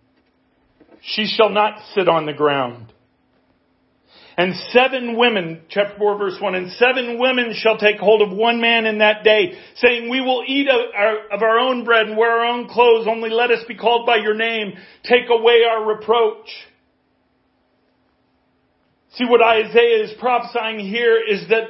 She 1.01 1.25
shall 1.25 1.49
not 1.49 1.79
sit 1.95 2.09
on 2.09 2.25
the 2.25 2.33
ground. 2.33 2.91
And 4.39 4.55
seven 4.71 5.17
women, 5.17 5.63
chapter 5.69 5.97
4 5.97 6.17
verse 6.17 6.37
1, 6.39 6.55
and 6.55 6.71
seven 6.71 7.19
women 7.19 7.53
shall 7.53 7.77
take 7.77 7.97
hold 7.97 8.21
of 8.21 8.31
one 8.31 8.61
man 8.61 8.85
in 8.85 8.99
that 8.99 9.21
day, 9.21 9.59
saying, 9.75 10.09
we 10.09 10.21
will 10.21 10.45
eat 10.47 10.69
of 10.69 10.79
our, 10.95 11.17
of 11.33 11.41
our, 11.41 11.59
own 11.59 11.83
bread 11.83 12.07
and 12.07 12.17
wear 12.17 12.39
our 12.39 12.45
own 12.45 12.69
clothes, 12.69 13.05
only 13.05 13.29
let 13.29 13.51
us 13.51 13.65
be 13.67 13.75
called 13.75 14.05
by 14.05 14.15
your 14.15 14.35
name. 14.35 14.75
Take 15.03 15.29
away 15.29 15.63
our 15.69 15.85
reproach. 15.85 16.47
See 19.15 19.25
what 19.25 19.41
Isaiah 19.41 20.03
is 20.03 20.11
prophesying 20.19 20.79
here 20.79 21.17
is 21.17 21.47
that, 21.49 21.63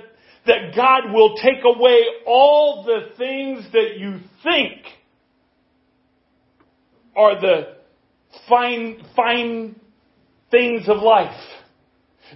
that 0.45 0.75
God 0.75 1.13
will 1.13 1.35
take 1.37 1.63
away 1.63 2.01
all 2.25 2.83
the 2.83 3.15
things 3.17 3.65
that 3.71 3.97
you 3.97 4.19
think 4.43 4.81
are 7.15 7.39
the 7.39 7.75
fine, 8.47 9.03
fine 9.15 9.75
things 10.51 10.87
of 10.87 10.97
life 10.97 11.39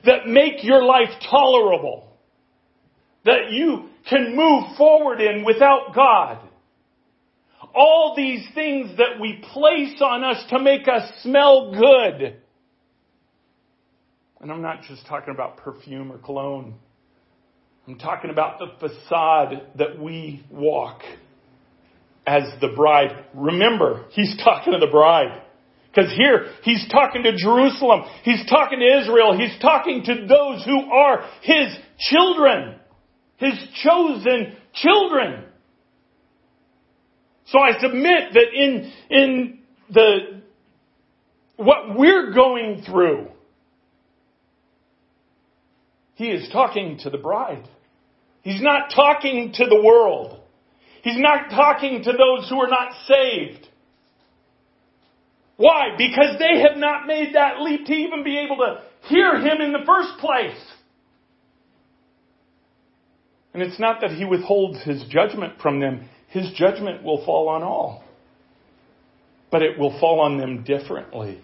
that 0.06 0.28
make 0.28 0.64
your 0.64 0.84
life 0.84 1.10
tolerable, 1.30 2.18
that 3.26 3.52
you 3.52 3.90
can 4.10 4.36
move 4.36 4.76
forward 4.78 5.22
in 5.22 5.46
without 5.46 5.94
God. 5.96 6.40
All 7.76 8.14
these 8.16 8.46
things 8.54 8.98
that 8.98 9.20
we 9.20 9.44
place 9.54 10.02
on 10.02 10.24
us 10.24 10.44
to 10.50 10.60
make 10.60 10.88
us 10.88 11.10
smell 11.22 11.74
good. 11.74 12.38
And 14.44 14.52
I'm 14.52 14.62
not 14.62 14.82
just 14.84 15.08
talking 15.08 15.34
about 15.34 15.56
perfume 15.56 16.12
or 16.12 16.18
cologne. 16.18 16.74
I'm 17.88 17.98
talking 17.98 18.30
about 18.30 18.60
the 18.60 18.68
facade 18.78 19.70
that 19.78 19.98
we 19.98 20.46
walk 20.52 21.00
as 22.28 22.44
the 22.60 22.68
bride. 22.76 23.24
Remember, 23.34 24.04
he's 24.12 24.36
talking 24.44 24.74
to 24.74 24.80
the 24.80 24.92
bride. 24.92 25.42
Because 25.90 26.12
here, 26.12 26.48
he's 26.64 26.86
talking 26.92 27.24
to 27.24 27.34
Jerusalem. 27.38 28.02
He's 28.24 28.46
talking 28.50 28.80
to 28.80 29.02
Israel. 29.02 29.38
He's 29.38 29.58
talking 29.62 30.04
to 30.08 30.28
those 30.28 30.66
who 30.66 30.92
are 30.92 31.24
his 31.42 31.78
children. 32.00 32.76
His 33.38 33.54
chosen 33.82 34.58
children. 34.74 35.46
So 37.46 37.60
I 37.60 37.80
submit 37.80 38.34
that 38.34 38.54
in, 38.54 38.92
in 39.10 39.60
the, 39.90 40.42
what 41.56 41.98
we're 41.98 42.34
going 42.34 42.84
through, 42.86 43.30
he 46.16 46.30
is 46.30 46.50
talking 46.52 47.00
to 47.04 47.10
the 47.10 47.18
bride. 47.18 47.68
He's 48.42 48.62
not 48.62 48.92
talking 48.94 49.54
to 49.56 49.66
the 49.66 49.82
world. 49.82 50.40
He's 51.02 51.20
not 51.20 51.50
talking 51.50 52.04
to 52.04 52.12
those 52.12 52.50
who 52.50 52.62
are 52.62 52.70
not 52.70 52.94
saved. 53.08 53.68
Why? 55.58 55.96
Because 55.98 56.40
they 56.40 56.62
have 56.62 56.78
not 56.78 57.08
made 57.08 57.36
that 57.36 57.62
leap 57.62 57.86
to 57.86 57.94
even 57.94 58.24
be 58.24 58.38
able 58.40 58.58
to 58.58 58.82
hear 59.08 59.40
him 59.40 59.62
in 59.62 59.72
the 59.72 59.86
first 59.86 60.18
place. 60.20 60.60
And 63.54 63.62
it's 63.62 63.80
not 63.80 64.02
that 64.02 64.12
he 64.12 64.26
withholds 64.26 64.82
his 64.84 65.04
judgment 65.10 65.62
from 65.62 65.80
them. 65.80 66.10
His 66.30 66.52
judgment 66.54 67.04
will 67.04 67.24
fall 67.24 67.50
on 67.50 67.62
all. 67.64 68.04
But 69.52 69.62
it 69.62 69.78
will 69.78 69.98
fall 70.00 70.22
on 70.22 70.38
them 70.38 70.64
differently. 70.64 71.40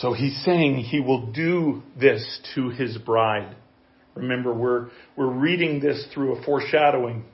So 0.00 0.12
he's 0.12 0.44
saying 0.44 0.76
he 0.76 1.00
will 1.00 1.32
do 1.32 1.82
this 1.98 2.40
to 2.54 2.70
his 2.70 2.96
bride. 2.98 3.56
Remember, 4.14 4.52
we're, 4.54 4.88
we're 5.16 5.32
reading 5.32 5.80
this 5.80 6.06
through 6.14 6.36
a 6.36 6.42
foreshadowing. 6.44 7.24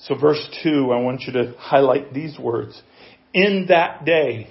So 0.00 0.14
verse 0.18 0.46
2, 0.62 0.92
I 0.92 1.00
want 1.00 1.22
you 1.22 1.32
to 1.34 1.54
highlight 1.58 2.12
these 2.12 2.38
words. 2.38 2.80
In 3.32 3.66
that 3.68 4.04
day, 4.04 4.48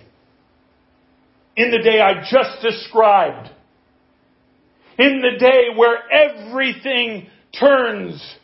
in 1.55 1.72
the 1.72 1.80
day 1.84 1.99
I 1.99 2.22
just 2.22 2.61
described, 2.63 3.49
in 4.97 5.22
the 5.22 5.38
day 5.39 5.76
where 5.76 5.97
everything 6.11 7.28
turns 7.59 8.36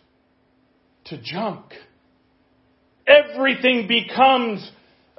to 1.06 1.22
junk, 1.22 1.66
everything 3.08 3.88
becomes 3.88 4.70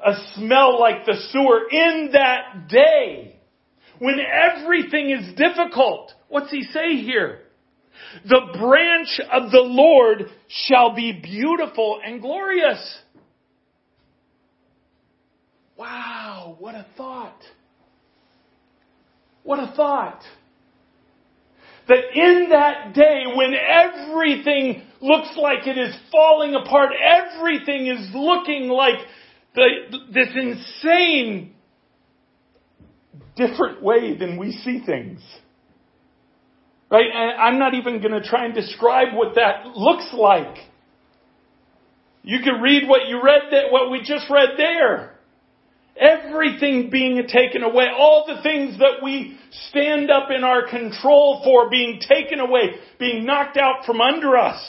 a 0.05 0.12
smell 0.34 0.78
like 0.78 1.07
the 1.07 1.16
sewer, 1.30 1.68
in 1.70 2.11
that 2.12 2.68
day, 2.68 3.38
when 3.99 4.16
everything 4.20 5.11
is 5.11 5.34
difficult, 5.34 6.12
what's 6.28 6.51
he 6.51 6.62
say 6.64 6.97
here? 6.97 7.40
The 8.24 8.59
branch 8.59 9.20
of 9.32 9.51
the 9.51 9.62
Lord 9.62 10.30
shall 10.49 10.94
be 10.94 11.12
beautiful 11.12 12.01
and 12.05 12.20
glorious. 12.20 12.99
Wow, 15.76 16.57
what 16.59 16.74
a 16.74 16.86
thought. 16.97 17.40
What 19.42 19.59
a 19.59 19.72
thought. 19.76 20.22
That 21.88 22.03
in 22.14 22.49
that 22.51 22.94
day 22.94 23.24
when 23.34 23.55
everything 23.55 24.82
looks 25.01 25.36
like 25.36 25.66
it 25.66 25.78
is 25.78 25.94
falling 26.11 26.55
apart, 26.55 26.90
everything 27.01 27.86
is 27.86 28.11
looking 28.12 28.68
like 28.68 28.99
the, 29.57 29.98
this 30.12 30.28
insane 30.34 31.54
different 33.36 33.82
way 33.82 34.16
than 34.16 34.38
we 34.38 34.52
see 34.52 34.82
things. 34.84 35.20
Right? 36.90 37.07
And 37.12 37.40
I'm 37.40 37.59
not 37.59 37.74
even 37.74 38.00
going 38.00 38.12
to 38.12 38.22
try 38.22 38.44
and 38.44 38.54
describe 38.54 39.09
what 39.14 39.34
that 39.34 39.66
looks 39.74 40.09
like. 40.12 40.57
You 42.22 42.38
can 42.42 42.61
read 42.61 42.88
what 42.88 43.09
you 43.09 43.20
read 43.22 43.42
that, 43.50 43.70
what 43.70 43.90
we 43.90 44.00
just 44.00 44.30
read 44.30 44.50
there. 44.57 45.14
Everything 45.98 46.90
being 46.90 47.26
taken 47.26 47.62
away, 47.62 47.86
all 47.96 48.24
the 48.26 48.42
things 48.42 48.78
that 48.78 49.02
we 49.02 49.38
stand 49.68 50.11
up 50.11 50.28
in 50.30 50.44
our 50.44 50.68
control 50.68 51.40
for 51.42 51.70
being 51.70 52.00
taken 52.07 52.38
away, 52.40 52.74
being 52.98 53.24
knocked 53.24 53.57
out 53.57 53.86
from 53.86 54.00
under 54.00 54.36
us. 54.36 54.61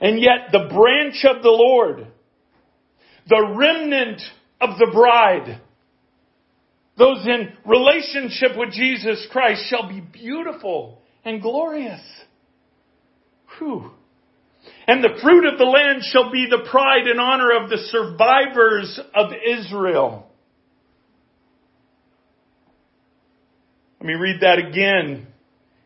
And 0.00 0.20
yet 0.20 0.50
the 0.50 0.68
branch 0.72 1.24
of 1.28 1.42
the 1.42 1.50
Lord, 1.50 2.06
the 3.28 3.54
remnant 3.56 4.20
of 4.60 4.78
the 4.78 4.90
bride, 4.92 5.60
those 6.98 7.26
in 7.26 7.52
relationship 7.64 8.56
with 8.56 8.72
Jesus 8.72 9.26
Christ 9.30 9.62
shall 9.68 9.88
be 9.88 10.00
beautiful 10.00 10.98
and 11.24 11.40
glorious. 11.40 12.00
Whew. 13.58 13.90
And 14.86 15.02
the 15.02 15.18
fruit 15.22 15.52
of 15.52 15.58
the 15.58 15.64
land 15.64 16.02
shall 16.04 16.30
be 16.30 16.46
the 16.48 16.68
pride 16.70 17.06
and 17.06 17.20
honor 17.20 17.62
of 17.62 17.70
the 17.70 17.78
survivors 17.90 19.00
of 19.14 19.30
Israel. 19.32 20.28
Let 24.00 24.06
me 24.06 24.14
read 24.14 24.40
that 24.40 24.58
again 24.58 25.28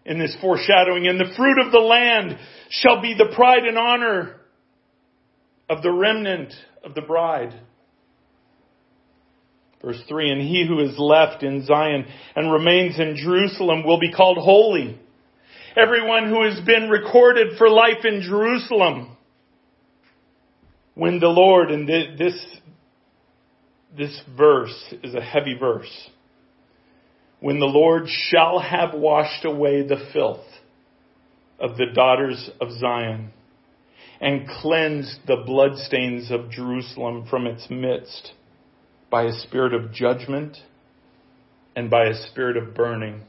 in 0.06 0.18
this 0.18 0.34
foreshadowing. 0.40 1.06
And 1.06 1.20
the 1.20 1.34
fruit 1.36 1.58
of 1.64 1.72
the 1.72 1.78
land 1.78 2.38
shall 2.70 3.02
be 3.02 3.14
the 3.14 3.32
pride 3.34 3.64
and 3.64 3.76
honor 3.76 4.36
of 5.68 5.82
the 5.82 5.92
remnant 5.92 6.52
of 6.84 6.94
the 6.94 7.02
bride. 7.02 7.52
Verse 9.82 10.00
3, 10.08 10.30
and 10.30 10.40
he 10.40 10.66
who 10.66 10.80
is 10.80 10.98
left 10.98 11.42
in 11.42 11.64
Zion 11.66 12.06
and 12.34 12.52
remains 12.52 12.98
in 12.98 13.16
Jerusalem 13.16 13.84
will 13.84 14.00
be 14.00 14.12
called 14.12 14.38
holy. 14.38 14.98
Everyone 15.76 16.28
who 16.28 16.42
has 16.44 16.58
been 16.64 16.88
recorded 16.88 17.58
for 17.58 17.68
life 17.68 18.04
in 18.04 18.22
Jerusalem. 18.22 19.16
When 20.94 21.20
the 21.20 21.28
Lord, 21.28 21.70
and 21.70 21.86
this, 21.86 22.42
this 23.96 24.18
verse 24.36 24.94
is 25.04 25.14
a 25.14 25.20
heavy 25.20 25.54
verse. 25.54 26.10
When 27.40 27.60
the 27.60 27.66
Lord 27.66 28.04
shall 28.08 28.58
have 28.58 28.94
washed 28.94 29.44
away 29.44 29.86
the 29.86 30.08
filth 30.14 30.46
of 31.60 31.76
the 31.76 31.86
daughters 31.94 32.50
of 32.60 32.70
Zion 32.80 33.30
and 34.20 34.48
cleansed 34.48 35.20
the 35.26 35.42
bloodstains 35.46 36.30
of 36.30 36.50
Jerusalem 36.50 37.26
from 37.28 37.46
its 37.46 37.68
midst 37.70 38.32
by 39.10 39.24
a 39.24 39.32
spirit 39.32 39.74
of 39.74 39.92
judgment 39.92 40.56
and 41.74 41.90
by 41.90 42.06
a 42.06 42.14
spirit 42.28 42.56
of 42.56 42.74
burning. 42.74 43.22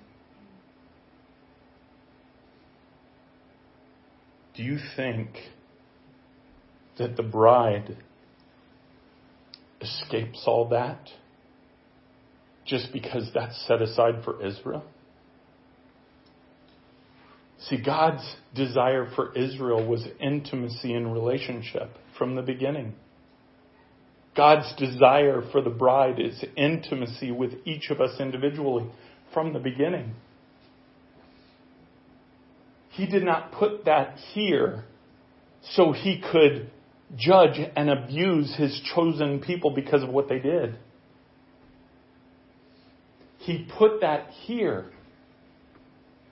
Do 4.56 4.64
you 4.64 4.80
think 4.96 5.30
that 6.98 7.16
the 7.16 7.24
bride 7.24 7.98
escapes 9.82 10.44
all 10.48 10.70
that 10.70 11.10
just 12.66 12.92
because 12.92 13.30
that's 13.34 13.66
set 13.68 13.82
aside 13.82 14.24
for 14.24 14.44
Israel? 14.44 14.84
See, 17.70 17.78
God's 17.78 18.24
desire 18.56 19.10
for 19.16 19.36
Israel 19.36 19.86
was 19.86 20.06
intimacy 20.22 20.94
and 20.94 21.12
relationship 21.12 21.90
from 22.18 22.36
the 22.36 22.42
beginning. 22.42 22.94
God's 24.36 24.74
desire 24.78 25.42
for 25.52 25.62
the 25.62 25.70
bride 25.70 26.20
is 26.20 26.44
intimacy 26.56 27.32
with 27.32 27.54
each 27.66 27.90
of 27.90 28.00
us 28.00 28.20
individually 28.20 28.86
from 29.34 29.52
the 29.52 29.60
beginning. 29.60 30.14
He 32.92 33.06
did 33.06 33.24
not 33.24 33.52
put 33.52 33.86
that 33.86 34.18
here 34.34 34.86
so 35.72 35.92
he 35.92 36.24
could 36.32 36.70
judge 37.16 37.60
and 37.76 37.90
abuse 37.90 38.56
his 38.56 38.80
chosen 38.96 39.40
people 39.40 39.72
because 39.72 40.04
of 40.04 40.10
what 40.10 40.30
they 40.30 40.40
did. 40.40 40.78
He 43.40 43.68
put 43.78 44.02
that 44.02 44.30
here 44.46 44.92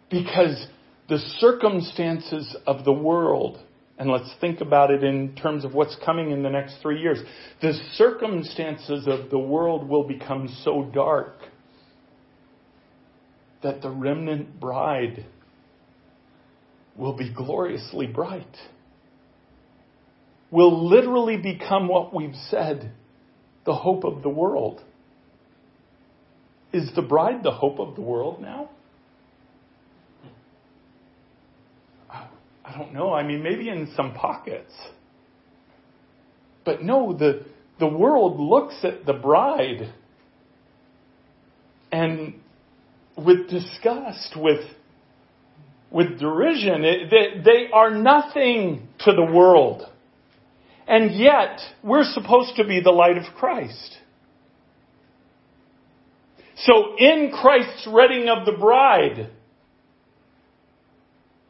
because 0.09 0.67
the 1.07 1.19
circumstances 1.39 2.55
of 2.65 2.83
the 2.83 2.91
world, 2.91 3.59
and 3.97 4.09
let's 4.09 4.33
think 4.41 4.61
about 4.61 4.91
it 4.91 5.03
in 5.03 5.35
terms 5.35 5.63
of 5.63 5.73
what's 5.73 5.95
coming 6.03 6.31
in 6.31 6.43
the 6.43 6.49
next 6.49 6.77
three 6.81 6.99
years, 6.99 7.19
the 7.61 7.73
circumstances 7.93 9.07
of 9.07 9.29
the 9.29 9.39
world 9.39 9.87
will 9.87 10.07
become 10.07 10.49
so 10.63 10.89
dark 10.93 11.37
that 13.61 13.81
the 13.81 13.89
remnant 13.89 14.59
bride 14.59 15.25
will 16.95 17.13
be 17.13 17.31
gloriously 17.31 18.07
bright. 18.07 18.55
Will 20.51 20.87
literally 20.87 21.37
become 21.37 21.87
what 21.87 22.13
we've 22.13 22.35
said 22.49 22.91
the 23.65 23.73
hope 23.73 24.03
of 24.03 24.21
the 24.21 24.29
world. 24.29 24.83
Is 26.71 26.91
the 26.95 27.01
bride 27.01 27.43
the 27.43 27.51
hope 27.51 27.79
of 27.79 27.95
the 27.95 28.01
world 28.01 28.41
now? 28.41 28.69
I 32.65 32.77
don't 32.77 32.93
know. 32.93 33.13
I 33.13 33.23
mean, 33.23 33.43
maybe 33.43 33.69
in 33.69 33.91
some 33.95 34.13
pockets. 34.13 34.73
But 36.63 36.81
no, 36.81 37.13
the, 37.13 37.45
the 37.79 37.87
world 37.87 38.39
looks 38.39 38.75
at 38.83 39.05
the 39.05 39.13
bride 39.13 39.93
and 41.91 42.35
with 43.17 43.49
disgust, 43.49 44.35
with, 44.35 44.65
with 45.91 46.19
derision. 46.19 46.83
It, 46.83 47.09
they, 47.11 47.41
they 47.43 47.71
are 47.71 47.91
nothing 47.91 48.87
to 48.99 49.11
the 49.11 49.31
world. 49.31 49.83
And 50.87 51.15
yet, 51.15 51.59
we're 51.83 52.03
supposed 52.03 52.55
to 52.57 52.65
be 52.65 52.81
the 52.81 52.91
light 52.91 53.17
of 53.17 53.23
Christ. 53.35 53.97
So 56.57 56.95
in 56.97 57.31
Christ's 57.31 57.87
reading 57.91 58.29
of 58.29 58.45
the 58.45 58.53
bride, 58.53 59.29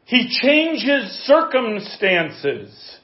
he 0.06 0.28
changes 0.40 1.10
circumstances 1.26 2.96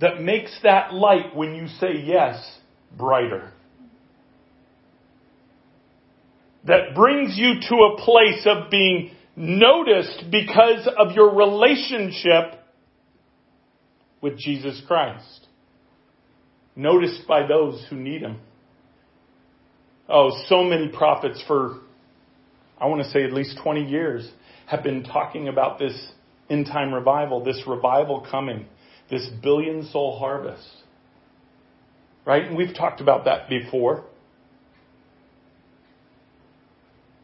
that 0.00 0.20
makes 0.20 0.58
that 0.62 0.92
light 0.92 1.36
when 1.36 1.54
you 1.54 1.68
say 1.68 2.02
yes 2.02 2.42
brighter. 2.96 3.52
That 6.64 6.94
brings 6.94 7.36
you 7.36 7.60
to 7.60 7.74
a 7.76 8.02
place 8.02 8.46
of 8.46 8.70
being 8.70 9.10
noticed 9.36 10.24
because 10.30 10.88
of 10.98 11.12
your 11.12 11.34
relationship 11.34 12.58
with 14.22 14.38
Jesus 14.38 14.80
Christ. 14.86 15.46
Noticed 16.74 17.28
by 17.28 17.46
those 17.46 17.84
who 17.90 17.96
need 17.96 18.22
Him. 18.22 18.40
Oh, 20.08 20.30
so 20.46 20.64
many 20.64 20.88
prophets 20.88 21.42
for, 21.46 21.80
I 22.84 22.86
want 22.86 23.02
to 23.02 23.08
say 23.08 23.24
at 23.24 23.32
least 23.32 23.58
20 23.62 23.82
years 23.88 24.30
have 24.66 24.82
been 24.82 25.04
talking 25.04 25.48
about 25.48 25.78
this 25.78 26.06
end 26.50 26.66
time 26.66 26.92
revival, 26.92 27.42
this 27.42 27.62
revival 27.66 28.26
coming, 28.30 28.66
this 29.10 29.26
billion 29.42 29.86
soul 29.86 30.18
harvest. 30.18 30.68
Right? 32.26 32.44
And 32.44 32.58
we've 32.58 32.74
talked 32.76 33.00
about 33.00 33.24
that 33.24 33.48
before. 33.48 34.04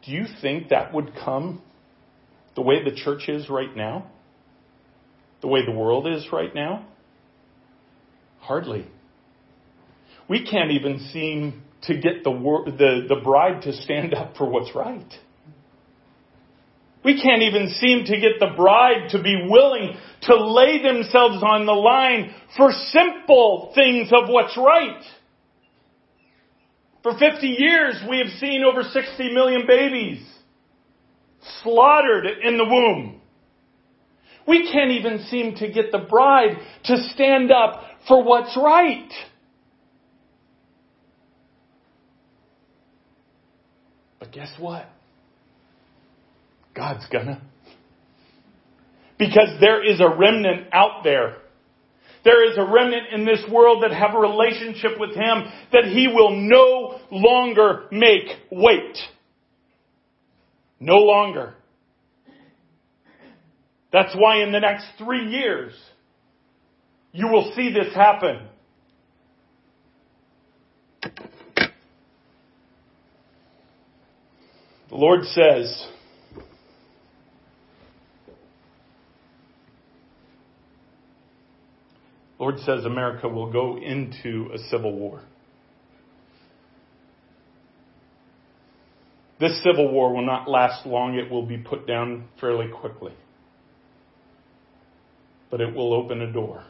Do 0.03 0.11
you 0.11 0.25
think 0.41 0.69
that 0.69 0.95
would 0.95 1.13
come 1.13 1.61
the 2.55 2.63
way 2.63 2.83
the 2.83 2.95
church 2.95 3.29
is 3.29 3.47
right 3.47 3.75
now? 3.75 4.09
The 5.41 5.47
way 5.47 5.63
the 5.63 5.71
world 5.71 6.07
is 6.07 6.25
right 6.33 6.55
now? 6.55 6.87
Hardly. 8.39 8.87
We 10.27 10.43
can't 10.43 10.71
even 10.71 11.07
seem 11.13 11.61
to 11.83 11.93
get 11.93 12.23
the, 12.23 12.31
the, 12.31 13.05
the 13.15 13.21
bride 13.23 13.61
to 13.61 13.73
stand 13.73 14.15
up 14.15 14.37
for 14.37 14.49
what's 14.49 14.73
right. 14.73 15.13
We 17.03 17.21
can't 17.21 17.41
even 17.41 17.69
seem 17.69 18.05
to 18.05 18.19
get 18.19 18.39
the 18.39 18.53
bride 18.55 19.09
to 19.11 19.21
be 19.21 19.47
willing 19.49 19.97
to 20.23 20.35
lay 20.35 20.83
themselves 20.83 21.41
on 21.43 21.65
the 21.65 21.71
line 21.71 22.33
for 22.55 22.71
simple 22.71 23.71
things 23.73 24.09
of 24.11 24.29
what's 24.29 24.55
right. 24.55 25.01
For 27.01 27.17
50 27.17 27.47
years, 27.47 28.03
we 28.07 28.19
have 28.19 28.39
seen 28.39 28.63
over 28.63 28.83
60 28.83 29.33
million 29.33 29.65
babies 29.65 30.23
slaughtered 31.63 32.27
in 32.43 32.57
the 32.57 32.65
womb. 32.65 33.21
We 34.47 34.71
can't 34.71 34.91
even 34.91 35.25
seem 35.29 35.55
to 35.55 35.71
get 35.71 35.91
the 35.91 35.99
bride 35.99 36.57
to 36.85 36.97
stand 37.13 37.51
up 37.51 37.83
for 38.07 38.23
what's 38.23 38.55
right. 38.57 39.11
But 44.19 44.31
guess 44.31 44.51
what? 44.59 44.87
God's 46.75 47.05
gonna. 47.11 47.41
Because 49.17 49.59
there 49.59 49.83
is 49.83 49.99
a 49.99 50.09
remnant 50.17 50.67
out 50.71 51.03
there. 51.03 51.37
There 52.23 52.49
is 52.51 52.57
a 52.57 52.63
remnant 52.63 53.07
in 53.13 53.25
this 53.25 53.43
world 53.51 53.83
that 53.83 53.91
have 53.91 54.15
a 54.15 54.19
relationship 54.19 54.99
with 54.99 55.15
Him 55.15 55.43
that 55.71 55.85
He 55.85 56.07
will 56.07 56.35
no 56.35 56.99
longer 57.11 57.87
make 57.91 58.27
wait. 58.51 58.97
No 60.79 60.97
longer. 60.97 61.55
That's 63.91 64.15
why 64.15 64.41
in 64.43 64.51
the 64.51 64.59
next 64.59 64.85
three 64.97 65.29
years, 65.29 65.73
you 67.11 67.27
will 67.27 67.51
see 67.55 67.73
this 67.73 67.93
happen. 67.93 68.47
The 74.89 74.97
Lord 74.97 75.23
says, 75.25 75.87
Lord 82.41 82.57
says 82.61 82.85
America 82.85 83.29
will 83.29 83.51
go 83.51 83.77
into 83.77 84.49
a 84.51 84.57
civil 84.71 84.97
war. 84.97 85.21
This 89.39 89.61
civil 89.63 89.91
war 89.91 90.11
will 90.11 90.25
not 90.25 90.49
last 90.49 90.87
long. 90.87 91.13
It 91.13 91.29
will 91.29 91.45
be 91.45 91.59
put 91.59 91.85
down 91.85 92.29
fairly 92.39 92.67
quickly. 92.67 93.13
But 95.51 95.61
it 95.61 95.75
will 95.75 95.93
open 95.93 96.19
a 96.19 96.33
door. 96.33 96.63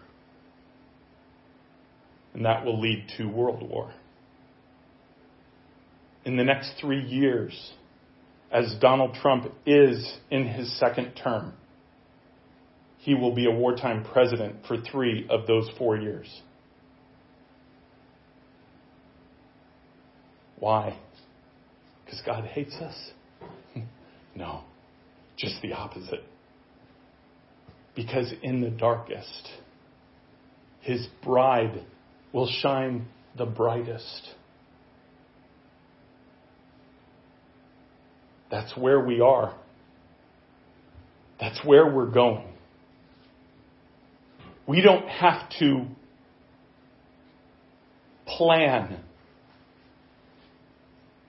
And 2.34 2.44
that 2.44 2.66
will 2.66 2.82
lead 2.82 3.06
to 3.18 3.30
world 3.30 3.64
war. 3.64 3.94
In 6.26 6.36
the 6.36 6.44
next 6.44 6.74
three 6.82 7.02
years, 7.02 7.72
as 8.52 8.76
Donald 8.82 9.16
Trump 9.22 9.50
is 9.66 10.18
in 10.30 10.48
his 10.48 10.78
second 10.78 11.14
term, 11.14 11.54
he 13.02 13.16
will 13.16 13.34
be 13.34 13.48
a 13.48 13.52
wartime 13.52 14.06
president 14.14 14.56
for 14.68 14.78
three 14.78 15.26
of 15.28 15.48
those 15.48 15.68
four 15.78 15.98
years. 15.98 16.42
Why? 20.60 21.00
Because 22.06 22.22
God 22.24 22.46
hates 22.46 22.76
us? 22.76 22.96
no, 24.36 24.62
just 25.36 25.56
the 25.64 25.74
opposite. 25.74 26.24
Because 27.96 28.32
in 28.44 28.62
the 28.62 28.70
darkest, 28.70 29.50
his 30.82 31.08
bride 31.24 31.84
will 32.32 32.48
shine 32.62 33.08
the 33.36 33.48
brightest. 33.48 34.30
That's 38.52 38.78
where 38.78 39.00
we 39.00 39.22
are. 39.22 39.56
That's 41.40 41.60
where 41.66 41.92
we're 41.92 42.12
going. 42.12 42.51
We 44.68 44.82
don't 44.82 45.08
have 45.08 45.50
to 45.60 45.86
plan 48.26 49.00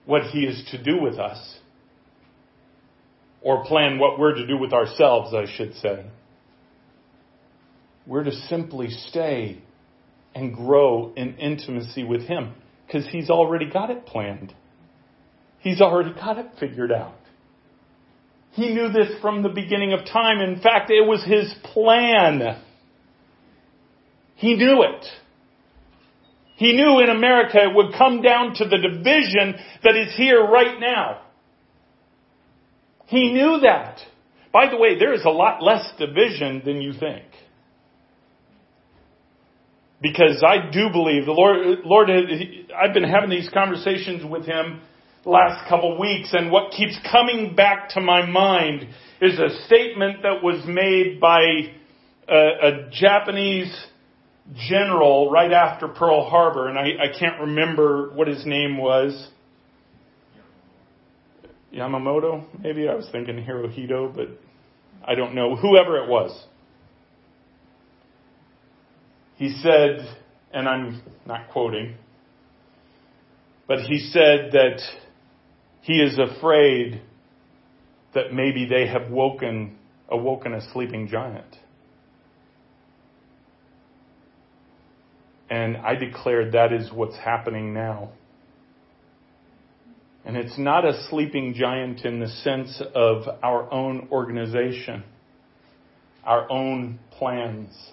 what 0.05 0.23
He 0.23 0.45
is 0.45 0.63
to 0.71 0.81
do 0.81 1.01
with 1.01 1.15
us. 1.15 1.59
Or 3.41 3.65
plan 3.65 3.99
what 3.99 4.17
we're 4.17 4.35
to 4.35 4.47
do 4.47 4.57
with 4.57 4.71
ourselves, 4.71 5.33
I 5.33 5.45
should 5.53 5.75
say. 5.75 6.05
We're 8.07 8.23
to 8.23 8.31
simply 8.31 8.89
stay 8.89 9.61
and 10.33 10.53
grow 10.53 11.13
in 11.15 11.35
intimacy 11.35 12.03
with 12.03 12.21
Him 12.21 12.53
because 12.85 13.07
He's 13.09 13.29
already 13.29 13.69
got 13.69 13.89
it 13.89 14.05
planned. 14.05 14.53
He's 15.59 15.81
already 15.81 16.13
got 16.13 16.37
it 16.37 16.47
figured 16.59 16.91
out. 16.91 17.15
He 18.51 18.73
knew 18.73 18.89
this 18.91 19.07
from 19.21 19.41
the 19.41 19.49
beginning 19.49 19.93
of 19.93 20.05
time. 20.05 20.39
In 20.39 20.61
fact, 20.61 20.91
it 20.91 21.05
was 21.05 21.23
His 21.23 21.53
plan. 21.73 22.61
He 24.43 24.55
knew 24.55 24.83
it. 24.83 25.05
He 26.57 26.73
knew 26.73 26.99
in 26.99 27.09
America 27.09 27.59
it 27.59 27.73
would 27.73 27.93
come 27.97 28.21
down 28.21 28.53
to 28.55 28.65
the 28.65 28.77
division 28.77 29.55
that 29.85 29.95
is 29.95 30.13
here 30.17 30.43
right 30.43 30.81
now. 30.81 31.21
He 33.05 33.31
knew 33.31 33.61
that. 33.61 33.99
By 34.51 34.69
the 34.69 34.75
way, 34.75 34.99
there 34.99 35.13
is 35.13 35.23
a 35.23 35.29
lot 35.29 35.63
less 35.63 35.89
division 35.97 36.61
than 36.65 36.81
you 36.81 36.91
think 36.91 37.23
because 40.01 40.43
I 40.45 40.69
do 40.69 40.89
believe 40.91 41.25
the 41.25 41.31
Lord, 41.31 41.79
Lord, 41.85 42.09
I've 42.11 42.93
been 42.93 43.05
having 43.05 43.29
these 43.29 43.49
conversations 43.53 44.25
with 44.29 44.45
Him 44.45 44.81
last 45.23 45.69
couple 45.69 45.97
weeks, 45.97 46.33
and 46.33 46.51
what 46.51 46.73
keeps 46.73 46.99
coming 47.09 47.55
back 47.55 47.91
to 47.91 48.01
my 48.01 48.25
mind 48.25 48.89
is 49.21 49.39
a 49.39 49.65
statement 49.67 50.23
that 50.23 50.43
was 50.43 50.61
made 50.67 51.21
by 51.21 51.39
a, 52.27 52.35
a 52.35 52.89
Japanese 52.91 53.73
general 54.53 55.31
right 55.31 55.51
after 55.51 55.87
Pearl 55.87 56.29
Harbor, 56.29 56.67
and 56.67 56.77
I, 56.77 57.03
I 57.03 57.19
can't 57.19 57.39
remember 57.41 58.11
what 58.13 58.27
his 58.27 58.45
name 58.45 58.77
was. 58.77 59.29
Yamamoto, 61.73 62.45
maybe 62.61 62.87
I 62.87 62.93
was 62.93 63.07
thinking 63.11 63.37
Hirohito, 63.37 64.13
but 64.15 64.27
I 65.05 65.15
don't 65.15 65.33
know. 65.33 65.55
Whoever 65.55 66.03
it 66.03 66.09
was. 66.09 66.45
He 69.35 69.57
said, 69.61 70.07
and 70.53 70.67
I'm 70.69 71.01
not 71.25 71.49
quoting, 71.51 71.95
but 73.67 73.79
he 73.79 73.97
said 74.11 74.51
that 74.51 74.79
he 75.81 75.93
is 75.93 76.19
afraid 76.19 77.01
that 78.13 78.31
maybe 78.31 78.65
they 78.65 78.87
have 78.87 79.09
woken, 79.09 79.77
awoken 80.09 80.53
a 80.53 80.61
sleeping 80.71 81.07
giant. 81.07 81.57
And 85.53 85.77
I 85.77 85.95
declare 85.95 86.51
that 86.51 86.73
is 86.73 86.91
what's 86.91 87.17
happening 87.17 87.73
now. 87.73 88.09
And 90.25 90.37
it's 90.37 90.57
not 90.57 90.85
a 90.85 91.03
sleeping 91.09 91.53
giant 91.53 92.05
in 92.05 92.19
the 92.19 92.27
sense 92.27 92.81
of 92.95 93.23
our 93.43 93.71
own 93.71 94.07
organization, 94.11 95.03
our 96.23 96.49
own 96.49 96.99
plans 97.11 97.91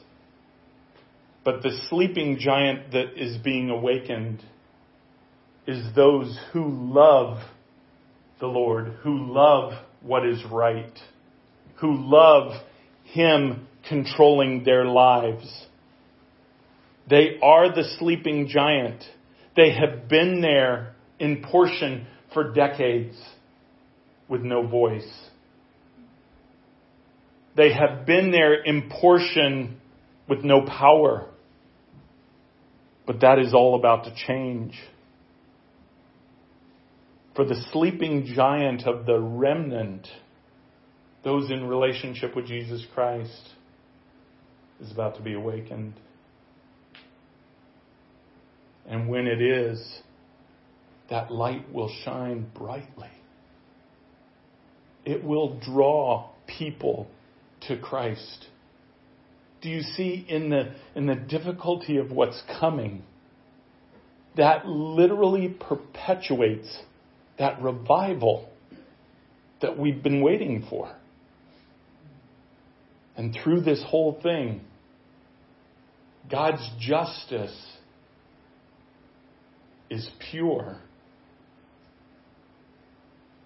but 1.44 1.62
the 1.62 1.78
sleeping 1.88 2.38
giant 2.38 2.92
that 2.92 3.20
is 3.20 3.38
being 3.38 3.70
awakened 3.70 4.42
is 5.66 5.84
those 5.94 6.38
who 6.52 6.68
love 6.68 7.38
the 8.40 8.46
Lord, 8.46 8.88
who 9.02 9.32
love 9.32 9.72
what 10.02 10.26
is 10.26 10.42
right, 10.50 10.98
who 11.76 11.96
love 11.96 12.52
Him 13.04 13.66
controlling 13.88 14.64
their 14.64 14.84
lives. 14.84 15.66
They 17.10 17.38
are 17.42 17.74
the 17.74 17.84
sleeping 17.98 18.46
giant. 18.48 19.02
They 19.56 19.72
have 19.72 20.08
been 20.08 20.40
there 20.40 20.94
in 21.18 21.42
portion 21.42 22.06
for 22.32 22.52
decades 22.52 23.16
with 24.28 24.42
no 24.42 24.66
voice. 24.66 25.10
They 27.56 27.72
have 27.72 28.06
been 28.06 28.30
there 28.30 28.62
in 28.62 28.88
portion 28.88 29.80
with 30.28 30.44
no 30.44 30.64
power. 30.64 31.26
But 33.06 33.20
that 33.22 33.40
is 33.40 33.52
all 33.52 33.76
about 33.76 34.04
to 34.04 34.14
change. 34.28 34.78
For 37.34 37.44
the 37.44 37.60
sleeping 37.72 38.32
giant 38.36 38.86
of 38.86 39.04
the 39.04 39.18
remnant, 39.18 40.06
those 41.24 41.50
in 41.50 41.66
relationship 41.66 42.36
with 42.36 42.46
Jesus 42.46 42.86
Christ, 42.94 43.48
is 44.80 44.92
about 44.92 45.16
to 45.16 45.22
be 45.22 45.34
awakened. 45.34 45.94
And 48.90 49.08
when 49.08 49.26
it 49.26 49.40
is, 49.40 50.02
that 51.08 51.30
light 51.32 51.72
will 51.72 51.90
shine 52.04 52.50
brightly. 52.54 53.08
It 55.06 55.24
will 55.24 55.58
draw 55.60 56.28
people 56.46 57.08
to 57.68 57.78
Christ 57.78 58.48
do 59.60 59.68
you 59.68 59.82
see 59.82 60.24
in 60.28 60.50
the, 60.50 60.74
in 60.94 61.06
the 61.06 61.14
difficulty 61.14 61.98
of 61.98 62.10
what's 62.10 62.40
coming? 62.60 63.02
That 64.36 64.66
literally 64.66 65.48
perpetuates 65.48 66.78
that 67.38 67.60
revival 67.60 68.48
that 69.60 69.78
we've 69.78 70.02
been 70.02 70.22
waiting 70.22 70.66
for. 70.68 70.94
And 73.16 73.36
through 73.42 73.62
this 73.62 73.82
whole 73.86 74.18
thing, 74.22 74.62
God's 76.30 76.66
justice 76.78 77.54
is 79.90 80.08
pure. 80.30 80.78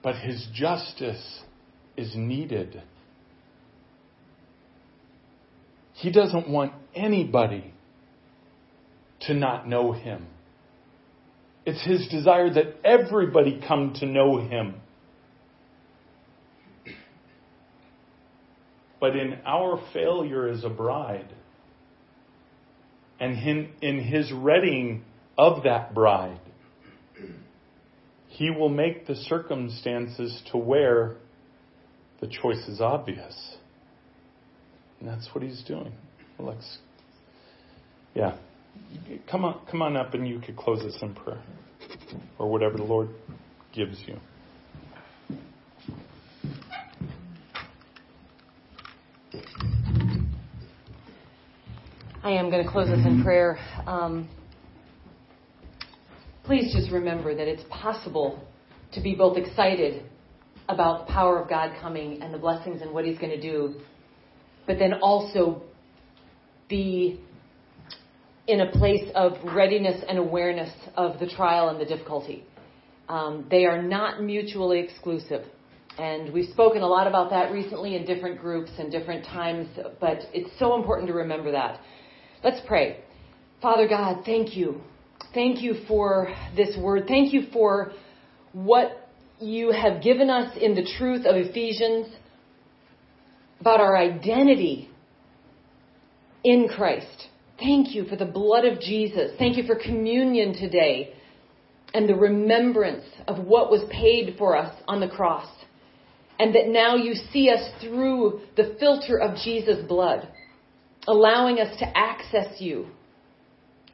But 0.03 0.17
His 0.17 0.47
justice 0.53 1.43
is 1.97 2.15
needed. 2.15 2.83
He 5.95 6.11
doesn't 6.11 6.49
want 6.49 6.73
anybody 6.95 7.73
to 9.21 9.35
not 9.35 9.69
know 9.69 9.93
him. 9.93 10.27
It's 11.65 11.83
his 11.85 12.09
desire 12.09 12.53
that 12.53 12.77
everybody 12.85 13.63
come 13.67 13.95
to 14.01 14.07
know 14.07 14.39
him. 14.39 14.75
But 19.01 19.17
in 19.17 19.39
our 19.47 19.83
failure 19.93 20.49
as 20.49 20.65
a 20.65 20.69
bride, 20.69 21.33
and 23.19 23.39
in 23.81 24.01
his 24.01 24.31
readying 24.33 25.05
of 25.37 25.65
that 25.65 25.95
bride, 25.95 26.41
he 28.29 28.51
will 28.51 28.69
make 28.69 29.07
the 29.07 29.15
circumstances 29.15 30.43
to 30.51 30.59
where 30.59 31.17
the 32.21 32.27
choice 32.27 32.69
is 32.69 32.81
obvious. 32.81 33.57
And 34.99 35.09
that's 35.09 35.29
what 35.33 35.45
he's 35.45 35.63
doing. 35.63 35.93
Let's, 36.39 36.79
yeah. 38.15 38.37
Come 39.31 39.45
on, 39.45 39.61
come 39.71 39.83
on 39.83 39.97
up 39.97 40.15
and 40.15 40.27
you 40.27 40.41
could 40.41 40.57
close 40.57 40.81
us 40.81 40.97
in 41.01 41.15
prayer. 41.15 41.43
Or 42.39 42.51
whatever 42.51 42.77
the 42.77 42.85
Lord 42.85 43.09
gives 43.73 44.03
you. 44.07 44.19
I 52.23 52.31
am 52.31 52.51
going 52.51 52.65
to 52.65 52.71
close 52.71 52.89
us 52.89 53.05
in 53.05 53.23
prayer. 53.23 53.59
Um, 53.87 54.29
please 56.45 56.73
just 56.73 56.91
remember 56.91 57.35
that 57.35 57.49
it's 57.49 57.65
possible 57.71 58.43
to 58.93 59.01
be 59.01 59.15
both 59.15 59.37
excited 59.37 60.05
about 60.69 61.07
the 61.07 61.13
power 61.13 61.41
of 61.41 61.49
God 61.49 61.73
coming 61.81 62.23
and 62.23 62.33
the 62.33 62.39
blessings 62.39 62.83
and 62.83 62.93
what 62.93 63.05
He's 63.05 63.19
going 63.19 63.33
to 63.33 63.41
do 63.41 63.75
but 64.67 64.79
then 64.79 64.95
also 64.95 65.63
be 66.69 67.21
in 68.47 68.61
a 68.61 68.71
place 68.73 69.11
of 69.15 69.33
readiness 69.55 70.03
and 70.09 70.19
awareness 70.19 70.73
of 70.97 71.19
the 71.19 71.27
trial 71.27 71.69
and 71.69 71.81
the 71.81 71.85
difficulty. 71.85 72.45
Um, 73.09 73.47
they 73.51 73.65
are 73.65 73.83
not 73.83 74.23
mutually 74.23 74.81
exclusive. 74.81 75.45
And 75.99 76.33
we've 76.33 76.51
spoken 76.51 76.83
a 76.83 76.87
lot 76.87 77.07
about 77.07 77.31
that 77.31 77.53
recently 77.53 77.95
in 77.95 78.05
different 78.05 78.41
groups 78.41 78.71
and 78.79 78.91
different 78.91 79.25
times, 79.25 79.69
but 80.01 80.19
it's 80.33 80.51
so 80.59 80.75
important 80.75 81.09
to 81.09 81.15
remember 81.15 81.53
that. 81.53 81.81
Let's 82.43 82.61
pray. 82.67 83.01
Father 83.63 83.87
God, 83.87 84.25
thank 84.25 84.57
you. 84.57 84.81
Thank 85.33 85.63
you 85.63 85.75
for 85.89 86.29
this 86.57 86.77
word. 86.77 87.05
Thank 87.09 87.33
you 87.33 87.47
for 87.53 87.93
what 88.53 89.09
you 89.41 89.73
have 89.73 90.03
given 90.03 90.31
us 90.31 90.57
in 90.61 90.75
the 90.75 90.89
truth 90.99 91.27
of 91.27 91.37
Ephesians 91.37 92.09
about 93.61 93.81
our 93.81 93.97
identity 93.97 94.89
in 96.45 96.69
Christ. 96.69 97.29
Thank 97.59 97.95
you 97.95 98.05
for 98.05 98.17
the 98.17 98.27
blood 98.27 98.65
of 98.65 98.81
Jesus. 98.81 99.33
Thank 99.39 99.57
you 99.57 99.65
for 99.65 99.75
communion 99.75 100.55
today 100.55 101.15
and 101.95 102.09
the 102.09 102.15
remembrance 102.15 103.05
of 103.27 103.45
what 103.45 103.71
was 103.71 103.89
paid 103.91 104.37
for 104.37 104.57
us 104.57 104.75
on 104.87 105.01
the 105.01 105.09
cross. 105.09 105.49
And 106.39 106.55
that 106.57 106.67
now 106.69 106.97
you 106.97 107.15
see 107.33 107.49
us 107.49 107.71
through 107.81 108.41
the 108.57 108.77
filter 108.81 109.19
of 109.19 109.37
Jesus' 109.37 109.87
blood, 109.87 110.29
allowing 111.07 111.61
us 111.61 111.79
to 111.79 111.97
access 111.97 112.61
you 112.61 112.87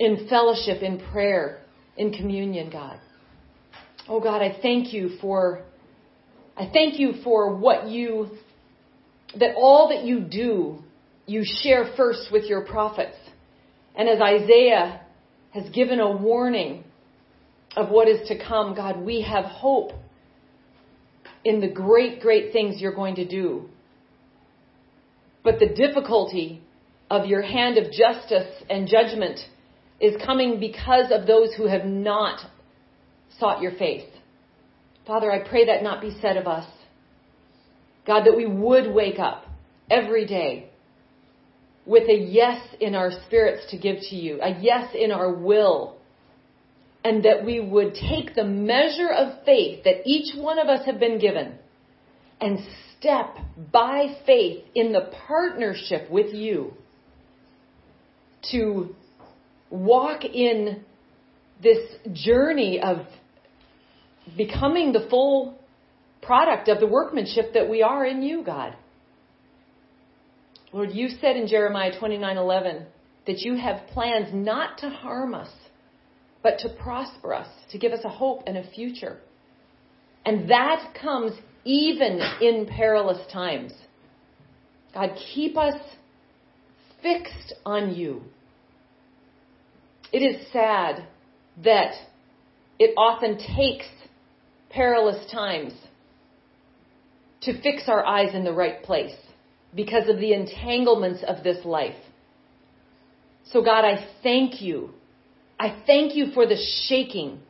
in 0.01 0.27
fellowship, 0.29 0.83
in 0.83 0.99
prayer, 1.13 1.61
in 1.97 2.13
communion, 2.13 2.71
God. 2.71 2.99
Oh 4.09 4.19
God, 4.19 4.43
I 4.43 4.59
thank 4.61 4.93
you 4.93 5.19
for 5.21 5.63
I 6.57 6.69
thank 6.73 6.99
you 6.99 7.15
for 7.23 7.55
what 7.55 7.87
you 7.87 8.31
that 9.39 9.55
all 9.57 9.91
that 9.91 10.05
you 10.05 10.21
do 10.21 10.83
you 11.27 11.45
share 11.45 11.93
first 11.97 12.33
with 12.33 12.47
your 12.47 12.63
prophets. 12.63 13.17
And 13.95 14.09
as 14.09 14.21
Isaiah 14.21 15.01
has 15.53 15.69
given 15.71 16.01
a 16.01 16.11
warning 16.11 16.83
of 17.77 17.91
what 17.91 18.09
is 18.09 18.27
to 18.29 18.45
come, 18.45 18.75
God, 18.75 19.01
we 19.01 19.23
have 19.23 19.45
hope 19.45 19.93
in 21.45 21.61
the 21.61 21.69
great, 21.69 22.21
great 22.21 22.53
things 22.53 22.81
you're 22.81 22.95
going 22.95 23.15
to 23.17 23.29
do. 23.29 23.69
But 25.45 25.61
the 25.61 25.69
difficulty 25.69 26.63
of 27.09 27.27
your 27.27 27.43
hand 27.43 27.79
of 27.79 27.93
justice 27.93 28.51
and 28.69 28.89
judgment 28.89 29.39
is 30.01 30.21
coming 30.25 30.59
because 30.59 31.11
of 31.11 31.27
those 31.27 31.55
who 31.55 31.67
have 31.67 31.85
not 31.85 32.41
sought 33.39 33.61
your 33.61 33.73
face. 33.73 34.09
Father, 35.07 35.31
I 35.31 35.47
pray 35.49 35.67
that 35.67 35.83
not 35.83 36.01
be 36.01 36.17
said 36.21 36.37
of 36.37 36.47
us. 36.47 36.69
God, 38.07 38.25
that 38.25 38.37
we 38.37 38.47
would 38.47 38.93
wake 38.93 39.19
up 39.19 39.45
every 39.91 40.27
day 40.27 40.71
with 41.85 42.09
a 42.09 42.15
yes 42.15 42.61
in 42.81 42.95
our 42.95 43.11
spirits 43.27 43.71
to 43.71 43.79
give 43.79 43.97
to 44.11 44.17
you, 44.17 44.41
a 44.41 44.59
yes 44.61 44.95
in 44.95 45.11
our 45.11 45.33
will, 45.33 45.97
and 47.05 47.25
that 47.25 47.45
we 47.45 47.61
would 47.61 47.95
take 47.95 48.35
the 48.35 48.45
measure 48.45 49.11
of 49.11 49.45
faith 49.45 49.85
that 49.85 50.07
each 50.07 50.37
one 50.37 50.59
of 50.59 50.69
us 50.69 50.85
have 50.87 51.01
been 51.01 51.19
given 51.19 51.55
and 52.41 52.59
step 52.99 53.37
by 53.73 54.17
faith 54.27 54.65
in 54.75 54.93
the 54.93 55.11
partnership 55.27 56.11
with 56.11 56.35
you 56.35 56.73
to 58.51 58.95
walk 59.71 60.25
in 60.25 60.85
this 61.63 61.79
journey 62.13 62.81
of 62.81 62.99
becoming 64.37 64.93
the 64.93 65.07
full 65.09 65.59
product 66.23 66.69
of 66.69 66.81
the 66.81 66.87
workmanship 66.87 67.55
that 67.55 67.69
we 67.69 67.83
are 67.83 68.05
in 68.05 68.23
you, 68.23 68.43
God. 68.43 68.77
Lord, 70.73 70.91
you 70.93 71.09
said 71.21 71.37
in 71.37 71.47
Jeremiah 71.47 71.93
29:11 71.99 72.87
that 73.27 73.39
you 73.39 73.57
have 73.57 73.87
plans 73.89 74.33
not 74.33 74.79
to 74.79 74.89
harm 74.89 75.35
us, 75.35 75.51
but 76.43 76.59
to 76.61 76.69
prosper 76.69 77.35
us, 77.35 77.49
to 77.71 77.79
give 77.79 77.93
us 77.93 78.05
a 78.05 78.09
hope 78.09 78.43
and 78.47 78.57
a 78.57 78.71
future. 78.71 79.19
And 80.25 80.51
that 80.51 80.95
comes 80.95 81.33
even 81.65 82.21
in 82.41 82.67
perilous 82.67 83.27
times. 83.33 83.73
God, 84.95 85.17
keep 85.35 85.57
us 85.57 85.81
fixed 87.03 87.55
on 87.65 87.95
you. 87.95 88.23
It 90.13 90.19
is 90.19 90.47
sad 90.53 91.07
that 91.65 91.93
it 92.79 92.95
often 92.97 93.39
takes 93.57 93.87
perilous 94.71 95.31
times 95.31 95.73
to 97.43 97.61
fix 97.63 97.85
our 97.89 98.05
eyes 98.05 98.35
in 98.35 98.45
the 98.45 98.53
right 98.53 98.83
place 98.83 99.15
because 99.75 100.09
of 100.09 100.19
the 100.19 100.33
entanglements 100.33 101.23
of 101.27 101.45
this 101.45 101.65
life. 101.65 101.97
So, 103.53 103.63
God, 103.63 103.85
I 103.85 104.07
thank 104.23 104.61
you. 104.61 104.91
I 105.59 105.83
thank 105.87 106.15
you 106.15 106.33
for 106.33 106.47
the 106.47 106.59
shaking 106.89 107.41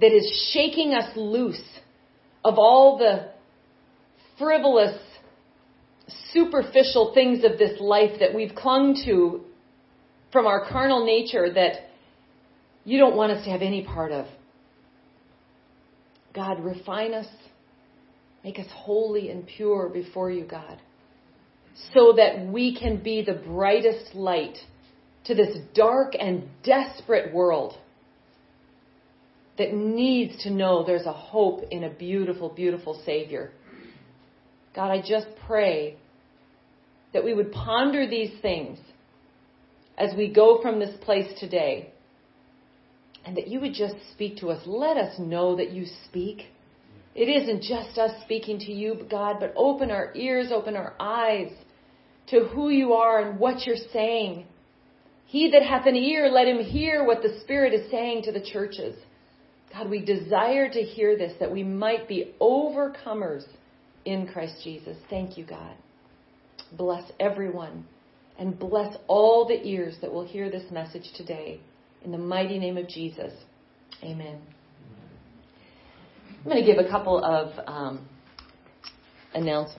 that 0.00 0.12
is 0.12 0.50
shaking 0.52 0.92
us 0.94 1.16
loose 1.16 1.62
of 2.44 2.54
all 2.58 2.98
the 2.98 3.30
frivolous, 4.38 4.98
superficial 6.32 7.12
things 7.14 7.44
of 7.44 7.58
this 7.58 7.80
life 7.80 8.18
that 8.20 8.34
we've 8.34 8.54
clung 8.54 9.00
to 9.04 9.42
from 10.34 10.46
our 10.46 10.68
carnal 10.68 11.06
nature 11.06 11.50
that 11.50 11.88
you 12.84 12.98
don't 12.98 13.16
want 13.16 13.32
us 13.32 13.42
to 13.46 13.50
have 13.50 13.62
any 13.62 13.82
part 13.82 14.12
of. 14.12 14.26
God, 16.34 16.62
refine 16.62 17.14
us. 17.14 17.28
Make 18.42 18.58
us 18.58 18.66
holy 18.70 19.30
and 19.30 19.46
pure 19.46 19.88
before 19.88 20.30
you, 20.30 20.44
God 20.44 20.78
so 21.92 22.14
that 22.16 22.46
we 22.46 22.76
can 22.78 23.02
be 23.02 23.22
the 23.22 23.34
brightest 23.34 24.14
light 24.14 24.56
to 25.24 25.34
this 25.34 25.56
dark 25.74 26.12
and 26.18 26.48
desperate 26.62 27.32
world 27.34 27.76
that 29.58 29.72
needs 29.72 30.42
to 30.42 30.50
know 30.50 30.84
there's 30.84 31.06
a 31.06 31.12
hope 31.12 31.62
in 31.70 31.84
a 31.84 31.90
beautiful, 31.90 32.48
beautiful 32.48 33.00
Savior. 33.04 33.50
God, 34.74 34.90
I 34.90 35.00
just 35.00 35.26
pray 35.46 35.96
that 37.12 37.24
we 37.24 37.34
would 37.34 37.52
ponder 37.52 38.08
these 38.08 38.32
things 38.42 38.78
as 39.96 40.14
we 40.16 40.28
go 40.28 40.60
from 40.60 40.78
this 40.78 40.96
place 41.02 41.38
today 41.38 41.92
and 43.24 43.36
that 43.36 43.48
you 43.48 43.60
would 43.60 43.74
just 43.74 43.94
speak 44.12 44.38
to 44.38 44.50
us. 44.50 44.62
Let 44.66 44.96
us 44.96 45.18
know 45.18 45.56
that 45.56 45.70
you 45.70 45.86
speak. 46.06 46.46
It 47.14 47.28
isn't 47.28 47.62
just 47.62 47.96
us 47.96 48.10
speaking 48.22 48.58
to 48.60 48.72
you, 48.72 49.06
God, 49.10 49.36
but 49.40 49.54
open 49.56 49.90
our 49.90 50.12
ears, 50.14 50.50
open 50.52 50.76
our 50.76 50.94
eyes 50.98 51.50
to 52.28 52.46
who 52.46 52.70
you 52.70 52.92
are 52.94 53.20
and 53.20 53.38
what 53.38 53.66
you're 53.66 53.76
saying. 53.92 54.46
He 55.26 55.50
that 55.52 55.62
hath 55.62 55.86
an 55.86 55.96
ear, 55.96 56.28
let 56.28 56.48
him 56.48 56.58
hear 56.58 57.04
what 57.04 57.22
the 57.22 57.40
Spirit 57.40 57.72
is 57.72 57.90
saying 57.90 58.24
to 58.24 58.32
the 58.32 58.44
churches. 58.44 58.96
God, 59.72 59.88
we 59.88 60.04
desire 60.04 60.68
to 60.68 60.80
hear 60.82 61.16
this 61.16 61.32
that 61.40 61.50
we 61.50 61.62
might 61.62 62.06
be 62.08 62.34
overcomers 62.40 63.44
in 64.04 64.26
Christ 64.26 64.56
Jesus. 64.62 64.96
Thank 65.08 65.38
you, 65.38 65.44
God. 65.44 65.74
Bless 66.76 67.10
everyone 67.18 67.86
and 68.38 68.58
bless 68.58 68.96
all 69.06 69.46
the 69.46 69.66
ears 69.66 69.96
that 70.00 70.12
will 70.12 70.26
hear 70.26 70.50
this 70.50 70.70
message 70.70 71.12
today. 71.16 71.60
In 72.04 72.12
the 72.12 72.18
mighty 72.18 72.58
name 72.58 72.76
of 72.76 72.88
Jesus. 72.88 73.32
Amen. 74.02 74.40
I'm 76.38 76.50
going 76.50 76.62
to 76.62 76.66
give 76.66 76.84
a 76.84 76.88
couple 76.88 77.24
of 77.24 77.52
um, 77.66 78.06
announcements. 79.34 79.72